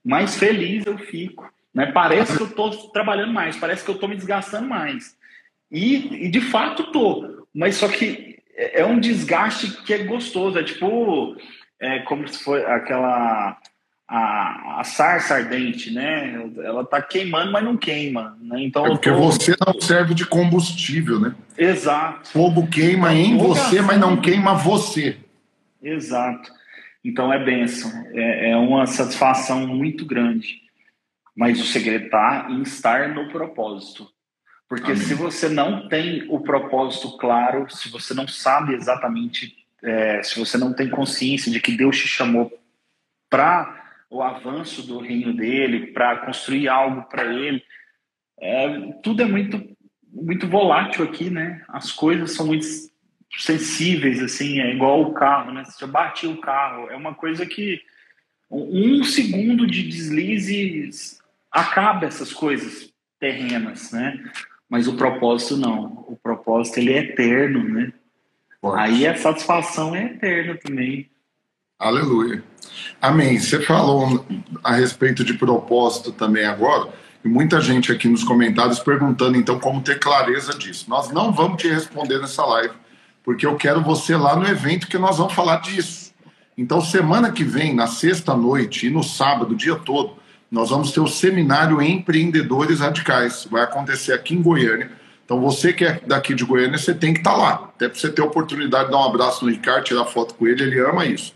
mais 0.04 0.38
feliz 0.38 0.86
eu 0.86 0.98
fico. 1.00 1.52
Né? 1.74 1.88
Parece 1.88 2.38
que 2.38 2.44
eu 2.44 2.48
estou 2.48 2.72
trabalhando 2.92 3.34
mais, 3.34 3.58
parece 3.58 3.84
que 3.84 3.90
eu 3.90 3.96
estou 3.96 4.08
me 4.08 4.16
desgastando 4.16 4.68
mais. 4.68 5.18
E, 5.72 6.26
e 6.26 6.30
de 6.30 6.40
fato 6.40 6.84
estou, 6.84 7.48
mas 7.52 7.76
só 7.76 7.88
que 7.88 8.38
é 8.56 8.86
um 8.86 9.00
desgaste 9.00 9.82
que 9.84 9.92
é 9.92 10.04
gostoso, 10.04 10.60
é 10.60 10.64
tipo 10.64 11.36
é 11.80 12.00
como 12.00 12.28
se 12.28 12.42
fosse 12.44 12.64
aquela 12.66 13.60
a, 14.08 14.80
a 14.80 14.84
sarça 14.84 15.36
ardente, 15.36 15.92
né? 15.92 16.36
Ela 16.64 16.82
está 16.82 17.02
queimando, 17.02 17.52
mas 17.52 17.64
não 17.64 17.76
queima. 17.76 18.38
Né? 18.40 18.64
Então, 18.64 18.86
é 18.86 18.90
porque 18.90 19.10
tô... 19.10 19.18
você 19.18 19.56
não 19.66 19.80
serve 19.80 20.14
de 20.14 20.26
combustível, 20.26 21.20
né? 21.20 21.36
Exato. 21.58 22.30
Fogo 22.30 22.68
queima 22.68 23.14
em 23.14 23.38
você, 23.38 23.82
mas 23.82 24.00
não 24.00 24.18
queima 24.22 24.54
você. 24.54 25.18
Exato. 25.82 26.52
Então 27.04 27.32
é 27.32 27.44
benção. 27.44 27.92
É, 28.14 28.52
é 28.52 28.58
uma 28.58 28.86
satisfação 28.86 29.66
muito 29.68 30.06
grande. 30.06 30.62
Mas 31.36 31.60
o 31.60 31.66
segredo 31.66 32.06
está 32.06 32.48
em 32.50 32.62
estar 32.62 33.10
no 33.10 33.28
propósito. 33.30 34.08
Porque 34.70 34.92
Amém. 34.92 35.04
se 35.04 35.14
você 35.14 35.50
não 35.50 35.88
tem 35.88 36.26
o 36.30 36.40
propósito 36.40 37.18
claro, 37.18 37.70
se 37.70 37.90
você 37.90 38.14
não 38.14 38.28
sabe 38.28 38.74
exatamente, 38.74 39.56
é, 39.84 40.24
se 40.24 40.40
você 40.40 40.58
não 40.58 40.74
tem 40.74 40.90
consciência 40.90 41.52
de 41.52 41.60
que 41.60 41.76
Deus 41.76 41.98
te 41.98 42.08
chamou 42.08 42.52
para 43.30 43.85
o 44.10 44.22
avanço 44.22 44.86
do 44.86 45.00
reino 45.00 45.34
dele, 45.34 45.88
para 45.88 46.18
construir 46.26 46.68
algo 46.68 47.04
para 47.04 47.26
ele. 47.26 47.64
É, 48.40 48.80
tudo 49.04 49.24
é 49.24 49.26
muito, 49.26 49.76
muito 50.12 50.48
volátil 50.48 51.04
aqui, 51.06 51.30
né? 51.30 51.64
As 51.68 51.92
coisas 51.92 52.32
são 52.32 52.48
muito 52.48 52.66
sensíveis, 53.38 54.22
assim, 54.22 54.60
é 54.60 54.74
igual 54.74 55.02
o 55.02 55.14
carro, 55.14 55.52
né? 55.52 55.64
Você 55.64 55.80
já 55.80 55.88
bateu 55.88 56.32
o 56.32 56.42
carro, 56.42 56.90
é 56.90 56.96
uma 56.96 57.14
coisa 57.14 57.46
que 57.46 57.82
um 58.50 59.04
segundo 59.04 59.66
de 59.66 59.84
deslize 59.84 61.18
acaba 61.52 62.06
essas 62.06 62.32
coisas 62.32 62.94
terrenas, 63.20 63.92
né? 63.92 64.24
Mas 64.70 64.88
o 64.88 64.96
propósito 64.96 65.58
não. 65.58 66.06
O 66.08 66.18
propósito 66.22 66.80
ele 66.80 66.94
é 66.94 67.00
eterno, 67.00 67.64
né? 67.64 67.94
Pode. 68.62 68.82
Aí 68.82 69.08
a 69.08 69.16
satisfação 69.16 69.96
é 69.96 70.06
eterna 70.06 70.58
também. 70.58 71.10
Aleluia. 71.86 72.44
Amém. 73.00 73.38
Você 73.38 73.62
falou 73.62 74.26
a 74.64 74.74
respeito 74.74 75.24
de 75.24 75.36
propósito 75.36 76.12
também 76.12 76.44
agora, 76.44 76.90
e 77.24 77.28
muita 77.28 77.62
gente 77.62 77.92
aqui 77.92 78.08
nos 78.08 78.24
comentários 78.24 78.80
perguntando 78.80 79.38
então 79.38 79.60
como 79.60 79.84
ter 79.84 80.00
clareza 80.00 80.52
disso. 80.58 80.86
Nós 80.90 81.12
não 81.12 81.32
vamos 81.32 81.62
te 81.62 81.68
responder 81.68 82.20
nessa 82.20 82.44
live, 82.44 82.74
porque 83.24 83.46
eu 83.46 83.56
quero 83.56 83.84
você 83.84 84.16
lá 84.16 84.36
no 84.36 84.48
evento 84.48 84.88
que 84.88 84.98
nós 84.98 85.20
vamos 85.20 85.34
falar 85.34 85.58
disso. 85.58 86.12
Então, 86.58 86.82
semana 86.82 87.32
que 87.32 87.44
vem, 87.44 87.76
na 87.76 87.86
sexta 87.86 88.36
noite 88.36 88.88
e 88.88 88.90
no 88.90 89.04
sábado, 89.04 89.54
o 89.54 89.56
dia 89.56 89.76
todo, 89.76 90.16
nós 90.50 90.72
vamos 90.72 90.92
ter 90.92 91.02
o 91.02 91.08
seminário 91.08 91.80
Empreendedores 91.84 92.80
Radicais. 92.80 93.48
Vai 93.52 93.62
acontecer 93.62 94.14
aqui 94.14 94.34
em 94.34 94.42
Goiânia. 94.42 94.90
Então, 95.24 95.40
você 95.40 95.72
que 95.72 95.86
é 95.86 96.02
daqui 96.08 96.34
de 96.34 96.46
Goiânia, 96.46 96.80
você 96.80 96.96
tem 96.96 97.14
que 97.14 97.20
estar 97.20 97.36
lá. 97.36 97.70
Até 97.76 97.88
para 97.88 98.00
você 98.00 98.10
ter 98.10 98.24
a 98.24 98.26
oportunidade 98.26 98.86
de 98.86 98.92
dar 98.92 98.98
um 98.98 99.04
abraço 99.04 99.46
no 99.46 99.52
Ricardo, 99.52 99.84
tirar 99.84 100.06
foto 100.06 100.34
com 100.34 100.48
ele, 100.48 100.64
ele 100.64 100.80
ama 100.80 101.06
isso. 101.06 101.35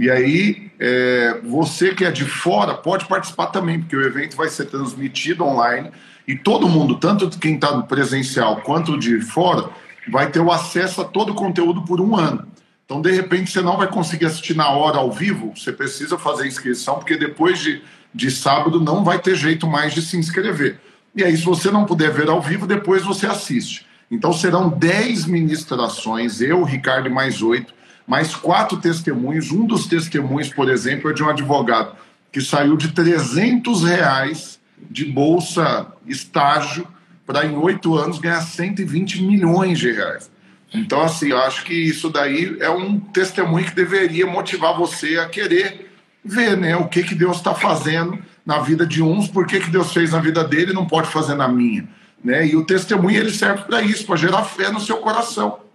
E 0.00 0.10
aí, 0.10 0.72
é, 0.80 1.38
você 1.44 1.94
que 1.94 2.06
é 2.06 2.10
de 2.10 2.24
fora 2.24 2.72
pode 2.72 3.04
participar 3.04 3.48
também, 3.48 3.80
porque 3.80 3.94
o 3.94 4.02
evento 4.02 4.34
vai 4.34 4.48
ser 4.48 4.64
transmitido 4.64 5.44
online 5.44 5.90
e 6.26 6.34
todo 6.34 6.66
mundo, 6.70 6.98
tanto 6.98 7.28
quem 7.38 7.56
está 7.56 7.76
no 7.76 7.82
presencial 7.82 8.62
quanto 8.62 8.98
de 8.98 9.20
fora, 9.20 9.68
vai 10.10 10.30
ter 10.30 10.40
o 10.40 10.50
acesso 10.50 11.02
a 11.02 11.04
todo 11.04 11.32
o 11.32 11.34
conteúdo 11.34 11.82
por 11.82 12.00
um 12.00 12.16
ano. 12.16 12.48
Então, 12.82 13.02
de 13.02 13.10
repente, 13.10 13.50
você 13.50 13.60
não 13.60 13.76
vai 13.76 13.88
conseguir 13.88 14.24
assistir 14.24 14.56
na 14.56 14.70
hora 14.70 14.96
ao 14.96 15.12
vivo, 15.12 15.52
você 15.54 15.70
precisa 15.70 16.16
fazer 16.16 16.46
inscrição, 16.46 16.94
porque 16.94 17.18
depois 17.18 17.58
de, 17.58 17.82
de 18.14 18.30
sábado 18.30 18.80
não 18.80 19.04
vai 19.04 19.18
ter 19.18 19.34
jeito 19.34 19.66
mais 19.66 19.92
de 19.92 20.00
se 20.00 20.16
inscrever. 20.16 20.80
E 21.14 21.22
aí, 21.22 21.36
se 21.36 21.44
você 21.44 21.70
não 21.70 21.84
puder 21.84 22.10
ver 22.10 22.30
ao 22.30 22.40
vivo, 22.40 22.66
depois 22.66 23.04
você 23.04 23.26
assiste. 23.26 23.84
Então, 24.10 24.32
serão 24.32 24.70
10 24.70 25.26
ministrações, 25.26 26.40
eu, 26.40 26.64
Ricardo 26.64 27.06
e 27.06 27.12
mais 27.12 27.42
oito 27.42 27.78
mais 28.10 28.34
quatro 28.34 28.76
testemunhos. 28.78 29.52
Um 29.52 29.64
dos 29.64 29.86
testemunhos, 29.86 30.48
por 30.48 30.68
exemplo, 30.68 31.08
é 31.08 31.14
de 31.14 31.22
um 31.22 31.28
advogado 31.28 31.94
que 32.32 32.40
saiu 32.40 32.76
de 32.76 32.88
300 32.88 33.84
reais 33.84 34.58
de 34.90 35.04
bolsa 35.04 35.86
estágio 36.04 36.88
para 37.24 37.46
em 37.46 37.56
oito 37.56 37.96
anos 37.96 38.18
ganhar 38.18 38.40
120 38.40 39.22
milhões 39.22 39.78
de 39.78 39.92
reais. 39.92 40.28
Então, 40.74 41.02
assim, 41.02 41.28
eu 41.28 41.38
acho 41.38 41.64
que 41.64 41.72
isso 41.72 42.10
daí 42.10 42.56
é 42.58 42.68
um 42.68 42.98
testemunho 42.98 43.64
que 43.64 43.76
deveria 43.76 44.26
motivar 44.26 44.76
você 44.76 45.16
a 45.16 45.28
querer 45.28 45.88
ver 46.24 46.56
né, 46.56 46.74
o 46.74 46.88
que, 46.88 47.04
que 47.04 47.14
Deus 47.14 47.36
está 47.36 47.54
fazendo 47.54 48.18
na 48.44 48.58
vida 48.58 48.84
de 48.84 49.00
uns, 49.00 49.28
por 49.28 49.46
que, 49.46 49.60
que 49.60 49.70
Deus 49.70 49.92
fez 49.92 50.10
na 50.10 50.18
vida 50.18 50.42
dele 50.42 50.72
e 50.72 50.74
não 50.74 50.84
pode 50.84 51.08
fazer 51.08 51.36
na 51.36 51.46
minha. 51.46 51.88
Né? 52.24 52.48
E 52.48 52.56
o 52.56 52.64
testemunho 52.64 53.18
ele 53.18 53.30
serve 53.30 53.62
para 53.62 53.80
isso, 53.80 54.04
para 54.04 54.16
gerar 54.16 54.42
fé 54.42 54.72
no 54.72 54.80
seu 54.80 54.96
coração. 54.96 55.69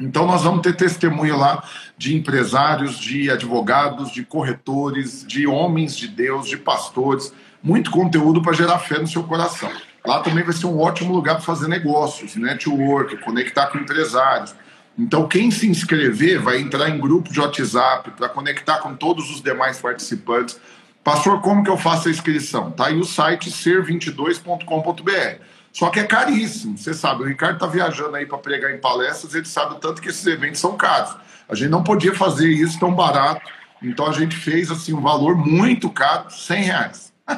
Então, 0.00 0.26
nós 0.26 0.42
vamos 0.42 0.62
ter 0.62 0.74
testemunho 0.76 1.36
lá 1.36 1.62
de 1.96 2.16
empresários, 2.16 2.98
de 2.98 3.30
advogados, 3.30 4.10
de 4.10 4.24
corretores, 4.24 5.24
de 5.26 5.46
homens 5.46 5.96
de 5.96 6.08
Deus, 6.08 6.48
de 6.48 6.56
pastores, 6.56 7.32
muito 7.62 7.90
conteúdo 7.90 8.42
para 8.42 8.52
gerar 8.52 8.78
fé 8.78 8.98
no 8.98 9.06
seu 9.06 9.22
coração. 9.22 9.70
Lá 10.04 10.20
também 10.20 10.44
vai 10.44 10.52
ser 10.52 10.66
um 10.66 10.78
ótimo 10.78 11.14
lugar 11.14 11.36
para 11.36 11.44
fazer 11.44 11.66
negócios, 11.66 12.36
network, 12.36 13.16
conectar 13.18 13.68
com 13.68 13.78
empresários. 13.78 14.54
Então, 14.98 15.26
quem 15.26 15.50
se 15.50 15.66
inscrever 15.66 16.40
vai 16.40 16.60
entrar 16.60 16.88
em 16.90 17.00
grupo 17.00 17.32
de 17.32 17.40
WhatsApp 17.40 18.10
para 18.12 18.28
conectar 18.28 18.78
com 18.78 18.94
todos 18.94 19.30
os 19.30 19.40
demais 19.40 19.80
participantes. 19.80 20.60
Pastor, 21.02 21.40
como 21.40 21.64
que 21.64 21.70
eu 21.70 21.76
faço 21.76 22.08
a 22.08 22.10
inscrição? 22.10 22.70
Tá 22.70 22.86
aí 22.86 22.98
o 22.98 23.04
site 23.04 23.50
ser22.com.br. 23.50 25.42
Só 25.74 25.90
que 25.90 25.98
é 25.98 26.04
caríssimo, 26.04 26.78
você 26.78 26.94
sabe. 26.94 27.24
O 27.24 27.26
Ricardo 27.26 27.56
está 27.56 27.66
viajando 27.66 28.14
aí 28.14 28.24
para 28.24 28.38
pregar 28.38 28.72
em 28.72 28.78
palestras, 28.78 29.34
ele 29.34 29.44
sabe 29.44 29.74
o 29.74 29.78
tanto 29.78 30.00
que 30.00 30.08
esses 30.08 30.24
eventos 30.24 30.60
são 30.60 30.76
caros. 30.76 31.16
A 31.48 31.54
gente 31.56 31.68
não 31.68 31.82
podia 31.82 32.14
fazer 32.14 32.48
isso 32.48 32.78
tão 32.78 32.94
barato, 32.94 33.42
então 33.82 34.06
a 34.06 34.12
gente 34.12 34.36
fez 34.36 34.70
assim 34.70 34.94
um 34.94 35.00
valor 35.00 35.36
muito 35.36 35.90
caro, 35.90 36.30
100 36.30 36.62
reais. 36.62 37.12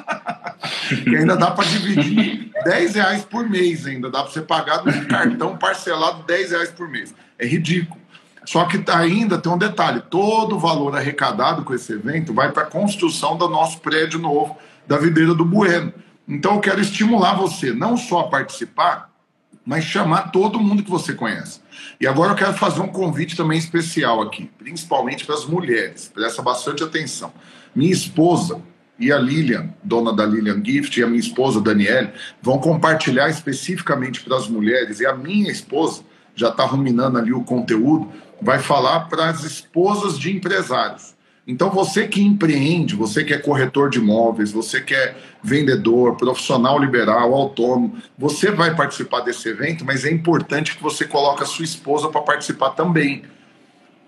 ainda 1.06 1.34
dá 1.34 1.50
para 1.50 1.64
dividir 1.64 2.50
10 2.64 2.94
reais 2.96 3.24
por 3.24 3.48
mês, 3.48 3.86
ainda 3.86 4.10
dá 4.10 4.22
para 4.22 4.30
você 4.30 4.42
pagar 4.42 4.84
no 4.84 5.06
cartão 5.06 5.56
parcelado 5.56 6.24
10 6.24 6.50
reais 6.50 6.70
por 6.70 6.88
mês. 6.90 7.14
É 7.38 7.46
ridículo. 7.46 8.00
Só 8.44 8.64
que 8.66 8.78
ainda 8.90 9.38
tem 9.38 9.50
um 9.50 9.56
detalhe: 9.58 10.02
todo 10.10 10.56
o 10.56 10.58
valor 10.58 10.94
arrecadado 10.94 11.64
com 11.64 11.72
esse 11.72 11.92
evento 11.92 12.34
vai 12.34 12.52
para 12.52 12.64
a 12.64 12.66
construção 12.66 13.38
do 13.38 13.48
nosso 13.48 13.80
prédio 13.80 14.20
novo 14.20 14.58
da 14.86 14.98
Videira 14.98 15.34
do 15.34 15.44
Bueno. 15.44 15.92
Então 16.28 16.54
eu 16.54 16.60
quero 16.60 16.80
estimular 16.80 17.34
você 17.34 17.72
não 17.72 17.96
só 17.96 18.20
a 18.20 18.28
participar, 18.28 19.10
mas 19.64 19.84
chamar 19.84 20.30
todo 20.30 20.60
mundo 20.60 20.82
que 20.82 20.90
você 20.90 21.12
conhece. 21.12 21.60
E 22.00 22.06
agora 22.06 22.32
eu 22.32 22.36
quero 22.36 22.54
fazer 22.54 22.80
um 22.80 22.88
convite 22.88 23.36
também 23.36 23.58
especial 23.58 24.22
aqui, 24.22 24.50
principalmente 24.58 25.24
para 25.24 25.34
as 25.34 25.44
mulheres. 25.44 26.10
Presta 26.12 26.42
bastante 26.42 26.84
atenção. 26.84 27.32
Minha 27.74 27.92
esposa 27.92 28.62
e 28.98 29.12
a 29.12 29.18
Lilian, 29.18 29.74
dona 29.82 30.12
da 30.12 30.24
Lilian 30.24 30.62
Gift, 30.64 30.98
e 30.98 31.02
a 31.02 31.06
minha 31.06 31.20
esposa 31.20 31.60
Danielle, 31.60 32.12
vão 32.40 32.58
compartilhar 32.58 33.28
especificamente 33.28 34.22
para 34.22 34.36
as 34.36 34.48
mulheres. 34.48 35.00
E 35.00 35.06
a 35.06 35.14
minha 35.14 35.50
esposa 35.50 36.02
já 36.34 36.48
está 36.48 36.64
ruminando 36.64 37.18
ali 37.18 37.32
o 37.32 37.42
conteúdo, 37.42 38.10
vai 38.40 38.58
falar 38.58 39.08
para 39.08 39.28
as 39.28 39.42
esposas 39.42 40.18
de 40.18 40.34
empresários. 40.34 41.15
Então, 41.46 41.70
você 41.70 42.08
que 42.08 42.20
empreende, 42.20 42.96
você 42.96 43.22
que 43.22 43.32
é 43.32 43.38
corretor 43.38 43.88
de 43.88 43.98
imóveis, 43.98 44.50
você 44.50 44.80
que 44.80 44.92
é 44.94 45.16
vendedor, 45.40 46.16
profissional 46.16 46.76
liberal, 46.76 47.32
autônomo, 47.32 47.96
você 48.18 48.50
vai 48.50 48.74
participar 48.74 49.20
desse 49.20 49.48
evento, 49.48 49.84
mas 49.84 50.04
é 50.04 50.10
importante 50.10 50.76
que 50.76 50.82
você 50.82 51.04
coloque 51.04 51.44
a 51.44 51.46
sua 51.46 51.64
esposa 51.64 52.08
para 52.08 52.20
participar 52.22 52.70
também. 52.70 53.22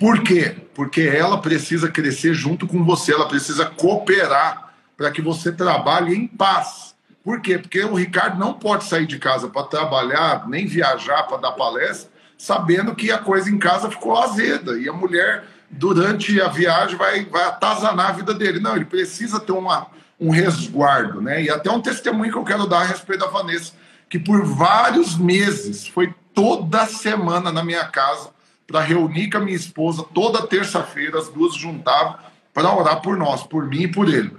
Por 0.00 0.22
quê? 0.22 0.56
Porque 0.74 1.02
ela 1.02 1.38
precisa 1.40 1.88
crescer 1.88 2.34
junto 2.34 2.66
com 2.66 2.84
você, 2.84 3.12
ela 3.12 3.28
precisa 3.28 3.66
cooperar 3.66 4.74
para 4.96 5.10
que 5.12 5.22
você 5.22 5.52
trabalhe 5.52 6.14
em 6.14 6.26
paz. 6.26 6.96
Por 7.22 7.40
quê? 7.40 7.56
Porque 7.56 7.84
o 7.84 7.94
Ricardo 7.94 8.38
não 8.38 8.54
pode 8.54 8.84
sair 8.84 9.06
de 9.06 9.18
casa 9.18 9.48
para 9.48 9.62
trabalhar, 9.64 10.48
nem 10.48 10.66
viajar 10.66 11.22
para 11.24 11.36
dar 11.36 11.52
palestra, 11.52 12.10
sabendo 12.36 12.96
que 12.96 13.12
a 13.12 13.18
coisa 13.18 13.48
em 13.48 13.58
casa 13.58 13.90
ficou 13.90 14.16
azeda 14.16 14.76
e 14.78 14.88
a 14.88 14.92
mulher 14.92 15.44
durante 15.70 16.40
a 16.40 16.48
viagem 16.48 16.96
vai, 16.96 17.24
vai 17.24 17.44
atazanar 17.44 18.10
a 18.10 18.12
vida 18.12 18.34
dele. 18.34 18.60
Não, 18.60 18.76
ele 18.76 18.84
precisa 18.84 19.38
ter 19.38 19.52
uma, 19.52 19.88
um 20.20 20.30
resguardo, 20.30 21.20
né? 21.20 21.42
E 21.42 21.50
até 21.50 21.70
um 21.70 21.80
testemunho 21.80 22.32
que 22.32 22.38
eu 22.38 22.44
quero 22.44 22.66
dar 22.66 22.80
a 22.80 22.84
respeito 22.84 23.20
da 23.20 23.30
Vanessa, 23.30 23.72
que 24.08 24.18
por 24.18 24.44
vários 24.44 25.16
meses 25.16 25.86
foi 25.86 26.14
toda 26.34 26.86
semana 26.86 27.52
na 27.52 27.62
minha 27.62 27.84
casa 27.86 28.30
para 28.66 28.80
reunir 28.80 29.30
com 29.30 29.38
a 29.38 29.40
minha 29.40 29.56
esposa, 29.56 30.04
toda 30.14 30.46
terça-feira, 30.46 31.18
as 31.18 31.28
duas 31.28 31.54
juntavam 31.54 32.16
para 32.52 32.74
orar 32.74 33.00
por 33.00 33.16
nós, 33.16 33.42
por 33.42 33.66
mim 33.66 33.82
e 33.82 33.88
por 33.88 34.08
ele. 34.08 34.30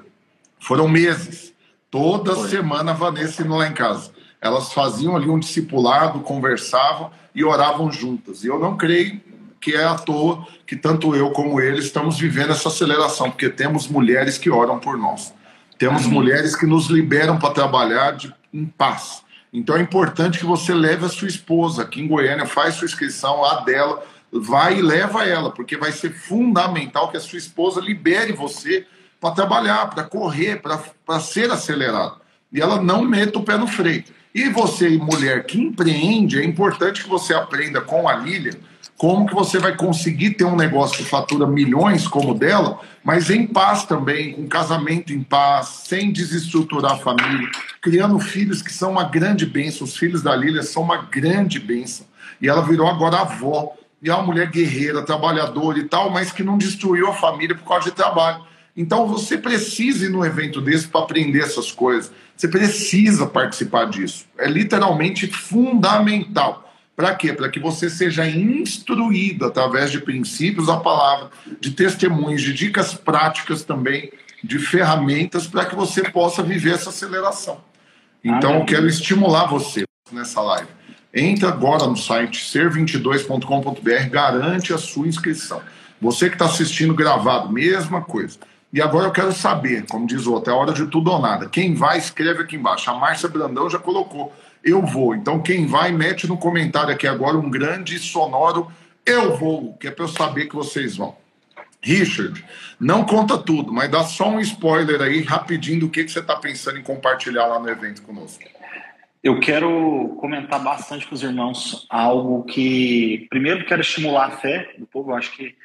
Foram 0.60 0.88
meses. 0.88 1.54
Toda 1.90 2.36
foi. 2.36 2.50
semana 2.50 2.92
a 2.92 2.94
Vanessa 2.94 3.42
indo 3.42 3.56
lá 3.56 3.68
em 3.68 3.74
casa. 3.74 4.12
Elas 4.40 4.72
faziam 4.72 5.16
ali 5.16 5.30
um 5.30 5.40
discipulado, 5.40 6.20
conversavam 6.20 7.12
e 7.34 7.44
oravam 7.44 7.92
juntas. 7.92 8.44
E 8.44 8.48
eu 8.48 8.60
não 8.60 8.78
creio 8.78 9.20
que 9.60 9.76
é 9.76 9.84
à 9.84 9.96
toa 9.96 10.48
que 10.66 10.76
tanto 10.76 11.16
eu 11.16 11.32
como 11.32 11.60
ele 11.60 11.80
estamos 11.80 12.18
vivendo 12.18 12.52
essa 12.52 12.70
aceleração, 12.70 13.30
porque 13.30 13.50
temos 13.50 13.88
mulheres 13.88 14.38
que 14.38 14.50
oram 14.50 14.80
por 14.80 14.98
nós. 14.98 15.34
Temos 15.78 16.04
Amém. 16.04 16.14
mulheres 16.14 16.56
que 16.56 16.66
nos 16.66 16.88
liberam 16.88 17.38
para 17.38 17.54
trabalhar 17.54 18.12
de, 18.12 18.34
em 18.54 18.66
paz. 18.66 19.24
Então 19.52 19.76
é 19.76 19.82
importante 19.82 20.40
que 20.40 20.46
você 20.46 20.74
leve 20.74 21.06
a 21.06 21.10
sua 21.10 21.28
esposa 21.28 21.84
aqui 21.84 22.02
em 22.02 22.08
Goiânia, 22.08 22.46
faz 22.46 22.76
sua 22.76 22.86
inscrição, 22.86 23.44
a 23.44 23.62
dela, 23.62 24.04
vai 24.32 24.78
e 24.78 24.82
leva 24.82 25.26
ela, 25.26 25.52
porque 25.52 25.76
vai 25.76 25.92
ser 25.92 26.12
fundamental 26.12 27.10
que 27.10 27.18
a 27.18 27.22
sua 27.22 27.40
esposa 27.40 27.82
libere 27.82 28.32
você 28.32 28.86
para 29.20 29.34
trabalhar, 29.34 29.90
para 29.90 30.04
correr, 30.04 30.62
para 30.62 31.20
ser 31.20 31.52
acelerado. 31.52 32.22
E 32.52 32.62
ela 32.62 32.82
não 32.82 33.04
meta 33.04 33.40
o 33.40 33.44
pé 33.44 33.58
no 33.58 33.68
freio. 33.68 34.04
E 34.34 34.48
você, 34.50 34.90
mulher 34.98 35.46
que 35.46 35.60
empreende, 35.60 36.40
é 36.40 36.46
importante 36.46 37.04
que 37.04 37.10
você 37.10 37.34
aprenda 37.34 37.82
com 37.82 38.08
a 38.08 38.14
Lília 38.16 38.54
como 39.00 39.26
que 39.26 39.34
você 39.34 39.58
vai 39.60 39.78
conseguir 39.78 40.32
ter 40.32 40.44
um 40.44 40.58
negócio 40.58 40.98
que 40.98 41.06
fatura 41.06 41.48
milhões 41.48 42.06
como 42.06 42.32
o 42.32 42.34
dela, 42.34 42.82
mas 43.02 43.30
em 43.30 43.48
paz 43.48 43.86
também, 43.86 44.34
com 44.34 44.46
casamento 44.46 45.14
em 45.14 45.24
paz, 45.24 45.84
sem 45.88 46.12
desestruturar 46.12 46.92
a 46.92 46.98
família, 46.98 47.50
criando 47.82 48.20
filhos 48.20 48.62
que 48.62 48.74
são 48.74 48.92
uma 48.92 49.06
grande 49.06 49.46
bênção. 49.46 49.88
Os 49.88 49.96
filhos 49.96 50.22
da 50.22 50.36
Lília 50.36 50.64
são 50.64 50.84
uma 50.84 50.98
grande 50.98 51.62
bênção. 51.62 52.06
E 52.42 52.50
ela 52.50 52.62
virou 52.62 52.90
agora 52.90 53.22
avó. 53.22 53.72
E 54.04 54.10
é 54.10 54.14
uma 54.14 54.24
mulher 54.24 54.50
guerreira, 54.50 55.02
trabalhadora 55.02 55.80
e 55.80 55.86
tal, 55.86 56.10
mas 56.10 56.34
que 56.34 56.44
não 56.44 56.58
destruiu 56.58 57.08
a 57.08 57.14
família 57.14 57.56
por 57.56 57.66
causa 57.66 57.86
de 57.86 57.96
trabalho. 57.96 58.44
Então 58.76 59.08
você 59.08 59.38
precisa 59.38 60.08
ir 60.08 60.10
num 60.10 60.26
evento 60.26 60.60
desse 60.60 60.90
para 60.90 61.00
aprender 61.00 61.40
essas 61.40 61.72
coisas. 61.72 62.12
Você 62.36 62.50
precisa 62.50 63.26
participar 63.26 63.86
disso. 63.86 64.26
É 64.38 64.50
literalmente 64.50 65.26
fundamental. 65.28 66.69
Para 67.00 67.16
quê? 67.16 67.32
Para 67.32 67.48
que 67.48 67.62
você 67.62 67.90
seja 67.90 68.28
instruído 68.28 69.46
através 69.46 69.90
de 69.90 70.02
princípios 70.02 70.68
da 70.68 70.76
palavra, 70.76 71.30
de 71.58 71.72
testemunhos, 71.72 72.42
de 72.42 72.52
dicas 72.52 72.94
práticas 72.94 73.64
também, 73.64 74.12
de 74.44 74.60
ferramentas 74.60 75.48
para 75.48 75.64
que 75.64 75.78
você 75.78 76.04
possa 76.12 76.44
viver 76.44 76.74
essa 76.74 76.90
aceleração. 76.90 77.62
Então, 78.22 78.56
eu 78.56 78.66
quero 78.66 78.86
estimular 78.86 79.46
você 79.46 79.86
nessa 80.12 80.42
live. 80.42 80.68
Entra 81.14 81.48
agora 81.48 81.88
no 81.88 81.96
site 81.96 82.44
ser22.com.br, 82.44 84.10
garante 84.12 84.74
a 84.74 84.78
sua 84.78 85.08
inscrição. 85.08 85.62
Você 86.02 86.28
que 86.28 86.36
está 86.36 86.48
assistindo 86.48 86.94
gravado, 86.94 87.50
mesma 87.50 88.02
coisa. 88.02 88.38
E 88.74 88.82
agora 88.82 89.08
eu 89.08 89.12
quero 89.12 89.32
saber, 89.32 89.86
como 89.88 90.06
diz 90.06 90.26
o 90.26 90.34
outro, 90.34 90.52
é 90.52 90.56
hora 90.56 90.74
de 90.74 90.86
tudo 90.88 91.10
ou 91.12 91.20
nada. 91.22 91.48
Quem 91.48 91.74
vai, 91.74 91.98
escreve 91.98 92.42
aqui 92.42 92.58
embaixo. 92.58 92.92
A 92.92 92.94
Márcia 92.94 93.30
Brandão 93.30 93.70
já 93.70 93.80
colocou 93.80 94.34
eu 94.64 94.86
vou. 94.86 95.16
Então, 95.16 95.42
quem 95.42 95.66
vai, 95.66 95.92
mete 95.92 96.28
no 96.28 96.38
comentário 96.38 96.94
aqui 96.94 97.08
agora 97.08 97.38
um 97.38 97.50
grande 97.50 97.98
sonoro 98.00 98.72
eu 99.06 99.36
vou, 99.36 99.74
que 99.78 99.88
é 99.88 99.92
para 99.92 100.06
eu 100.06 100.10
saber 100.10 100.48
que 100.48 100.56
vocês 100.56 100.98
vão. 100.98 101.18
Richard, 101.82 102.44
não 102.80 103.06
conta 103.06 103.38
tudo, 103.38 103.72
mas 103.72 103.90
dá 103.90 104.04
só 104.04 104.30
um 104.30 104.40
spoiler 104.40 105.02
aí, 105.02 105.22
rapidinho, 105.22 105.80
do 105.80 105.90
que, 105.90 106.04
que 106.04 106.12
você 106.12 106.20
está 106.20 106.36
pensando 106.36 106.78
em 106.78 106.84
compartilhar 106.84 107.46
lá 107.48 107.60
no 107.60 107.70
evento 107.70 108.02
conosco. 108.02 108.44
Eu 109.24 109.40
quero 109.40 110.16
comentar 110.20 110.64
bastante 110.64 111.08
com 111.08 111.16
os 111.16 111.24
irmãos 111.24 111.86
algo 111.90 112.44
que, 112.44 113.28
primeiro, 113.30 113.66
quero 113.66 113.82
estimular 113.82 114.28
a 114.28 114.38
fé 114.38 114.74
do 114.78 114.86
povo. 114.86 115.12
Eu 115.12 115.16
acho 115.16 115.36
que 115.36 115.56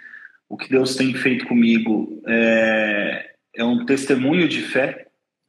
o 0.48 0.56
que 0.56 0.68
Deus 0.68 0.96
tem 0.96 1.14
feito 1.14 1.46
comigo 1.46 2.22
é, 2.26 3.30
é 3.56 3.64
um 3.64 3.84
testemunho 3.84 4.48
de 4.48 4.62
fé? 4.62 5.03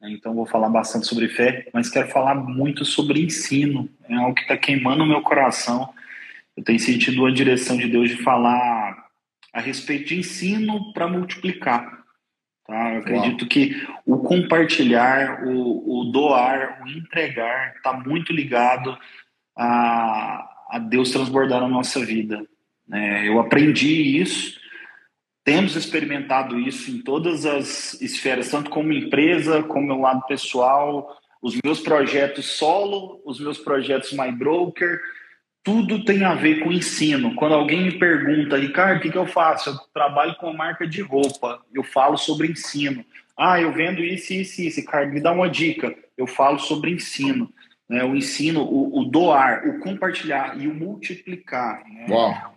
Então 0.10 0.34
vou 0.34 0.46
falar 0.46 0.70
bastante 0.70 1.08
sobre 1.08 1.28
fé, 1.28 1.68
mas 1.74 1.90
quero 1.90 2.08
falar 2.10 2.36
muito 2.36 2.86
sobre 2.86 3.24
ensino. 3.24 3.90
É 4.08 4.16
algo 4.16 4.36
que 4.36 4.42
está 4.42 4.58
queimando 4.58 5.04
o 5.04 5.08
meu 5.08 5.22
coração. 5.22 5.94
Eu 6.56 6.64
tenho 6.64 6.80
sentido 6.80 7.26
a 7.26 7.32
direção 7.32 7.78
de 7.78 7.88
Deus 7.88 8.10
de 8.10 8.24
falar 8.24 9.06
a 9.54 9.60
respeito 9.60 10.10
de 10.10 10.20
ensino 10.20 10.94
para 10.94 11.08
multiplicar. 11.08 12.04
Tá? 12.68 12.94
Eu 12.94 13.00
acredito 13.00 13.42
Uau. 13.42 13.50
que 13.50 13.88
o 14.06 14.18
compartilhar, 14.20 15.46
o, 15.46 16.02
o 16.02 16.06
doar, 16.06 16.82
o 16.84 16.88
entregar 16.88 17.76
está 17.76 17.94
muito 17.94 18.34
ligado 18.34 18.98
a, 19.56 20.50
a 20.72 20.80
Deus 20.80 21.12
transbordar 21.12 21.62
na 21.62 21.68
nossa 21.68 22.04
vida. 22.04 22.46
É, 22.92 23.28
eu 23.28 23.40
aprendi 23.40 24.20
isso 24.20 24.60
temos 25.46 25.76
experimentado 25.76 26.60
isso 26.60 26.90
em 26.90 27.00
todas 27.00 27.46
as 27.46 28.02
esferas, 28.02 28.50
tanto 28.50 28.72
como 28.72 28.92
empresa, 28.92 29.62
como 29.62 29.86
meu 29.86 30.02
lado 30.02 30.26
pessoal, 30.26 31.16
os 31.40 31.56
meus 31.64 31.80
projetos 31.80 32.48
solo, 32.58 33.22
os 33.24 33.40
meus 33.40 33.60
projetos 33.60 34.12
My 34.12 34.32
Broker, 34.32 35.00
tudo 35.64 36.04
tem 36.04 36.24
a 36.24 36.34
ver 36.34 36.64
com 36.64 36.72
ensino. 36.72 37.36
Quando 37.36 37.54
alguém 37.54 37.84
me 37.84 38.00
pergunta, 38.00 38.58
Ricardo, 38.58 38.98
o 38.98 39.02
que, 39.02 39.12
que 39.12 39.18
eu 39.18 39.28
faço? 39.28 39.70
Eu 39.70 39.76
trabalho 39.94 40.36
com 40.38 40.52
marca 40.52 40.88
de 40.88 41.04
roupa, 41.04 41.62
eu 41.72 41.84
falo 41.84 42.18
sobre 42.18 42.48
ensino. 42.48 43.06
Ah, 43.38 43.62
eu 43.62 43.72
vendo 43.72 44.04
isso, 44.04 44.34
isso, 44.34 44.62
isso. 44.64 44.80
Ricardo, 44.80 45.14
me 45.14 45.22
dá 45.22 45.32
uma 45.32 45.50
dica. 45.50 45.96
Eu 46.18 46.26
falo 46.26 46.58
sobre 46.58 46.92
ensino. 46.92 47.54
né? 47.88 48.04
o 48.04 48.16
ensino, 48.16 48.64
o, 48.64 49.00
o, 49.00 49.06
doar, 49.06 49.68
o 49.68 49.80
compartilhar 49.80 50.60
e 50.60 50.68
o 50.68 50.74
multiplicar. 50.74 51.84
Né? 51.88 52.08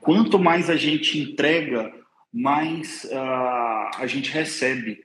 Quanto 0.00 0.38
mais 0.38 0.70
a 0.70 0.76
gente 0.76 1.18
entrega, 1.18 1.92
mais 2.32 3.04
uh, 3.04 3.96
a 3.98 4.06
gente 4.06 4.30
recebe. 4.30 5.00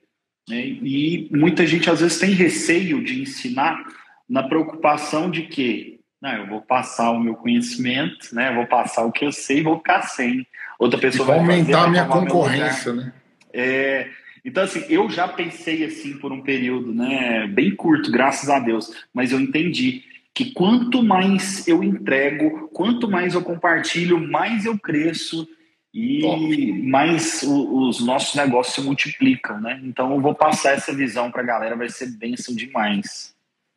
Né? 0.50 0.66
E 0.66 1.30
muita 1.32 1.66
gente 1.66 1.90
às 1.90 2.02
vezes 2.02 2.20
tem 2.20 2.32
receio 2.32 3.04
de 3.04 3.22
ensinar 3.22 3.84
na 4.30 4.44
preocupação 4.44 5.30
de 5.30 5.44
que 5.44 6.00
não, 6.22 6.32
eu 6.32 6.48
vou 6.48 6.62
passar 6.62 7.12
o 7.12 7.20
meu 7.20 7.36
conhecimento, 7.36 8.34
né? 8.34 8.54
vou 8.54 8.66
passar 8.66 9.04
o 9.04 9.12
que 9.12 9.26
eu 9.26 9.32
sei 9.32 9.60
e 9.60 9.64
vou 9.64 9.78
ficar 9.78 10.04
sem. 10.04 10.48
Outra 10.80 10.98
pessoa 10.98 11.28
vai 11.28 11.40
aumentar 11.40 11.74
fazer, 11.74 11.86
a 11.86 11.90
minha 11.90 12.06
concorrência, 12.06 12.94
né? 12.94 13.14
É, 13.52 14.10
então, 14.44 14.64
assim, 14.64 14.84
eu 14.90 15.10
já 15.10 15.28
pensei 15.28 15.86
assim 15.86 16.18
por 16.18 16.32
um 16.32 16.42
período, 16.42 16.94
né, 16.94 17.48
bem 17.48 17.74
curto, 17.76 18.12
graças 18.12 18.50
a 18.50 18.60
Deus, 18.60 18.92
mas 19.14 19.32
eu 19.32 19.40
entendi 19.40 20.04
que 20.34 20.52
quanto 20.52 21.04
mais 21.04 21.68
eu 21.68 21.84
entrego, 21.84 22.70
quanto 22.74 23.10
mais 23.10 23.36
eu 23.36 23.42
compartilho, 23.42 24.20
mais 24.20 24.66
eu 24.66 24.78
cresço 24.78 25.48
e 25.94 26.82
mais 26.90 27.44
os 27.44 28.04
nossos 28.04 28.34
negócios 28.34 28.76
se 28.76 28.82
multiplicam, 28.82 29.62
né? 29.62 29.80
Então, 29.84 30.12
eu 30.12 30.20
vou 30.20 30.34
passar 30.34 30.72
essa 30.72 30.94
visão 30.94 31.30
para 31.30 31.44
a 31.44 31.46
galera, 31.46 31.76
vai 31.76 31.90
ser 31.90 32.08
bênção 32.08 32.56
demais. 32.56 33.34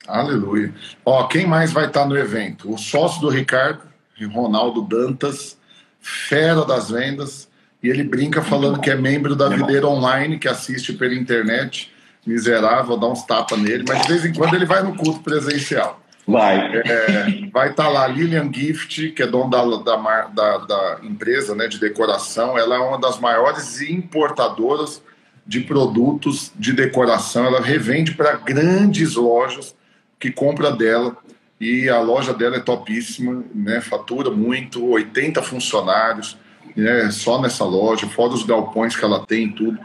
Aleluia. 0.06 0.72
Ó, 1.04 1.26
quem 1.26 1.46
mais 1.46 1.72
vai 1.72 1.86
estar 1.86 2.06
no 2.06 2.16
evento? 2.16 2.72
O 2.72 2.78
sócio 2.78 3.20
do 3.20 3.28
Ricardo, 3.28 3.82
Ronaldo 4.32 4.80
Dantas, 4.82 5.58
fera 6.00 6.64
das 6.64 6.90
vendas, 6.90 7.50
e 7.82 7.88
ele 7.88 8.02
brinca 8.02 8.40
falando 8.40 8.80
que 8.80 8.90
é 8.90 8.96
membro 8.96 9.36
da 9.36 9.48
Videira 9.48 9.86
Online, 9.86 10.38
que 10.38 10.48
assiste 10.48 10.94
pela 10.94 11.14
internet. 11.14 11.92
Miserável, 12.26 12.96
dá 12.96 13.06
uns 13.06 13.24
tapas 13.24 13.58
nele, 13.58 13.84
mas 13.86 14.02
de 14.02 14.08
vez 14.08 14.24
em 14.24 14.32
quando 14.32 14.54
ele 14.54 14.64
vai 14.64 14.82
no 14.82 14.96
culto 14.96 15.20
presencial. 15.20 16.00
Vai. 16.26 16.58
É, 16.78 17.48
vai 17.52 17.70
estar 17.70 17.84
tá 17.84 17.88
lá 17.88 18.06
Lilian 18.06 18.52
Gift, 18.52 19.10
que 19.12 19.22
é 19.22 19.26
dona 19.26 19.48
da, 19.78 20.26
da, 20.26 20.58
da, 20.58 20.98
empresa 21.02 21.54
né, 21.54 21.68
de 21.68 21.78
decoração. 21.78 22.58
Ela 22.58 22.76
é 22.76 22.78
uma 22.78 22.98
das 22.98 23.20
maiores 23.20 23.80
importadoras 23.80 25.02
de 25.46 25.60
produtos 25.60 26.50
de 26.56 26.72
decoração. 26.72 27.44
Ela 27.46 27.60
revende 27.60 28.14
para 28.14 28.32
grandes 28.32 29.14
lojas 29.14 29.74
que 30.18 30.32
compra 30.32 30.72
dela. 30.72 31.16
E 31.60 31.88
a 31.88 32.00
loja 32.00 32.34
dela 32.34 32.56
é 32.56 32.60
topíssima, 32.60 33.44
né, 33.54 33.80
fatura 33.80 34.30
muito, 34.30 34.84
80 34.84 35.40
funcionários 35.42 36.36
né, 36.76 37.10
só 37.10 37.40
nessa 37.40 37.64
loja, 37.64 38.06
fora 38.06 38.34
os 38.34 38.44
galpões 38.44 38.94
que 38.94 39.04
ela 39.04 39.24
tem 39.24 39.50
tudo. 39.50 39.78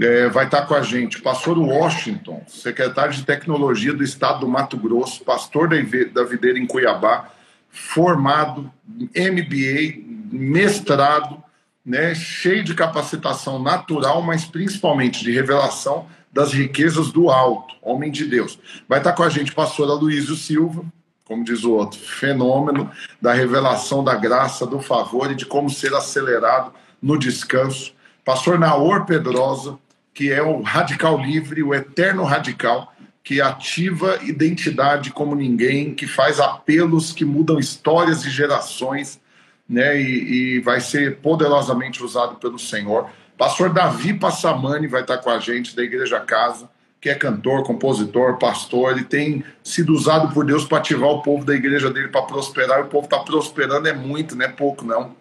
É, 0.00 0.28
vai 0.28 0.46
estar 0.46 0.62
com 0.62 0.74
a 0.74 0.82
gente 0.82 1.20
pastor 1.20 1.58
Washington, 1.58 2.42
secretário 2.46 3.12
de 3.12 3.24
Tecnologia 3.24 3.92
do 3.92 4.02
Estado 4.02 4.40
do 4.40 4.48
Mato 4.48 4.76
Grosso, 4.76 5.22
pastor 5.22 5.68
da, 5.68 6.24
Videira 6.24 6.58
em 6.58 6.66
Cuiabá, 6.66 7.28
formado, 7.68 8.72
MBA, 8.88 10.02
mestrado, 10.32 11.42
né, 11.84 12.14
cheio 12.14 12.64
de 12.64 12.74
capacitação 12.74 13.62
natural, 13.62 14.22
mas 14.22 14.44
principalmente 14.44 15.22
de 15.22 15.32
revelação 15.32 16.06
das 16.32 16.52
riquezas 16.52 17.12
do 17.12 17.28
alto, 17.28 17.74
homem 17.82 18.10
de 18.10 18.24
Deus. 18.24 18.58
Vai 18.88 18.98
estar 18.98 19.12
com 19.12 19.22
a 19.22 19.28
gente 19.28 19.52
pastor 19.52 19.90
Aloysio 19.90 20.36
Silva, 20.36 20.84
como 21.24 21.44
diz 21.44 21.64
o 21.64 21.72
outro, 21.72 21.98
fenômeno 21.98 22.90
da 23.20 23.32
revelação 23.32 24.02
da 24.02 24.14
graça, 24.14 24.66
do 24.66 24.80
favor 24.80 25.30
e 25.30 25.34
de 25.34 25.46
como 25.46 25.68
ser 25.70 25.94
acelerado 25.94 26.72
no 27.00 27.18
descanso. 27.18 27.94
Pastor 28.24 28.58
Naor 28.58 29.04
Pedrosa, 29.04 29.78
que 30.14 30.30
é 30.30 30.42
o 30.42 30.60
radical 30.62 31.18
livre, 31.18 31.62
o 31.62 31.74
eterno 31.74 32.24
radical, 32.24 32.92
que 33.24 33.40
ativa 33.40 34.18
identidade 34.22 35.10
como 35.10 35.34
ninguém, 35.34 35.94
que 35.94 36.06
faz 36.06 36.40
apelos 36.40 37.12
que 37.12 37.24
mudam 37.24 37.58
histórias 37.58 38.24
e 38.24 38.30
gerações, 38.30 39.20
né? 39.68 40.00
E, 40.00 40.56
e 40.56 40.60
vai 40.60 40.80
ser 40.80 41.18
poderosamente 41.18 42.02
usado 42.02 42.36
pelo 42.36 42.58
Senhor. 42.58 43.08
Pastor 43.38 43.72
Davi 43.72 44.14
Passamani 44.14 44.86
vai 44.86 45.02
estar 45.02 45.18
com 45.18 45.30
a 45.30 45.38
gente 45.38 45.74
da 45.74 45.82
Igreja 45.82 46.20
Casa 46.20 46.68
que 47.02 47.10
é 47.10 47.16
cantor, 47.16 47.64
compositor, 47.64 48.38
pastor, 48.38 48.92
ele 48.92 49.02
tem 49.02 49.44
sido 49.60 49.92
usado 49.92 50.32
por 50.32 50.46
Deus 50.46 50.64
para 50.64 50.78
ativar 50.78 51.10
o 51.10 51.20
povo 51.20 51.44
da 51.44 51.52
igreja 51.52 51.90
dele 51.90 52.06
para 52.06 52.22
prosperar, 52.22 52.78
e 52.78 52.82
o 52.82 52.86
povo 52.86 53.06
está 53.06 53.18
prosperando 53.18 53.88
é 53.88 53.92
muito, 53.92 54.36
não 54.36 54.46
é 54.46 54.48
pouco 54.48 54.84
não. 54.84 55.16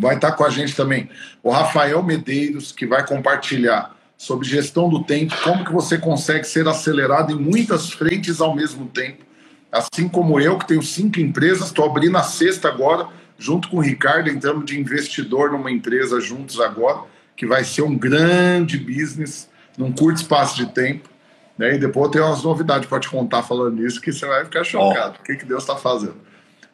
Vai 0.00 0.14
estar 0.14 0.30
tá 0.30 0.36
com 0.36 0.44
a 0.44 0.48
gente 0.48 0.74
também 0.74 1.10
o 1.42 1.50
Rafael 1.50 2.02
Medeiros, 2.02 2.72
que 2.72 2.86
vai 2.86 3.06
compartilhar 3.06 3.94
sobre 4.16 4.48
gestão 4.48 4.88
do 4.88 5.04
tempo, 5.04 5.34
como 5.42 5.62
que 5.62 5.72
você 5.72 5.98
consegue 5.98 6.44
ser 6.44 6.66
acelerado 6.66 7.32
em 7.32 7.36
muitas 7.36 7.90
frentes 7.90 8.40
ao 8.40 8.56
mesmo 8.56 8.86
tempo. 8.86 9.24
Assim 9.70 10.08
como 10.08 10.40
eu, 10.40 10.58
que 10.58 10.66
tenho 10.66 10.82
cinco 10.82 11.20
empresas, 11.20 11.66
estou 11.66 11.84
abrindo 11.84 12.16
a 12.16 12.22
sexta 12.22 12.68
agora, 12.68 13.08
junto 13.38 13.68
com 13.68 13.76
o 13.76 13.80
Ricardo, 13.80 14.30
entramos 14.30 14.64
de 14.64 14.80
investidor 14.80 15.52
numa 15.52 15.70
empresa 15.70 16.18
juntos 16.18 16.60
agora, 16.60 17.02
que 17.36 17.46
vai 17.46 17.62
ser 17.62 17.82
um 17.82 17.96
grande 17.96 18.78
business 18.78 19.50
num 19.76 19.92
curto 19.92 20.20
espaço 20.20 20.56
de 20.56 20.66
tempo. 20.72 21.10
Né? 21.58 21.74
E 21.74 21.78
depois 21.78 22.06
eu 22.06 22.10
tenho 22.10 22.24
umas 22.24 22.42
novidades 22.42 22.88
para 22.88 23.00
te 23.00 23.08
contar 23.08 23.42
falando 23.42 23.76
nisso 23.76 24.00
que 24.00 24.10
você 24.10 24.26
vai 24.26 24.44
ficar 24.44 24.64
chocado. 24.64 25.16
Oh. 25.18 25.22
O 25.22 25.24
que, 25.24 25.36
que 25.36 25.44
Deus 25.44 25.62
está 25.62 25.76
fazendo? 25.76 26.16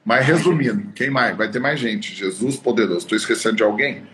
Mas 0.07 0.25
resumindo, 0.25 0.93
quem 0.95 1.11
mais? 1.11 1.37
Vai 1.37 1.51
ter 1.51 1.59
mais 1.59 1.81
gente. 1.81 2.15
Jesus 2.15 2.55
poderoso. 2.55 2.99
Estou 2.99 3.19
esquecendo 3.19 3.57
de 3.57 3.65
alguém? 3.65 4.05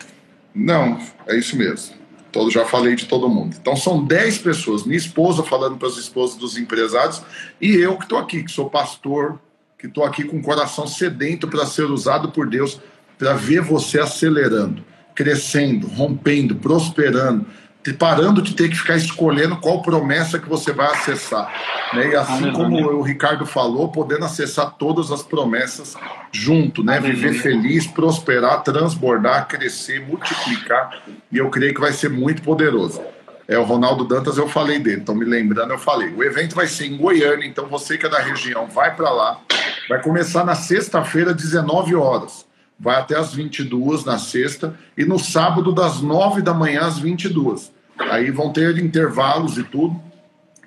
Não, 0.55 0.99
é 1.27 1.37
isso 1.37 1.55
mesmo. 1.55 1.95
Todo, 2.33 2.51
já 2.51 2.65
falei 2.65 2.95
de 2.97 3.05
todo 3.05 3.29
mundo. 3.29 3.55
Então 3.61 3.77
são 3.77 4.03
10 4.03 4.39
pessoas. 4.39 4.85
Minha 4.85 4.97
esposa 4.97 5.43
falando 5.43 5.77
para 5.77 5.87
as 5.87 5.99
esposas 5.99 6.37
dos 6.37 6.57
empresários 6.57 7.23
e 7.61 7.73
eu 7.73 7.99
que 7.99 8.05
estou 8.05 8.17
aqui, 8.17 8.43
que 8.43 8.51
sou 8.51 8.71
pastor, 8.71 9.39
que 9.79 9.87
estou 9.87 10.03
aqui 10.03 10.25
com 10.25 10.39
o 10.39 10.43
coração 10.43 10.87
sedento 10.87 11.47
para 11.47 11.67
ser 11.67 11.85
usado 11.85 12.31
por 12.31 12.49
Deus, 12.49 12.81
para 13.19 13.35
ver 13.35 13.61
você 13.61 14.01
acelerando, 14.01 14.83
crescendo, 15.15 15.87
rompendo, 15.89 16.57
prosperando, 16.57 17.45
parando 17.91 18.43
de 18.43 18.55
ter 18.55 18.69
que 18.69 18.77
ficar 18.77 18.97
escolhendo 18.97 19.57
qual 19.57 19.81
promessa 19.81 20.39
que 20.39 20.49
você 20.49 20.73
vai 20.73 20.87
acessar. 20.87 21.51
Né? 21.95 22.11
E 22.11 22.15
assim 22.15 22.53
como 22.53 22.77
o 22.93 23.03
Ricardo 23.03 23.47
falou, 23.47 23.89
podendo 23.89 24.25
acessar 24.25 24.73
todas 24.79 25.11
as 25.11 25.23
promessas 25.23 25.97
junto, 26.31 26.85
né? 26.85 27.01
Viver 27.01 27.35
feliz, 27.35 27.87
prosperar, 27.87 28.63
transbordar, 28.63 29.49
crescer, 29.49 30.07
multiplicar. 30.07 31.03
E 31.31 31.39
eu 31.39 31.51
creio 31.51 31.75
que 31.75 31.81
vai 31.81 31.93
ser 31.93 32.11
muito 32.11 32.43
poderoso. 32.43 33.01
É, 33.49 33.59
o 33.59 33.65
Ronaldo 33.65 34.05
Dantas, 34.05 34.39
eu 34.39 34.49
falei 34.49 34.79
dele, 34.79 35.01
então 35.01 35.15
me 35.15 35.25
lembrando, 35.25 35.73
eu 35.73 35.79
falei. 35.79 36.11
O 36.15 36.23
evento 36.23 36.55
vai 36.55 36.67
ser 36.67 36.87
em 36.87 36.97
Goiânia, 36.97 37.47
então 37.47 37.67
você 37.67 37.99
que 37.99 38.07
é 38.07 38.09
da 38.09 38.21
região, 38.21 38.67
vai 38.67 38.95
para 38.95 39.11
lá. 39.11 39.41
Vai 39.89 40.01
começar 40.01 40.45
na 40.45 40.55
sexta-feira, 40.55 41.35
19 41.35 41.95
horas 41.97 42.47
vai 42.83 42.97
até 42.97 43.17
as 43.17 43.33
22 43.33 44.05
na 44.05 44.19
sexta 44.19 44.75
e 44.99 45.05
no 45.05 45.17
sábado 45.17 45.73
das 45.73 46.01
9 46.01 46.43
da 46.43 46.53
manhã 46.53 46.81
às 46.81 46.99
22. 46.99 47.71
Aí 47.97 48.33
vão 48.33 48.53
ter 48.53 48.77
intervalos 48.79 49.57
e 49.57 49.63
tudo 49.63 49.99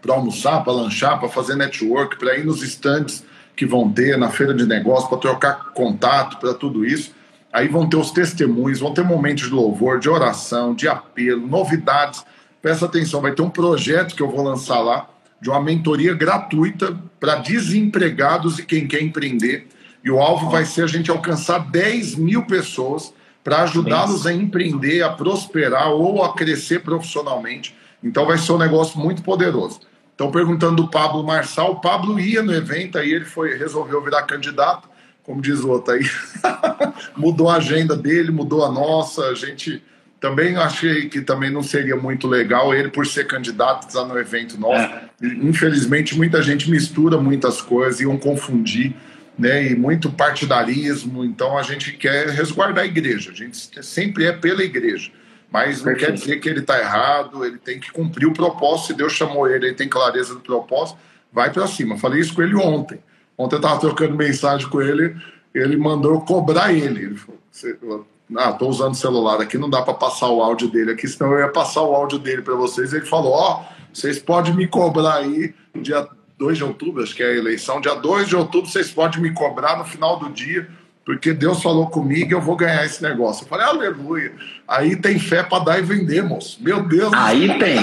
para 0.02 0.16
almoçar, 0.16 0.64
para 0.64 0.72
lanchar, 0.72 1.20
para 1.20 1.28
fazer 1.28 1.56
network, 1.56 2.18
para 2.18 2.38
ir 2.38 2.46
nos 2.46 2.64
estandes 2.64 3.26
que 3.54 3.66
vão 3.66 3.92
ter 3.92 4.18
na 4.18 4.30
feira 4.30 4.54
de 4.54 4.66
negócio, 4.66 5.10
para 5.10 5.18
trocar 5.18 5.74
contato, 5.74 6.38
para 6.38 6.54
tudo 6.54 6.86
isso. 6.86 7.14
Aí 7.52 7.68
vão 7.68 7.88
ter 7.88 7.98
os 7.98 8.12
testemunhos, 8.12 8.80
vão 8.80 8.94
ter 8.94 9.04
momentos 9.04 9.46
de 9.46 9.54
louvor, 9.54 10.00
de 10.00 10.10
oração, 10.10 10.74
de 10.74 10.88
apelo, 10.88 11.46
novidades. 11.46 12.24
Presta 12.62 12.86
atenção, 12.86 13.20
vai 13.20 13.34
ter 13.34 13.42
um 13.42 13.50
projeto 13.50 14.16
que 14.16 14.24
eu 14.24 14.32
vou 14.32 14.42
lançar 14.42 14.80
lá 14.80 15.10
de 15.42 15.50
uma 15.50 15.62
mentoria 15.62 16.14
gratuita 16.14 16.98
para 17.20 17.36
desempregados 17.36 18.58
e 18.58 18.66
quem 18.66 18.88
quer 18.88 19.02
empreender 19.02 19.68
e 20.06 20.12
o 20.12 20.20
alvo 20.20 20.52
vai 20.52 20.64
ser 20.66 20.84
a 20.84 20.88
gente 20.88 21.10
alcançar 21.10 21.58
10 21.58 22.16
mil 22.16 22.46
pessoas 22.46 23.12
para 23.44 23.64
ajudá-los 23.64 24.28
a 24.28 24.34
empreender, 24.34 25.02
a 25.02 25.10
prosperar 25.10 25.90
ou 25.90 26.24
a 26.24 26.34
crescer 26.34 26.84
profissionalmente. 26.84 27.76
Então 28.04 28.24
vai 28.24 28.38
ser 28.38 28.52
um 28.52 28.58
negócio 28.60 29.00
muito 29.00 29.24
poderoso. 29.24 29.80
Então, 30.14 30.32
perguntando 30.32 30.84
do 30.84 30.88
Pablo 30.90 31.24
Marçal, 31.24 31.74
o 31.74 31.82
Pablo 31.82 32.20
ia 32.20 32.42
no 32.42 32.54
evento, 32.54 32.98
aí 32.98 33.12
ele 33.12 33.26
foi, 33.26 33.58
resolveu 33.58 34.02
virar 34.02 34.24
candidato, 34.24 34.88
como 35.24 35.42
diz 35.42 35.60
o 35.60 35.70
outro 35.70 35.94
aí. 35.94 36.10
mudou 37.18 37.50
a 37.50 37.56
agenda 37.56 37.98
dele, 37.98 38.32
mudou 38.32 38.64
a 38.64 38.72
nossa. 38.72 39.24
A 39.26 39.36
gente 39.36 39.84
também 40.22 40.56
achei 40.56 41.10
que 41.10 41.20
também 41.20 41.50
não 41.50 41.62
seria 41.62 41.96
muito 41.96 42.28
legal 42.28 42.74
ele 42.74 42.90
por 42.90 43.06
ser 43.06 43.28
candidato 43.28 43.88
estar 43.88 44.06
no 44.06 44.18
evento 44.18 44.58
nosso. 44.58 44.84
É. 44.84 45.10
Infelizmente, 45.22 46.16
muita 46.16 46.42
gente 46.42 46.70
mistura 46.70 47.18
muitas 47.18 47.62
coisas, 47.62 48.00
iam 48.00 48.18
confundir 48.18 48.96
né, 49.38 49.72
e 49.72 49.76
muito 49.76 50.12
partidarismo. 50.12 51.24
Então 51.24 51.58
a 51.58 51.64
gente 51.64 51.94
quer 51.94 52.30
resguardar 52.30 52.84
a 52.84 52.88
igreja. 52.88 53.32
A 53.32 53.34
gente 53.34 53.84
sempre 53.84 54.26
é 54.26 54.32
pela 54.32 54.64
igreja. 54.64 55.12
Mas 55.52 55.78
não 55.78 55.86
Perfeito. 55.86 56.06
quer 56.06 56.14
dizer 56.14 56.40
que 56.40 56.50
ele 56.50 56.60
está 56.60 56.80
errado, 56.80 57.46
ele 57.46 57.58
tem 57.58 57.80
que 57.80 57.92
cumprir 57.92 58.28
o 58.28 58.34
propósito. 58.34 58.88
Se 58.88 58.94
Deus 58.94 59.14
chamou 59.14 59.48
ele, 59.48 59.68
ele 59.68 59.76
tem 59.76 59.88
clareza 59.88 60.34
do 60.34 60.42
propósito, 60.42 60.98
vai 61.32 61.50
para 61.52 61.68
cima. 61.68 61.98
Falei 61.98 62.20
isso 62.20 62.34
com 62.34 62.42
ele 62.42 62.56
ontem. 62.56 63.00
Ontem 63.38 63.56
eu 63.56 63.60
estava 63.60 63.80
trocando 63.80 64.16
mensagem 64.16 64.68
com 64.70 64.82
ele, 64.82 65.16
ele 65.54 65.78
mandou 65.78 66.20
cobrar 66.22 66.74
ele. 66.74 67.06
Ele 67.06 67.16
falou: 67.16 68.08
ah, 68.36 68.50
estou 68.50 68.70
usando 68.70 68.94
o 68.94 68.98
celular 68.98 69.40
aqui, 69.40 69.58
não 69.58 69.70
dá 69.70 69.82
para 69.82 69.94
passar 69.94 70.30
o 70.30 70.42
áudio 70.42 70.68
dele 70.68 70.92
aqui, 70.92 71.08
senão 71.08 71.32
eu 71.34 71.40
ia 71.40 71.50
passar 71.50 71.84
o 71.84 71.94
áudio 71.94 72.18
dele 72.18 72.42
para 72.42 72.56
vocês. 72.56 72.92
Ele 72.92 73.06
falou: 73.06 73.32
Ó, 73.34 73.62
oh, 73.62 73.76
vocês 73.94 74.20
podem 74.20 74.54
me 74.54 74.68
cobrar 74.68 75.16
aí 75.16 75.54
dia 75.76 76.08
2 76.38 76.58
de 76.58 76.64
outubro, 76.64 77.02
acho 77.02 77.16
que 77.16 77.24
é 77.24 77.28
a 77.28 77.36
eleição, 77.36 77.80
dia 77.80 77.96
2 77.96 78.28
de 78.28 78.36
outubro 78.36 78.70
vocês 78.70 78.92
podem 78.92 79.22
me 79.22 79.32
cobrar 79.32 79.78
no 79.78 79.86
final 79.86 80.20
do 80.20 80.30
dia, 80.30 80.68
porque 81.06 81.34
Deus 81.34 81.62
falou 81.62 81.88
comigo 81.90 82.32
e 82.32 82.34
eu 82.34 82.42
vou 82.42 82.56
ganhar 82.56 82.84
esse 82.84 83.02
negócio. 83.02 83.44
Eu 83.44 83.48
falei, 83.48 83.66
aleluia. 83.66 84.34
Aí 84.68 84.96
tem 84.96 85.20
fé 85.20 85.44
para 85.44 85.64
dar 85.64 85.80
e 85.80 85.84
vender, 85.84 86.24
moço. 86.24 86.58
Meu 86.62 86.84
Deus 86.84 87.14
Aí 87.14 87.48
tem. 87.60 87.78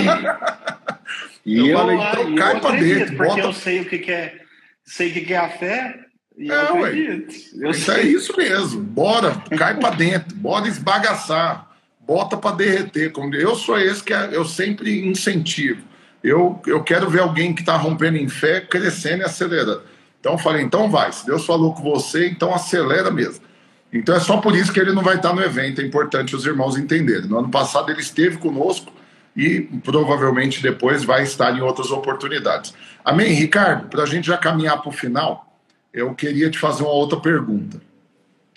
e 1.47 1.59
eu, 1.59 1.67
eu 1.67 1.79
falei, 1.79 1.97
então 1.97 2.35
cai 2.35 2.61
para 2.61 2.77
dentro. 2.77 3.17
Porque 3.17 3.29
bota... 3.29 3.41
eu 3.41 3.53
sei 3.53 3.81
o 3.81 3.85
que, 3.85 3.99
que 3.99 4.11
é, 4.11 4.41
sei 4.85 5.11
o 5.11 5.13
que, 5.13 5.21
que 5.21 5.33
é 5.33 5.39
a 5.39 5.49
fé. 5.49 6.01
E 6.37 6.51
é, 6.51 6.55
eu 6.55 6.85
acredito. 6.85 7.35
Eu 7.61 7.71
isso 7.71 7.93
é 7.93 8.03
isso 8.03 8.37
mesmo. 8.37 8.83
Bora, 8.83 9.37
cai 9.57 9.79
para 9.79 9.95
dentro, 9.95 10.35
bora 10.35 10.67
esbagaçar, 10.67 11.71
bota 12.01 12.37
para 12.37 12.57
derreter. 12.57 13.13
Eu 13.35 13.55
sou 13.55 13.79
esse 13.79 14.03
que 14.03 14.13
é, 14.13 14.31
eu 14.33 14.45
sempre 14.45 15.07
incentivo. 15.07 15.91
Eu, 16.23 16.61
eu 16.66 16.83
quero 16.83 17.11
ver 17.11 17.20
alguém 17.20 17.55
que 17.55 17.62
está 17.62 17.77
rompendo 17.77 18.16
em 18.16 18.29
fé 18.29 18.61
crescendo 18.61 19.23
e 19.23 19.25
acelerando. 19.25 19.83
Então 20.20 20.33
eu 20.33 20.39
falei, 20.39 20.62
então 20.62 20.89
vai, 20.89 21.12
se 21.12 21.27
Deus 21.27 21.45
falou 21.45 21.75
com 21.75 21.83
você, 21.83 22.29
então 22.29 22.55
acelera 22.55 23.11
mesmo. 23.11 23.45
Então 23.93 24.14
é 24.14 24.20
só 24.20 24.37
por 24.37 24.57
isso 24.57 24.73
que 24.73 24.81
ele 24.81 24.93
não 24.93 25.03
vai 25.03 25.16
estar 25.16 25.35
no 25.35 25.43
evento, 25.43 25.81
é 25.81 25.85
importante 25.85 26.37
os 26.37 26.47
irmãos 26.47 26.79
entenderem. 26.79 27.29
No 27.29 27.39
ano 27.39 27.51
passado 27.51 27.91
ele 27.91 28.01
esteve 28.01 28.39
conosco 28.39 28.93
e 29.37 29.61
provavelmente 29.83 30.62
depois 30.62 31.05
vai 31.05 31.25
estar 31.25 31.57
em 31.57 31.61
outras 31.61 31.91
oportunidades. 31.91 32.73
Amém, 33.05 33.33
Ricardo? 33.33 33.89
Para 33.89 34.05
a 34.05 34.07
gente 34.07 34.29
já 34.29 34.37
caminhar 34.37 34.81
para 34.81 34.89
o 34.89 34.93
final, 34.93 35.59
eu 35.93 36.14
queria 36.14 36.49
te 36.51 36.59
fazer 36.59 36.85
uma 36.85 36.93
outra 36.93 37.18
pergunta. 37.18 37.81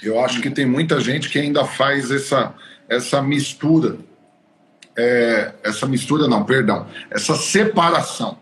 Eu 0.03 0.19
acho 0.23 0.41
que 0.41 0.49
tem 0.49 0.65
muita 0.65 0.99
gente 0.99 1.29
que 1.29 1.39
ainda 1.39 1.65
faz 1.65 2.11
essa, 2.11 2.53
essa 2.87 3.21
mistura, 3.21 3.97
é, 4.97 5.53
essa 5.63 5.85
mistura 5.85 6.27
não, 6.27 6.43
perdão, 6.43 6.87
essa 7.09 7.35
separação 7.35 8.37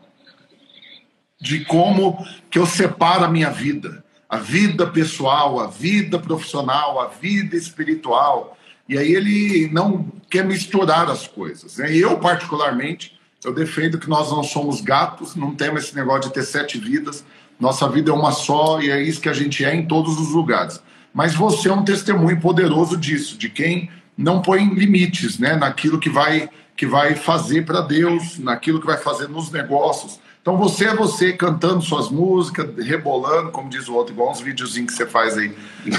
de 1.40 1.66
como 1.66 2.26
que 2.50 2.58
eu 2.58 2.66
separo 2.66 3.26
a 3.26 3.28
minha 3.28 3.50
vida, 3.50 4.04
a 4.30 4.38
vida 4.38 4.88
pessoal, 4.88 5.60
a 5.60 5.68
vida 5.68 6.18
profissional, 6.18 7.00
a 7.00 7.08
vida 7.08 7.56
espiritual. 7.56 8.58
E 8.88 8.98
aí 8.98 9.14
ele 9.14 9.70
não 9.72 10.12
quer 10.30 10.46
misturar 10.46 11.10
as 11.10 11.28
coisas. 11.28 11.78
Né? 11.78 11.94
Eu, 11.96 12.18
particularmente, 12.18 13.20
eu 13.44 13.54
defendo 13.54 14.00
que 14.00 14.10
nós 14.10 14.32
não 14.32 14.42
somos 14.42 14.80
gatos, 14.80 15.36
não 15.36 15.54
temos 15.54 15.84
esse 15.84 15.96
negócio 15.96 16.30
de 16.30 16.34
ter 16.34 16.44
sete 16.44 16.78
vidas. 16.78 17.26
Nossa 17.60 17.88
vida 17.90 18.12
é 18.12 18.14
uma 18.14 18.32
só 18.32 18.82
e 18.82 18.90
é 18.90 19.02
isso 19.02 19.20
que 19.22 19.30
a 19.30 19.34
gente 19.34 19.66
é 19.66 19.76
em 19.76 19.86
todos 19.86 20.18
os 20.20 20.30
lugares. 20.30 20.82
Mas 21.14 21.36
você 21.36 21.70
é 21.70 21.74
um 21.74 21.84
testemunho 21.84 22.40
poderoso 22.40 22.98
disso, 22.98 23.38
de 23.38 23.50
quem 23.50 23.90
não 24.18 24.42
põe 24.42 24.68
limites 24.74 25.40
né, 25.40 25.56
naquilo 25.56 26.00
que 26.00 26.10
vai, 26.10 26.50
que 26.76 26.86
vai 26.86 27.16
fazer 27.16 27.66
para 27.66 27.82
Deus, 27.82 28.38
naquilo 28.40 28.80
que 28.80 28.86
vai 28.86 28.98
fazer 28.98 29.28
nos 29.28 29.52
negócios, 29.52 30.20
então 30.44 30.58
você 30.58 30.88
é 30.88 30.94
você 30.94 31.32
cantando 31.32 31.82
suas 31.82 32.12
músicas, 32.12 32.70
rebolando, 32.86 33.50
como 33.50 33.70
diz 33.70 33.88
o 33.88 33.96
outro, 33.96 34.14
igual 34.14 34.30
uns 34.30 34.42
videozinhos 34.42 34.92
que 34.92 34.98
você 34.98 35.06
faz 35.06 35.38
aí. 35.38 35.56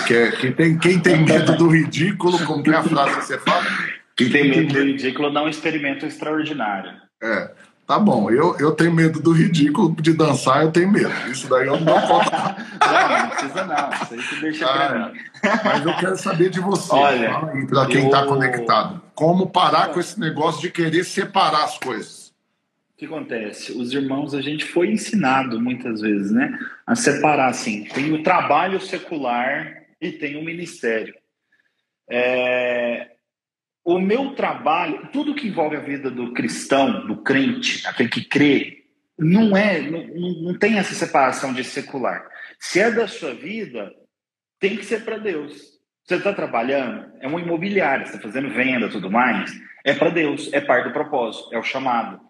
Que 0.07 0.15
é, 0.15 0.31
quem, 0.33 0.53
tem, 0.53 0.79
quem 0.79 1.01
tem 1.01 1.25
medo 1.25 1.57
do 1.57 1.67
ridículo, 1.67 2.39
como 2.45 2.63
que 2.63 2.69
é 2.69 2.75
a 2.75 2.83
frase 2.83 3.21
que 3.21 3.25
você 3.25 3.39
fala? 3.39 3.65
Quem 4.15 4.29
tem 4.29 4.51
medo 4.51 4.75
do 4.75 4.83
ridículo 4.83 5.33
dá 5.33 5.43
um 5.43 5.49
experimento 5.49 6.05
extraordinário. 6.05 6.93
É. 7.23 7.51
Tá 7.87 7.99
bom, 7.99 8.31
eu, 8.31 8.57
eu 8.59 8.73
tenho 8.73 8.95
medo 8.95 9.21
do 9.21 9.31
ridículo, 9.33 9.95
de 10.01 10.15
dançar 10.15 10.63
eu 10.63 10.73
tenho 10.73 10.91
medo. 10.91 11.13
Isso 11.31 11.49
daí 11.51 11.67
eu 11.67 11.79
não 11.79 11.85
dou 11.85 12.01
conta. 12.01 12.57
não, 12.81 13.19
não 13.19 13.29
precisa 13.29 13.67
não, 13.67 13.91
isso 13.91 14.15
aí 14.15 14.23
você 14.23 14.41
deixa 14.41 14.67
ah, 14.67 15.13
Mas 15.63 15.85
eu 15.85 15.97
quero 15.97 16.17
saber 16.17 16.49
de 16.49 16.61
você, 16.61 16.95
Olha, 16.95 17.41
para 17.69 17.87
quem 17.87 18.07
está 18.07 18.23
eu... 18.23 18.29
conectado. 18.29 19.03
Como 19.15 19.51
parar 19.51 19.89
com 19.89 20.01
esse 20.01 20.19
negócio 20.19 20.63
de 20.63 20.71
querer 20.71 21.05
separar 21.05 21.65
as 21.65 21.79
coisas? 21.79 22.33
O 22.95 22.97
que 22.97 23.05
acontece? 23.05 23.73
Os 23.73 23.93
irmãos, 23.93 24.35
a 24.35 24.41
gente 24.41 24.65
foi 24.65 24.91
ensinado 24.91 25.61
muitas 25.61 26.01
vezes, 26.01 26.31
né? 26.31 26.59
A 26.87 26.95
separar, 26.95 27.51
assim, 27.51 27.85
tem 27.85 28.13
o 28.15 28.23
trabalho 28.23 28.81
secular 28.81 29.83
e 30.01 30.11
tem 30.11 30.37
o 30.37 30.45
ministério. 30.45 31.15
É... 32.09 33.14
O 33.85 33.99
meu 33.99 34.35
trabalho, 34.35 35.09
tudo 35.13 35.35
que 35.35 35.49
envolve 35.49 35.77
a 35.77 35.81
vida 35.81 36.11
do 36.11 36.33
cristão, 36.33 37.07
do 37.07 37.19
crente, 37.19 37.87
aquele 37.87 38.09
que 38.09 38.25
crê, 38.25 38.85
não 39.19 39.57
é, 39.57 39.81
não, 39.81 40.07
não 40.43 40.59
tem 40.59 40.79
essa 40.79 40.95
separação 40.95 41.53
de 41.53 41.63
secular. 41.63 42.27
Se 42.59 42.81
é 42.81 42.91
da 42.91 43.07
sua 43.07 43.35
vida, 43.35 43.93
tem 44.59 44.77
que 44.77 44.85
ser 44.85 45.05
para 45.05 45.19
Deus. 45.19 45.75
Você 46.03 46.17
está 46.17 46.33
trabalhando, 46.33 47.13
é 47.21 47.27
uma 47.27 47.41
imobiliária, 47.41 48.05
está 48.05 48.19
fazendo 48.19 48.51
venda, 48.51 48.89
tudo 48.89 49.11
mais, 49.11 49.53
é 49.85 49.95
para 49.95 50.11
Deus, 50.11 50.53
é 50.53 50.61
parte 50.61 50.89
do 50.89 50.93
propósito, 50.93 51.55
é 51.55 51.59
o 51.59 51.63
chamado. 51.63 52.21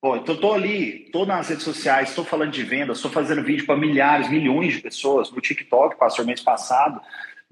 Pô, 0.00 0.16
então 0.16 0.36
tô 0.36 0.52
ali, 0.52 1.08
tô 1.12 1.24
nas 1.24 1.48
redes 1.48 1.62
sociais, 1.62 2.08
estou 2.08 2.24
falando 2.24 2.50
de 2.50 2.64
vendas, 2.64 2.98
estou 2.98 3.10
fazendo 3.10 3.44
vídeo 3.44 3.64
para 3.64 3.76
milhares, 3.76 4.28
milhões 4.28 4.74
de 4.74 4.80
pessoas. 4.80 5.30
No 5.30 5.40
TikTok, 5.40 5.96
pastor, 5.96 6.26
mês 6.26 6.40
passado, 6.40 7.00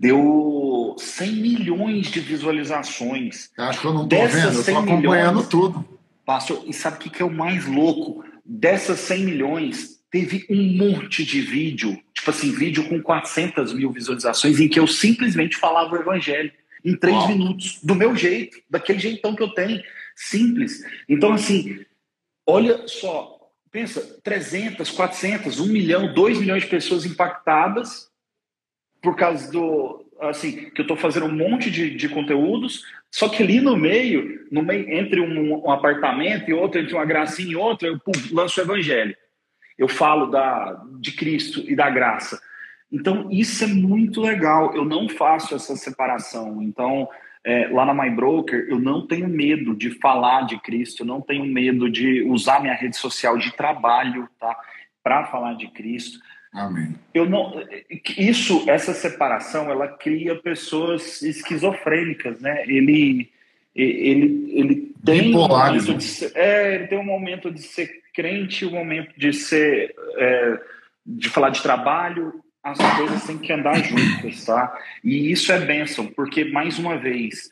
deu 0.00 0.96
100 0.98 1.32
milhões 1.32 2.06
de 2.10 2.20
visualizações. 2.20 3.50
Acho 3.56 3.80
que 3.80 3.86
eu 3.86 3.94
não 3.94 4.08
tô 4.08 4.16
Dessas 4.16 4.42
vendo, 4.42 4.58
eu 4.58 4.64
tô 4.64 4.78
acompanhando 4.78 5.30
milhões, 5.34 5.48
tudo. 5.48 5.88
Pastor, 6.24 6.64
e 6.66 6.72
sabe 6.72 6.96
o 6.96 6.98
que, 7.00 7.10
que 7.10 7.22
é 7.22 7.24
o 7.24 7.30
mais 7.30 7.66
louco? 7.66 8.24
Dessas 8.44 8.98
100 9.00 9.24
milhões, 9.24 10.00
teve 10.10 10.46
um 10.50 10.76
monte 10.76 11.24
de 11.24 11.40
vídeo, 11.40 11.96
tipo 12.14 12.30
assim, 12.30 12.50
vídeo 12.50 12.88
com 12.88 13.00
400 13.00 13.74
mil 13.74 13.92
visualizações, 13.92 14.58
em 14.58 14.68
que 14.68 14.80
eu 14.80 14.86
simplesmente 14.86 15.56
falava 15.56 15.94
o 15.94 16.00
evangelho 16.00 16.50
em 16.84 16.96
três 16.96 17.16
Uau. 17.16 17.28
minutos, 17.28 17.78
do 17.82 17.94
meu 17.94 18.16
jeito, 18.16 18.58
daquele 18.68 18.98
jeitão 18.98 19.36
que 19.36 19.42
eu 19.42 19.50
tenho, 19.50 19.82
simples. 20.16 20.82
Então, 21.08 21.34
assim, 21.34 21.84
Olha 22.50 22.88
só, 22.88 23.38
pensa, 23.70 24.18
300, 24.24 24.90
400, 24.90 25.60
1 25.60 25.66
milhão, 25.66 26.12
2 26.12 26.40
milhões 26.40 26.64
de 26.64 26.68
pessoas 26.68 27.06
impactadas 27.06 28.09
por 29.02 29.16
causa 29.16 29.50
do, 29.50 30.04
assim, 30.20 30.70
que 30.70 30.80
eu 30.80 30.84
estou 30.84 30.96
fazendo 30.96 31.26
um 31.26 31.34
monte 31.34 31.70
de, 31.70 31.90
de 31.94 32.08
conteúdos, 32.08 32.84
só 33.10 33.28
que 33.28 33.42
ali 33.42 33.60
no 33.60 33.76
meio, 33.76 34.46
no 34.50 34.62
meio 34.62 34.88
entre 34.90 35.20
um, 35.20 35.64
um 35.64 35.70
apartamento 35.70 36.48
e 36.48 36.52
outro, 36.52 36.80
entre 36.80 36.94
uma 36.94 37.04
gracinha 37.04 37.52
e 37.52 37.56
outra, 37.56 37.88
eu 37.88 37.98
pum, 37.98 38.12
lanço 38.32 38.60
o 38.60 38.64
evangelho. 38.64 39.16
Eu 39.78 39.88
falo 39.88 40.26
da, 40.26 40.82
de 41.00 41.12
Cristo 41.12 41.64
e 41.66 41.74
da 41.74 41.88
graça. 41.88 42.40
Então, 42.92 43.28
isso 43.30 43.64
é 43.64 43.66
muito 43.66 44.20
legal. 44.20 44.74
Eu 44.74 44.84
não 44.84 45.08
faço 45.08 45.54
essa 45.54 45.74
separação. 45.76 46.62
Então, 46.62 47.08
é, 47.44 47.68
lá 47.68 47.86
na 47.86 47.94
My 47.94 48.10
Broker, 48.10 48.66
eu 48.68 48.78
não 48.78 49.06
tenho 49.06 49.28
medo 49.28 49.74
de 49.74 49.90
falar 49.98 50.42
de 50.42 50.58
Cristo, 50.60 51.02
eu 51.02 51.06
não 51.06 51.20
tenho 51.20 51.44
medo 51.46 51.88
de 51.88 52.22
usar 52.22 52.60
minha 52.60 52.74
rede 52.74 52.96
social 52.96 53.38
de 53.38 53.52
trabalho, 53.56 54.28
tá? 54.38 54.54
Para 55.02 55.24
falar 55.26 55.54
de 55.54 55.68
Cristo. 55.68 56.18
Amém. 56.52 56.96
Eu 57.14 57.26
não, 57.26 57.62
isso, 58.18 58.64
essa 58.68 58.92
separação, 58.92 59.70
ela 59.70 59.86
cria 59.86 60.34
pessoas 60.34 61.22
esquizofrênicas, 61.22 62.40
né? 62.40 62.64
Ele, 62.66 63.30
ele, 63.74 64.52
ele 64.52 64.94
tem 65.04 65.34
um 65.34 65.46
momento 65.46 65.94
de 65.94 66.04
ser, 66.04 66.32
é, 66.34 66.74
ele 66.74 66.86
tem 66.88 66.98
um 66.98 67.04
momento 67.04 67.50
de 67.50 67.62
ser 67.62 68.02
crente, 68.12 68.66
um 68.66 68.72
momento 68.72 69.12
de 69.16 69.32
ser, 69.32 69.94
é, 70.16 70.60
de 71.06 71.28
falar 71.28 71.50
de 71.50 71.62
trabalho, 71.62 72.42
as 72.62 72.78
coisas 72.96 73.24
têm 73.24 73.38
que 73.38 73.52
andar 73.52 73.76
juntas, 73.82 74.44
tá? 74.44 74.76
E 75.02 75.30
isso 75.30 75.52
é 75.52 75.60
bênção, 75.60 76.06
porque, 76.06 76.44
mais 76.44 76.78
uma 76.78 76.98
vez, 76.98 77.50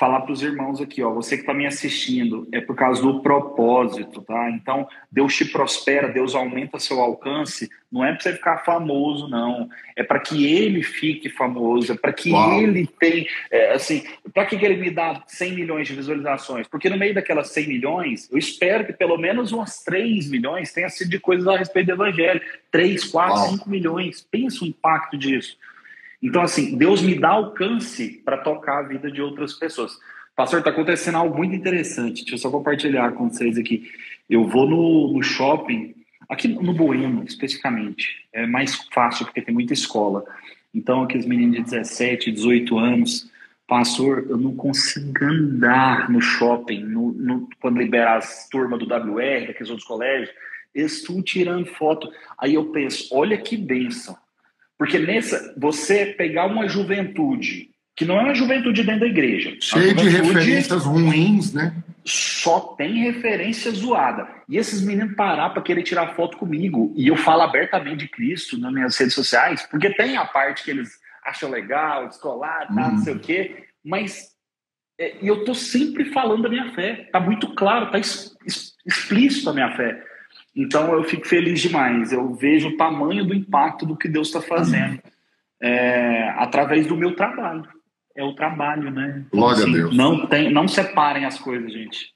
falar 0.00 0.22
para 0.22 0.32
os 0.32 0.40
irmãos 0.40 0.80
aqui, 0.80 1.02
ó, 1.02 1.12
você 1.12 1.36
que 1.36 1.42
está 1.42 1.52
me 1.52 1.66
assistindo, 1.66 2.48
é 2.52 2.58
por 2.58 2.74
causa 2.74 3.02
do 3.02 3.20
propósito, 3.20 4.22
tá? 4.22 4.48
Então, 4.48 4.88
Deus 5.12 5.36
te 5.36 5.44
prospera, 5.44 6.08
Deus 6.08 6.34
aumenta 6.34 6.78
seu 6.78 7.00
alcance, 7.00 7.68
não 7.92 8.02
é 8.02 8.10
para 8.10 8.22
você 8.22 8.32
ficar 8.32 8.64
famoso, 8.64 9.28
não. 9.28 9.68
É 9.94 10.02
para 10.02 10.18
que 10.18 10.46
ele 10.46 10.82
fique 10.82 11.28
famoso, 11.28 11.92
é 11.92 11.94
para 11.94 12.14
que 12.14 12.32
Uau. 12.32 12.62
ele 12.62 12.88
tenha, 12.98 13.26
é, 13.50 13.74
assim, 13.74 14.02
para 14.32 14.46
que 14.46 14.54
ele 14.56 14.76
me 14.76 14.90
dá 14.90 15.22
100 15.26 15.52
milhões 15.52 15.86
de 15.86 15.94
visualizações? 15.94 16.66
Porque 16.66 16.88
no 16.88 16.96
meio 16.96 17.12
daquelas 17.12 17.50
100 17.50 17.68
milhões, 17.68 18.26
eu 18.32 18.38
espero 18.38 18.86
que 18.86 18.94
pelo 18.94 19.18
menos 19.18 19.52
umas 19.52 19.84
3 19.84 20.30
milhões 20.30 20.72
tenha 20.72 20.88
sido 20.88 21.10
de 21.10 21.20
coisas 21.20 21.46
a 21.46 21.58
respeito 21.58 21.88
do 21.88 21.92
evangelho. 21.92 22.40
3, 22.70 23.04
4, 23.04 23.34
Uau. 23.34 23.48
5 23.50 23.68
milhões. 23.68 24.26
Pensa 24.30 24.64
o 24.64 24.66
impacto 24.66 25.18
disso. 25.18 25.58
Então, 26.22 26.42
assim, 26.42 26.76
Deus 26.76 27.00
me 27.00 27.14
dá 27.14 27.30
alcance 27.30 28.20
para 28.24 28.38
tocar 28.38 28.78
a 28.78 28.88
vida 28.88 29.10
de 29.10 29.22
outras 29.22 29.54
pessoas. 29.54 29.98
Pastor, 30.36 30.60
está 30.60 30.70
acontecendo 30.70 31.16
algo 31.16 31.36
muito 31.36 31.54
interessante. 31.54 32.22
Deixa 32.22 32.34
eu 32.34 32.38
só 32.38 32.50
compartilhar 32.50 33.12
com 33.12 33.28
vocês 33.28 33.58
aqui. 33.58 33.90
Eu 34.28 34.46
vou 34.46 34.68
no, 34.68 35.12
no 35.12 35.22
shopping, 35.22 35.94
aqui 36.28 36.48
no 36.48 36.72
Bueno, 36.72 37.24
especificamente. 37.24 38.26
É 38.32 38.46
mais 38.46 38.76
fácil 38.92 39.24
porque 39.24 39.42
tem 39.42 39.54
muita 39.54 39.72
escola. 39.72 40.24
Então, 40.74 41.02
aqueles 41.02 41.26
meninos 41.26 41.56
de 41.56 41.62
17, 41.62 42.30
18 42.30 42.78
anos, 42.78 43.30
pastor, 43.66 44.26
eu 44.28 44.36
não 44.36 44.54
consigo 44.54 45.24
andar 45.24 46.10
no 46.10 46.20
shopping, 46.20 46.84
no, 46.84 47.12
no, 47.12 47.48
quando 47.60 47.78
liberar 47.78 48.18
as 48.18 48.48
turmas 48.48 48.78
do 48.78 48.86
WR, 48.86 49.46
daqueles 49.48 49.70
outros 49.70 49.86
colégios, 49.86 50.30
eles 50.74 50.98
estão 50.98 51.20
tirando 51.22 51.66
foto. 51.66 52.08
Aí 52.38 52.54
eu 52.54 52.66
penso, 52.66 53.08
olha 53.12 53.36
que 53.36 53.56
benção. 53.56 54.16
Porque 54.80 54.98
nessa, 54.98 55.52
você 55.58 56.06
pegar 56.06 56.46
uma 56.46 56.66
juventude, 56.66 57.68
que 57.94 58.06
não 58.06 58.18
é 58.18 58.22
uma 58.22 58.34
juventude 58.34 58.82
dentro 58.82 59.00
da 59.00 59.06
igreja. 59.06 59.54
Cheio 59.60 59.94
de 59.94 60.08
referências 60.08 60.84
ruins, 60.84 61.52
né? 61.52 61.74
só 62.02 62.60
tem 62.78 63.04
referência 63.04 63.70
zoada. 63.72 64.26
E 64.48 64.56
esses 64.56 64.80
meninos 64.80 65.14
parar 65.14 65.50
para 65.50 65.60
querer 65.60 65.82
tirar 65.82 66.14
foto 66.14 66.38
comigo. 66.38 66.94
E 66.96 67.08
eu 67.08 67.16
falo 67.16 67.42
abertamente 67.42 67.98
de 67.98 68.08
Cristo 68.08 68.58
nas 68.58 68.72
minhas 68.72 68.96
redes 68.96 69.14
sociais, 69.14 69.66
porque 69.70 69.90
tem 69.90 70.16
a 70.16 70.24
parte 70.24 70.64
que 70.64 70.70
eles 70.70 70.98
acham 71.22 71.50
legal, 71.50 72.08
descolar, 72.08 72.68
tá, 72.68 72.72
não 72.72 72.98
sei 73.00 73.14
o 73.14 73.20
quê, 73.20 73.64
mas 73.84 74.30
é, 74.98 75.18
eu 75.20 75.44
tô 75.44 75.54
sempre 75.54 76.06
falando 76.06 76.44
da 76.44 76.48
minha 76.48 76.72
fé. 76.74 77.06
Tá 77.12 77.20
muito 77.20 77.54
claro, 77.54 77.90
tá 77.90 77.98
explícito 77.98 79.50
a 79.50 79.52
minha 79.52 79.76
fé. 79.76 80.02
Então 80.54 80.92
eu 80.92 81.04
fico 81.04 81.26
feliz 81.26 81.60
demais. 81.60 82.12
Eu 82.12 82.34
vejo 82.34 82.68
o 82.68 82.76
tamanho 82.76 83.24
do 83.24 83.34
impacto 83.34 83.86
do 83.86 83.96
que 83.96 84.08
Deus 84.08 84.28
está 84.28 84.40
fazendo 84.40 85.00
é, 85.62 86.30
através 86.36 86.86
do 86.86 86.96
meu 86.96 87.14
trabalho 87.14 87.68
é 88.16 88.24
o 88.24 88.34
trabalho, 88.34 88.90
né? 88.90 89.24
Glória 89.32 89.62
assim, 89.62 89.70
a 89.70 89.76
Deus. 89.76 89.96
Não, 89.96 90.26
tem, 90.26 90.52
não 90.52 90.68
separem 90.68 91.24
as 91.24 91.38
coisas, 91.38 91.72
gente. 91.72 92.12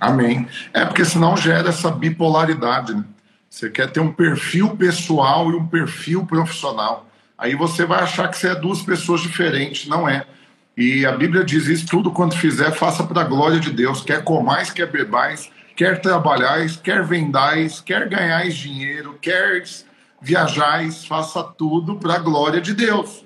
Amém. 0.00 0.46
É 0.72 0.84
porque 0.84 1.04
senão 1.04 1.36
gera 1.36 1.68
essa 1.68 1.90
bipolaridade, 1.90 2.94
né? 2.94 3.04
Você 3.48 3.70
quer 3.70 3.90
ter 3.90 4.00
um 4.00 4.12
perfil 4.12 4.76
pessoal 4.76 5.50
e 5.50 5.54
um 5.54 5.66
perfil 5.66 6.26
profissional. 6.26 7.08
Aí 7.36 7.54
você 7.54 7.86
vai 7.86 8.02
achar 8.02 8.28
que 8.28 8.36
você 8.36 8.48
é 8.48 8.54
duas 8.54 8.82
pessoas 8.82 9.22
diferentes. 9.22 9.88
Não 9.88 10.06
é. 10.08 10.26
E 10.76 11.06
a 11.06 11.12
Bíblia 11.12 11.42
diz 11.42 11.66
isso: 11.66 11.86
tudo 11.86 12.10
quanto 12.10 12.36
fizer, 12.36 12.70
faça 12.72 13.02
para 13.04 13.22
a 13.22 13.24
glória 13.24 13.58
de 13.58 13.72
Deus. 13.72 14.02
Quer 14.02 14.22
comais, 14.22 14.70
quer 14.70 14.90
bebais, 14.90 15.50
quer 15.78 16.00
trabalhais, 16.00 16.76
quer 16.76 17.04
vendais, 17.04 17.80
quer 17.80 18.08
ganhais 18.08 18.56
dinheiro, 18.56 19.16
quer 19.22 19.62
viajais, 20.20 21.06
faça 21.06 21.40
tudo 21.40 21.94
para 21.94 22.14
a 22.14 22.18
glória 22.18 22.60
de 22.60 22.74
Deus. 22.74 23.24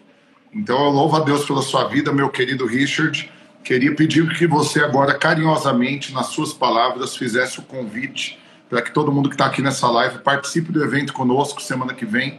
Então 0.53 0.79
eu 0.85 0.91
louvo 0.91 1.17
a 1.17 1.21
Deus 1.21 1.47
pela 1.47 1.63
sua 1.63 1.89
vida, 1.89 2.13
meu 2.13 2.29
querido 2.29 2.67
Richard. 2.67 3.33
Queria 3.65 3.95
pedir 3.95 4.29
que 4.37 4.47
você 4.47 4.85
agora, 4.85 5.15
carinhosamente, 5.15 6.13
nas 6.13 6.27
suas 6.27 6.53
palavras, 6.53 7.17
fizesse 7.17 7.59
o 7.59 7.63
convite 7.63 8.39
para 8.69 8.83
que 8.83 8.93
todo 8.93 9.11
mundo 9.11 9.31
que 9.31 9.35
está 9.35 9.47
aqui 9.47 9.63
nessa 9.63 9.89
live 9.89 10.19
participe 10.19 10.71
do 10.71 10.85
evento 10.85 11.15
conosco 11.15 11.63
semana 11.63 11.95
que 11.95 12.05
vem 12.05 12.39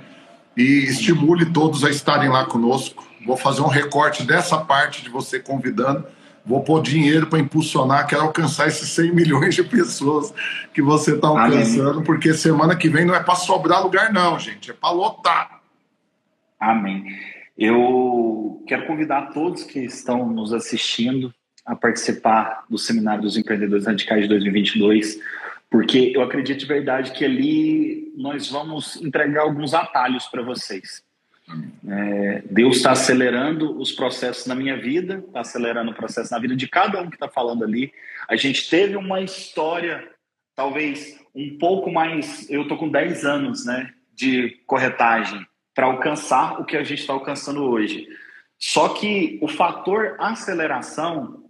e 0.55 0.85
estimule 0.85 1.47
todos 1.47 1.83
a 1.83 1.89
estarem 1.89 2.29
lá 2.29 2.45
conosco. 2.45 3.03
Vou 3.25 3.35
fazer 3.35 3.61
um 3.61 3.67
recorte 3.67 4.21
dessa 4.21 4.59
parte 4.59 5.01
de 5.01 5.09
você 5.09 5.39
convidando. 5.39 6.05
Vou 6.45 6.61
pôr 6.61 6.81
dinheiro 6.81 7.27
para 7.27 7.39
impulsionar, 7.39 8.05
quero 8.05 8.23
alcançar 8.23 8.67
esses 8.67 8.89
100 8.89 9.13
milhões 9.13 9.55
de 9.55 9.63
pessoas 9.63 10.33
que 10.73 10.81
você 10.81 11.15
está 11.15 11.29
alcançando, 11.29 11.91
Amém. 11.91 12.03
porque 12.03 12.33
semana 12.33 12.75
que 12.75 12.89
vem 12.89 13.05
não 13.05 13.15
é 13.15 13.23
para 13.23 13.35
sobrar 13.35 13.81
lugar, 13.81 14.11
não, 14.11 14.37
gente, 14.37 14.71
é 14.71 14.73
para 14.73 14.91
lotar. 14.91 15.61
Amém. 16.59 17.05
Eu 17.57 18.63
quero 18.67 18.85
convidar 18.87 19.31
todos 19.33 19.63
que 19.63 19.79
estão 19.79 20.27
nos 20.27 20.53
assistindo 20.53 21.33
a 21.65 21.75
participar 21.75 22.65
do 22.69 22.77
Seminário 22.77 23.21
dos 23.21 23.37
Empreendedores 23.37 23.85
Radicais 23.85 24.23
de 24.23 24.27
2022, 24.27 25.19
porque 25.69 26.11
eu 26.13 26.21
acredito 26.21 26.59
de 26.59 26.65
verdade 26.65 27.11
que 27.11 27.23
ali 27.23 28.11
nós 28.17 28.49
vamos 28.49 28.97
entregar 28.97 29.43
alguns 29.43 29.73
atalhos 29.73 30.25
para 30.25 30.41
vocês. 30.41 31.01
É, 31.87 32.43
Deus 32.49 32.77
está 32.77 32.91
acelerando 32.91 33.77
os 33.79 33.91
processos 33.91 34.45
na 34.45 34.55
minha 34.55 34.77
vida, 34.77 35.23
está 35.27 35.41
acelerando 35.41 35.91
o 35.91 35.95
processo 35.95 36.31
na 36.31 36.39
vida 36.39 36.55
de 36.55 36.67
cada 36.67 37.01
um 37.01 37.09
que 37.09 37.15
está 37.15 37.27
falando 37.27 37.63
ali. 37.63 37.91
A 38.29 38.35
gente 38.35 38.69
teve 38.69 38.95
uma 38.95 39.21
história, 39.21 40.07
talvez 40.55 41.19
um 41.35 41.57
pouco 41.57 41.91
mais. 41.91 42.49
Eu 42.49 42.63
estou 42.63 42.77
com 42.77 42.89
10 42.89 43.25
anos 43.25 43.65
né, 43.65 43.93
de 44.13 44.61
corretagem 44.65 45.45
para 45.75 45.87
alcançar 45.87 46.61
o 46.61 46.65
que 46.65 46.77
a 46.77 46.83
gente 46.83 46.99
está 46.99 47.13
alcançando 47.13 47.63
hoje. 47.63 48.07
Só 48.57 48.89
que 48.89 49.39
o 49.41 49.47
fator 49.47 50.15
aceleração, 50.19 51.43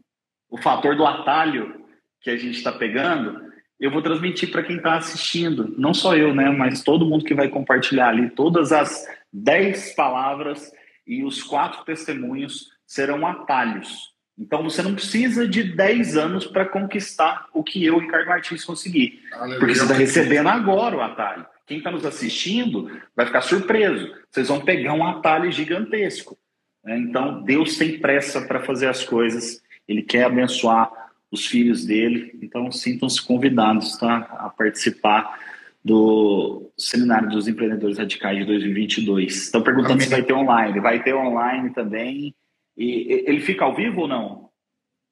o 0.50 0.58
fator 0.58 0.96
do 0.96 1.06
atalho 1.06 1.84
que 2.22 2.30
a 2.30 2.38
gente 2.38 2.58
está 2.58 2.72
pegando, 2.72 3.54
eu 3.80 3.92
vou 3.92 4.02
transmitir 4.02 4.50
para 4.50 4.64
quem 4.64 4.78
está 4.78 4.96
assistindo, 4.96 5.76
não 5.78 5.94
só 5.94 6.16
eu, 6.16 6.34
né, 6.34 6.50
mas 6.50 6.82
todo 6.82 7.06
mundo 7.06 7.26
que 7.26 7.34
vai 7.34 7.50
compartilhar 7.50 8.08
ali, 8.08 8.30
todas 8.30 8.72
as 8.72 9.06
dez 9.34 9.94
palavras 9.96 10.72
e 11.06 11.24
os 11.24 11.42
quatro 11.42 11.84
testemunhos 11.84 12.70
serão 12.86 13.26
atalhos. 13.26 14.14
Então 14.38 14.64
você 14.64 14.82
não 14.82 14.96
precisa 14.96 15.48
de 15.48 15.64
10 15.64 16.18
anos 16.18 16.46
para 16.46 16.66
conquistar 16.66 17.48
o 17.54 17.64
que 17.64 17.84
eu, 17.84 17.98
Ricardo 17.98 18.28
Martins, 18.28 18.64
consegui. 18.64 19.20
Aleluia. 19.32 19.60
Porque 19.60 19.76
você 19.76 19.84
está 19.84 19.94
recebendo 19.94 20.48
agora 20.48 20.98
o 20.98 21.02
atalho. 21.02 21.46
Quem 21.66 21.78
está 21.78 21.92
nos 21.92 22.06
assistindo 22.06 22.90
vai 23.16 23.26
ficar 23.26 23.42
surpreso. 23.42 24.12
Vocês 24.30 24.48
vão 24.48 24.62
pegar 24.62 24.94
um 24.94 25.06
atalho 25.06 25.52
gigantesco. 25.52 26.38
Né? 26.84 26.98
Então, 26.98 27.42
Deus 27.44 27.78
tem 27.78 28.00
pressa 28.00 28.42
para 28.42 28.60
fazer 28.60 28.88
as 28.88 29.04
coisas. 29.04 29.62
Ele 29.88 30.02
quer 30.02 30.26
abençoar 30.26 30.92
os 31.32 31.46
filhos 31.46 31.86
dele. 31.86 32.38
Então, 32.42 32.72
sintam-se 32.72 33.22
convidados 33.22 33.98
tá? 33.98 34.18
a 34.40 34.50
participar 34.50 35.40
do 35.84 36.72
Seminário 36.78 37.30
dos 37.30 37.48
Empreendedores 37.48 37.98
Radicais 37.98 38.40
de 38.40 38.46
2022. 38.46 39.36
Estão 39.36 39.62
perguntando 39.62 40.02
se 40.02 40.10
vai 40.10 40.24
ter 40.24 40.34
online. 40.34 40.80
Vai 40.80 41.04
ter 41.04 41.14
online 41.14 41.72
também. 41.72 42.34
E 42.78 43.24
ele 43.28 43.42
fica 43.42 43.66
ao 43.66 43.76
vivo 43.76 44.02
ou 44.02 44.08
não? 44.08 44.50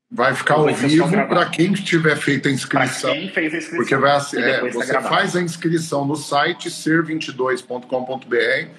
Vai 0.09 0.33
ficar 0.33 0.55
ao 0.55 0.73
vivo 0.73 1.09
para 1.27 1.49
quem 1.49 1.73
tiver 1.73 2.17
feito 2.17 2.47
a 2.47 2.51
inscrição. 2.51 3.13
quem 3.13 3.29
fez 3.29 3.53
a 3.53 3.57
inscrição. 3.57 3.77
Porque 3.77 3.95
vai, 3.95 4.19
é, 4.35 4.69
você 4.69 4.93
tá 4.93 5.01
faz 5.01 5.35
a 5.35 5.41
inscrição 5.41 6.05
no 6.05 6.15
site 6.15 6.69
ser22.com.br. 6.69 8.69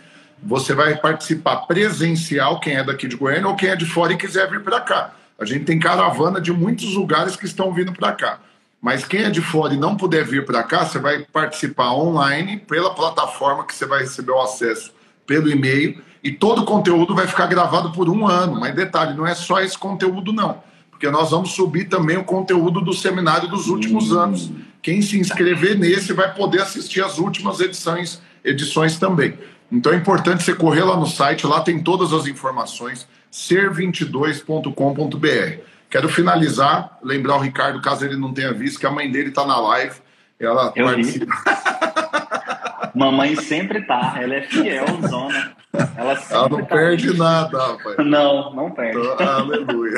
Você 0.43 0.75
vai 0.75 0.97
participar 0.97 1.67
presencial, 1.67 2.59
quem 2.59 2.77
é 2.77 2.85
daqui 2.85 3.07
de 3.07 3.17
Goiânia, 3.17 3.49
ou 3.49 3.55
quem 3.55 3.71
é 3.71 3.77
de 3.77 3.87
fora 3.87 4.13
e 4.13 4.17
quiser 4.17 4.51
vir 4.51 4.63
para 4.63 4.81
cá. 4.81 5.15
A 5.39 5.45
gente 5.45 5.65
tem 5.65 5.79
caravana 5.79 6.41
de 6.41 6.53
muitos 6.53 6.95
lugares 6.95 7.37
que 7.37 7.47
estão 7.47 7.73
vindo 7.73 7.93
para 7.93 8.13
cá. 8.13 8.41
Mas 8.83 9.05
quem 9.05 9.23
é 9.23 9.31
de 9.31 9.41
fora 9.41 9.73
e 9.73 9.79
não 9.79 9.97
puder 9.97 10.25
vir 10.25 10.45
para 10.45 10.63
cá, 10.63 10.85
você 10.85 10.99
vai 10.99 11.25
participar 11.33 11.95
online 11.95 12.59
pela 12.59 12.93
plataforma 12.93 13.65
que 13.65 13.75
você 13.75 13.87
vai 13.87 14.01
receber 14.01 14.33
o 14.33 14.41
acesso 14.41 14.93
pelo 15.27 15.49
e-mail. 15.49 16.03
E 16.23 16.33
todo 16.33 16.63
o 16.63 16.65
conteúdo 16.65 17.15
vai 17.15 17.27
ficar 17.27 17.47
gravado 17.47 17.93
por 17.93 18.11
um 18.11 18.27
ano. 18.27 18.59
Mas 18.59 18.75
detalhe, 18.75 19.15
não 19.15 19.27
é 19.27 19.35
só 19.35 19.61
esse 19.61 19.79
conteúdo, 19.79 20.33
não 20.33 20.61
porque 21.03 21.11
nós 21.11 21.33
vamos 21.33 21.51
subir 21.51 21.87
também 21.87 22.17
o 22.17 22.23
conteúdo 22.23 22.81
do 22.81 22.93
seminário 22.93 23.49
dos 23.49 23.67
últimos 23.67 24.13
anos. 24.13 24.53
Quem 24.81 25.03
se 25.03 25.19
inscrever 25.19 25.77
nesse 25.77 26.13
vai 26.13 26.33
poder 26.33 26.63
assistir 26.63 27.03
as 27.03 27.19
últimas 27.19 27.59
edições, 27.59 28.23
edições 28.45 28.97
também. 29.01 29.37
Então 29.71 29.93
é 29.93 29.97
importante 29.97 30.45
você 30.45 30.55
correr 30.55 30.85
lá 30.85 30.97
no 30.97 31.09
site, 31.09 31.45
lá 31.45 31.61
tem 31.61 31.83
todas 31.83 32.13
as 32.13 32.29
informações, 32.29 33.09
ser22.com.br. 33.33 35.63
Quero 35.89 36.09
finalizar, 36.09 36.99
lembrar 37.03 37.37
o 37.37 37.41
Ricardo, 37.41 37.81
caso 37.81 38.05
ele 38.05 38.17
não 38.17 38.33
tenha 38.33 38.53
visto, 38.53 38.79
que 38.79 38.87
a 38.87 38.91
mãe 38.91 39.11
dele 39.11 39.31
está 39.31 39.47
na 39.47 39.59
live. 39.59 39.97
Ela 40.39 40.73
Eu 40.77 40.87
participa. 40.87 41.35
Mamãe 42.95 43.35
sempre 43.37 43.81
tá, 43.87 44.19
ela 44.21 44.35
é 44.35 44.43
fiel, 44.43 44.85
zona. 45.09 45.53
Ela, 45.97 46.23
ela 46.31 46.49
não 46.51 46.59
tá 46.59 46.77
perde 46.77 47.17
nada, 47.17 47.59
rapaz. 47.59 47.97
Não, 48.07 48.55
não 48.55 48.71
perde. 48.71 48.99
Então, 48.99 49.29
aleluia. 49.29 49.97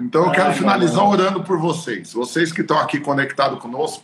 Então 0.00 0.24
eu 0.24 0.30
quero 0.32 0.52
finalizar 0.52 1.04
orando 1.04 1.44
por 1.44 1.58
vocês. 1.58 2.12
Vocês 2.12 2.50
que 2.50 2.62
estão 2.62 2.78
aqui 2.78 2.98
conectados 2.98 3.60
conosco, 3.60 4.02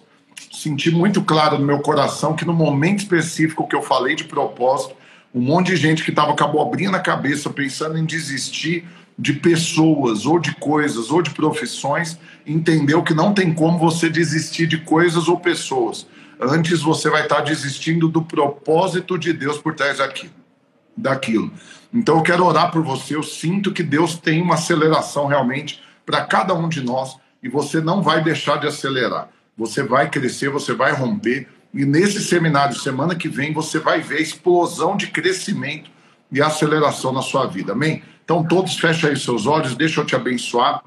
senti 0.53 0.91
muito 0.91 1.23
claro 1.23 1.59
no 1.59 1.65
meu 1.65 1.81
coração 1.81 2.35
que 2.35 2.45
no 2.45 2.53
momento 2.53 3.01
específico 3.01 3.67
que 3.67 3.75
eu 3.75 3.83
falei 3.83 4.15
de 4.15 4.25
propósito, 4.25 4.95
um 5.35 5.41
monte 5.41 5.68
de 5.68 5.76
gente 5.76 6.05
que 6.05 6.11
estava 6.11 6.37
com 6.37 6.45
a 6.45 6.47
abobrinha 6.47 6.93
na 6.93 7.01
cabeça, 7.01 7.51
pensando 7.51 7.99
em 7.99 8.05
desistir 8.05 8.85
de 9.18 9.32
pessoas, 9.32 10.26
ou 10.26 10.39
de 10.39 10.55
coisas, 10.55 11.11
ou 11.11 11.20
de 11.20 11.30
profissões, 11.30 12.18
entendeu 12.47 13.03
que 13.03 13.12
não 13.12 13.35
tem 13.35 13.53
como 13.53 13.78
você 13.78 14.09
desistir 14.09 14.66
de 14.66 14.78
coisas 14.78 15.28
ou 15.28 15.39
pessoas. 15.39 16.07
Antes 16.41 16.82
você 16.82 17.11
vai 17.11 17.22
estar 17.22 17.41
desistindo 17.41 18.09
do 18.09 18.22
propósito 18.22 19.18
de 19.18 19.32
Deus 19.32 19.59
por 19.59 19.74
trás 19.74 19.99
daquilo. 19.99 20.32
daquilo. 20.97 21.53
Então 21.93 22.16
eu 22.16 22.22
quero 22.22 22.45
orar 22.45 22.70
por 22.70 22.82
você. 22.82 23.14
Eu 23.14 23.22
sinto 23.22 23.72
que 23.72 23.82
Deus 23.82 24.16
tem 24.16 24.43
uma 24.43 24.55
aceleração 24.55 25.26
realmente 25.26 25.80
para 26.05 26.24
cada 26.24 26.55
um 26.55 26.68
de 26.68 26.82
nós 26.82 27.16
e 27.43 27.49
você 27.49 27.80
não 27.80 28.03
vai 28.03 28.22
deixar 28.22 28.59
de 28.59 28.66
acelerar. 28.66 29.28
Você 29.57 29.82
vai 29.82 30.11
crescer, 30.11 30.49
você 30.49 30.74
vai 30.74 30.93
romper. 30.93 31.49
E 31.75 31.85
nesse 31.85 32.22
seminário, 32.22 32.77
semana 32.77 33.16
que 33.16 33.29
vem, 33.29 33.53
você 33.53 33.81
vai 33.81 34.01
ver 34.01 34.18
a 34.18 34.22
explosão 34.22 34.97
de 34.97 35.09
crescimento 35.09 35.91
e 36.31 36.41
aceleração 36.41 37.12
na 37.12 37.20
sua 37.20 37.47
vida. 37.47 37.72
Amém? 37.72 38.03
Então, 38.25 38.45
todos 38.45 38.79
fechem 38.79 39.11
aí 39.11 39.16
seus 39.16 39.45
olhos, 39.45 39.75
deixa 39.75 40.01
eu 40.01 40.07
te 40.07 40.14
abençoar. 40.14 40.83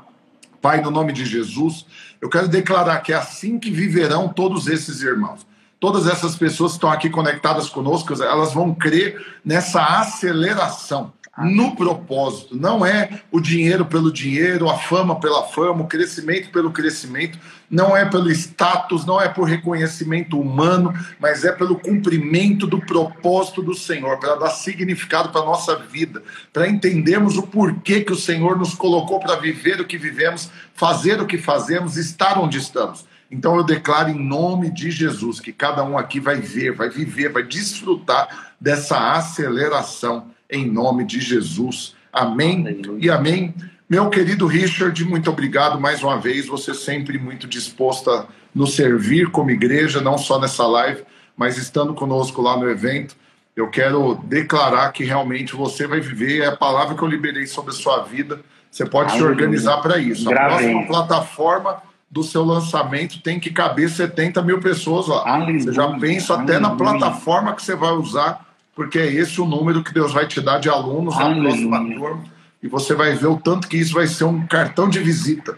Pai, 0.62 0.82
no 0.82 0.90
nome 0.90 1.12
de 1.12 1.26
Jesus, 1.26 1.86
eu 2.22 2.30
quero 2.30 2.48
declarar 2.48 3.02
que 3.02 3.12
é 3.12 3.16
assim 3.16 3.60
que 3.60 3.70
viverão 3.70 4.30
todos 4.30 4.68
esses 4.68 5.02
irmãos. 5.02 5.46
Todas 5.80 6.08
essas 6.08 6.36
pessoas 6.36 6.72
que 6.72 6.78
estão 6.78 6.92
aqui 6.92 7.10
conectadas 7.10 7.70
conosco, 7.70 8.14
elas 8.24 8.54
vão 8.54 8.74
crer 8.74 9.24
nessa 9.46 9.84
aceleração 9.84 11.14
no 11.38 11.76
propósito. 11.76 12.56
Não 12.56 12.84
é 12.84 13.22
o 13.32 13.40
dinheiro 13.40 13.86
pelo 13.86 14.12
dinheiro, 14.12 14.70
a 14.70 14.78
fama 14.78 15.20
pela 15.20 15.44
fama, 15.44 15.84
o 15.84 15.88
crescimento 15.88 16.50
pelo 16.50 16.72
crescimento. 16.72 17.38
Não 17.70 17.96
é 17.96 18.06
pelo 18.06 18.32
status, 18.32 19.06
não 19.06 19.20
é 19.20 19.28
por 19.28 19.48
reconhecimento 19.48 20.40
humano, 20.40 20.94
mas 21.20 21.44
é 21.44 21.52
pelo 21.52 21.78
cumprimento 21.78 22.66
do 22.66 22.80
propósito 22.80 23.62
do 23.62 23.74
Senhor, 23.74 24.18
para 24.20 24.36
dar 24.36 24.52
significado 24.52 25.30
para 25.30 25.42
a 25.42 25.46
nossa 25.46 25.76
vida, 25.76 26.24
para 26.54 26.70
entendermos 26.70 27.38
o 27.38 27.44
porquê 27.44 28.02
que 28.02 28.14
o 28.14 28.18
Senhor 28.18 28.58
nos 28.58 28.74
colocou 28.74 29.20
para 29.20 29.36
viver 29.36 29.82
o 29.82 29.86
que 29.86 29.98
vivemos, 29.98 30.50
fazer 30.74 31.20
o 31.22 31.26
que 31.26 31.38
fazemos, 31.38 31.98
estar 31.98 32.40
onde 32.40 32.58
estamos. 32.58 33.06
Então 33.30 33.58
eu 33.58 33.64
declaro 33.64 34.10
em 34.10 34.18
nome 34.18 34.72
de 34.72 34.90
Jesus 34.90 35.40
que 35.40 35.52
cada 35.52 35.84
um 35.84 35.98
aqui 35.98 36.20
vai 36.20 36.38
ver, 36.38 36.72
vai 36.74 36.90
viver, 36.90 37.32
vai 37.32 37.44
desfrutar 37.44 38.54
dessa 38.60 39.12
aceleração 39.12 40.32
em 40.50 40.66
nome 40.66 41.06
de 41.06 41.20
Jesus. 41.20 41.96
Amém 42.12 42.62
Aleluia. 42.62 43.06
e 43.06 43.10
amém. 43.10 43.54
Meu 43.90 44.10
querido 44.10 44.46
Richard, 44.48 45.04
muito 45.06 45.30
obrigado 45.30 45.80
mais 45.80 46.04
uma 46.04 46.20
vez. 46.20 46.48
Você 46.48 46.74
sempre 46.74 47.18
muito 47.18 47.48
disposto 47.48 48.12
a 48.12 48.26
nos 48.54 48.76
servir 48.76 49.32
como 49.32 49.50
igreja, 49.50 50.02
não 50.02 50.18
só 50.18 50.40
nessa 50.40 50.68
live, 50.68 51.04
mas 51.38 51.58
estando 51.58 51.94
conosco 51.94 52.42
lá 52.42 52.58
no 52.58 52.70
evento. 52.70 53.16
Eu 53.56 53.70
quero 53.70 54.16
declarar 54.26 54.92
que 54.92 55.04
realmente 55.04 55.56
você 55.56 55.88
vai 55.88 56.02
viver 56.02 56.42
é 56.42 56.48
a 56.48 56.56
palavra 56.56 56.96
que 56.96 57.02
eu 57.02 57.08
liberei 57.08 57.48
sobre 57.48 57.72
a 57.72 57.74
sua 57.74 58.04
vida. 58.04 58.42
Você 58.70 58.86
pode 58.86 59.12
Aleluia. 59.12 59.36
se 59.36 59.42
organizar 59.42 59.78
para 59.78 59.98
isso. 59.98 60.30
A 60.30 60.34
próxima 60.34 60.86
plataforma 60.86 61.82
do 62.12 62.24
seu 62.24 62.44
lançamento 62.44 63.22
tem 63.22 63.40
que 63.40 63.52
caber 63.52 63.90
70 63.90 64.42
mil 64.42 64.60
pessoas 64.60 65.08
lá. 65.08 65.24
Aleluia. 65.26 65.62
Você 65.62 65.74
já 65.74 65.88
pensa 65.98 66.34
até 66.36 66.60
na 66.60 66.72
plataforma 66.72 67.56
que 67.56 67.64
você 67.64 67.76
vai 67.76 67.94
usar 67.94 68.46
porque 68.78 69.00
é 69.00 69.08
esse 69.08 69.42
o 69.42 69.46
número 69.46 69.84
que 69.84 69.92
Deus 69.92 70.14
vai 70.14 70.28
te 70.28 70.40
dar 70.40 70.60
de 70.60 70.70
alunos 70.70 71.18
na 71.18 71.34
próxima 71.34 71.80
turma, 71.80 72.24
e 72.68 72.70
você 72.70 72.94
vai 72.94 73.16
ver 73.16 73.28
o 73.28 73.38
tanto 73.38 73.70
que 73.70 73.78
isso 73.78 73.94
vai 73.94 74.06
ser 74.08 74.26
um 74.26 74.46
cartão 74.46 74.90
de 74.90 75.00
visita, 75.00 75.58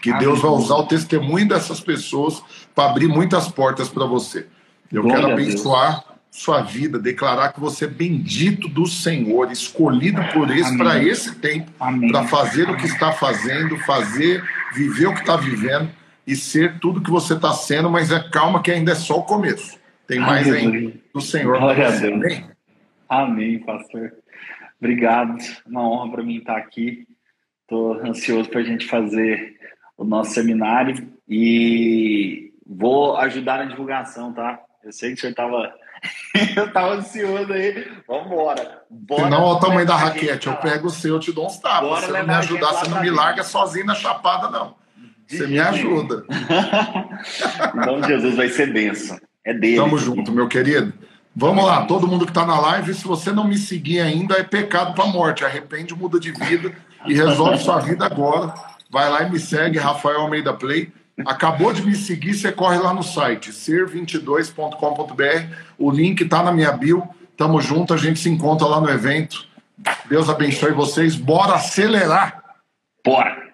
que 0.00 0.12
Deus 0.14 0.42
vai 0.42 0.50
usar 0.50 0.74
o 0.74 0.86
testemunho 0.88 1.46
dessas 1.46 1.78
pessoas 1.78 2.42
para 2.74 2.90
abrir 2.90 3.06
muitas 3.06 3.48
portas 3.48 3.88
para 3.88 4.04
você. 4.04 4.46
Eu 4.92 5.02
Glória 5.02 5.22
quero 5.22 5.32
abençoar 5.32 6.04
sua 6.32 6.62
vida, 6.62 6.98
declarar 6.98 7.52
que 7.52 7.60
você 7.60 7.84
é 7.84 7.88
bendito 7.88 8.66
do 8.66 8.86
Senhor, 8.86 9.52
escolhido 9.52 10.20
por 10.32 10.50
esse 10.50 10.76
para 10.76 11.00
esse 11.00 11.36
tempo, 11.36 11.70
para 12.10 12.24
fazer 12.24 12.68
o 12.68 12.76
que 12.76 12.86
está 12.86 13.12
fazendo, 13.12 13.78
fazer, 13.78 14.42
viver 14.74 15.06
o 15.06 15.14
que 15.14 15.20
está 15.20 15.36
vivendo 15.36 15.90
e 16.26 16.34
ser 16.34 16.80
tudo 16.80 17.00
que 17.00 17.10
você 17.10 17.34
está 17.34 17.52
sendo, 17.52 17.88
mas 17.88 18.10
é 18.10 18.18
calma 18.18 18.60
que 18.60 18.72
ainda 18.72 18.90
é 18.90 18.96
só 18.96 19.20
o 19.20 19.22
começo. 19.22 19.78
Tem 20.08 20.18
mais 20.18 20.52
ainda 20.52 20.92
do 21.14 21.20
Senhor. 21.20 21.56
Glória 21.58 21.86
a 21.86 21.90
Deus. 21.92 22.14
Amém? 22.14 22.44
Amém, 23.08 23.58
pastor. 23.60 24.21
Obrigado. 24.82 25.38
Uma 25.64 25.88
honra 25.88 26.10
para 26.10 26.24
mim 26.24 26.38
estar 26.38 26.56
aqui. 26.56 27.06
Estou 27.60 27.94
ansioso 28.04 28.48
para 28.50 28.58
a 28.58 28.64
gente 28.64 28.88
fazer 28.88 29.56
o 29.96 30.02
nosso 30.02 30.32
seminário 30.32 31.08
e 31.28 32.52
vou 32.66 33.16
ajudar 33.18 33.58
na 33.58 33.66
divulgação, 33.66 34.32
tá? 34.32 34.60
Eu 34.82 34.92
sei 34.92 35.10
que 35.10 35.18
o 35.18 35.20
senhor 35.20 35.30
estava 35.30 35.72
eu 36.56 36.72
tava 36.72 36.94
ansioso 36.94 37.52
aí. 37.52 37.86
Vambora. 38.08 38.82
Bora 38.90 39.30
não, 39.30 39.44
olha 39.44 39.56
o 39.56 39.60
tamanho 39.60 39.86
da 39.86 39.94
raquete. 39.94 40.48
Eu 40.48 40.56
pego 40.56 40.88
o 40.88 40.90
seu, 40.90 41.14
eu 41.14 41.20
te 41.20 41.30
dou 41.30 41.46
uns 41.46 41.58
tapas. 41.58 42.00
Se 42.00 42.06
você 42.06 42.18
não 42.18 42.26
me 42.26 42.34
ajudar, 42.34 42.72
você 42.72 42.90
não 42.90 43.00
me 43.00 43.10
larga 43.10 43.44
sozinho 43.44 43.86
na 43.86 43.94
chapada, 43.94 44.50
não. 44.50 44.74
Você 45.28 45.46
me 45.46 45.60
ajuda. 45.60 46.24
Então, 47.76 48.02
Jesus 48.02 48.34
vai 48.34 48.48
ser 48.48 48.72
benção. 48.72 49.16
É 49.44 49.54
dele. 49.54 49.76
Tamo 49.76 49.96
junto, 49.96 50.32
meu 50.32 50.48
querido. 50.48 50.92
Vamos 51.34 51.64
lá, 51.64 51.86
todo 51.86 52.06
mundo 52.06 52.26
que 52.26 52.30
está 52.30 52.44
na 52.44 52.60
live, 52.60 52.92
se 52.92 53.04
você 53.04 53.32
não 53.32 53.44
me 53.44 53.56
seguir 53.56 54.00
ainda, 54.00 54.36
é 54.36 54.42
pecado 54.42 54.94
para 54.94 55.06
morte. 55.06 55.44
Arrepende, 55.44 55.94
muda 55.94 56.20
de 56.20 56.30
vida 56.30 56.72
e 57.06 57.14
resolve 57.14 57.58
sua 57.58 57.80
vida 57.80 58.04
agora. 58.04 58.52
Vai 58.90 59.08
lá 59.08 59.22
e 59.22 59.30
me 59.30 59.40
segue, 59.40 59.78
Rafael 59.78 60.20
Almeida 60.20 60.52
Play. 60.52 60.92
Acabou 61.26 61.72
de 61.72 61.82
me 61.82 61.94
seguir, 61.94 62.34
você 62.34 62.52
corre 62.52 62.78
lá 62.78 62.92
no 62.92 63.02
site, 63.02 63.50
ser22.com.br. 63.50 65.56
O 65.78 65.90
link 65.90 66.22
está 66.22 66.42
na 66.42 66.52
minha 66.52 66.72
bio. 66.72 67.08
Tamo 67.36 67.60
junto, 67.60 67.94
a 67.94 67.96
gente 67.96 68.20
se 68.20 68.28
encontra 68.28 68.66
lá 68.66 68.80
no 68.80 68.90
evento. 68.90 69.46
Deus 70.08 70.28
abençoe 70.28 70.72
vocês. 70.72 71.16
Bora 71.16 71.54
acelerar! 71.54 72.42
Bora! 73.04 73.51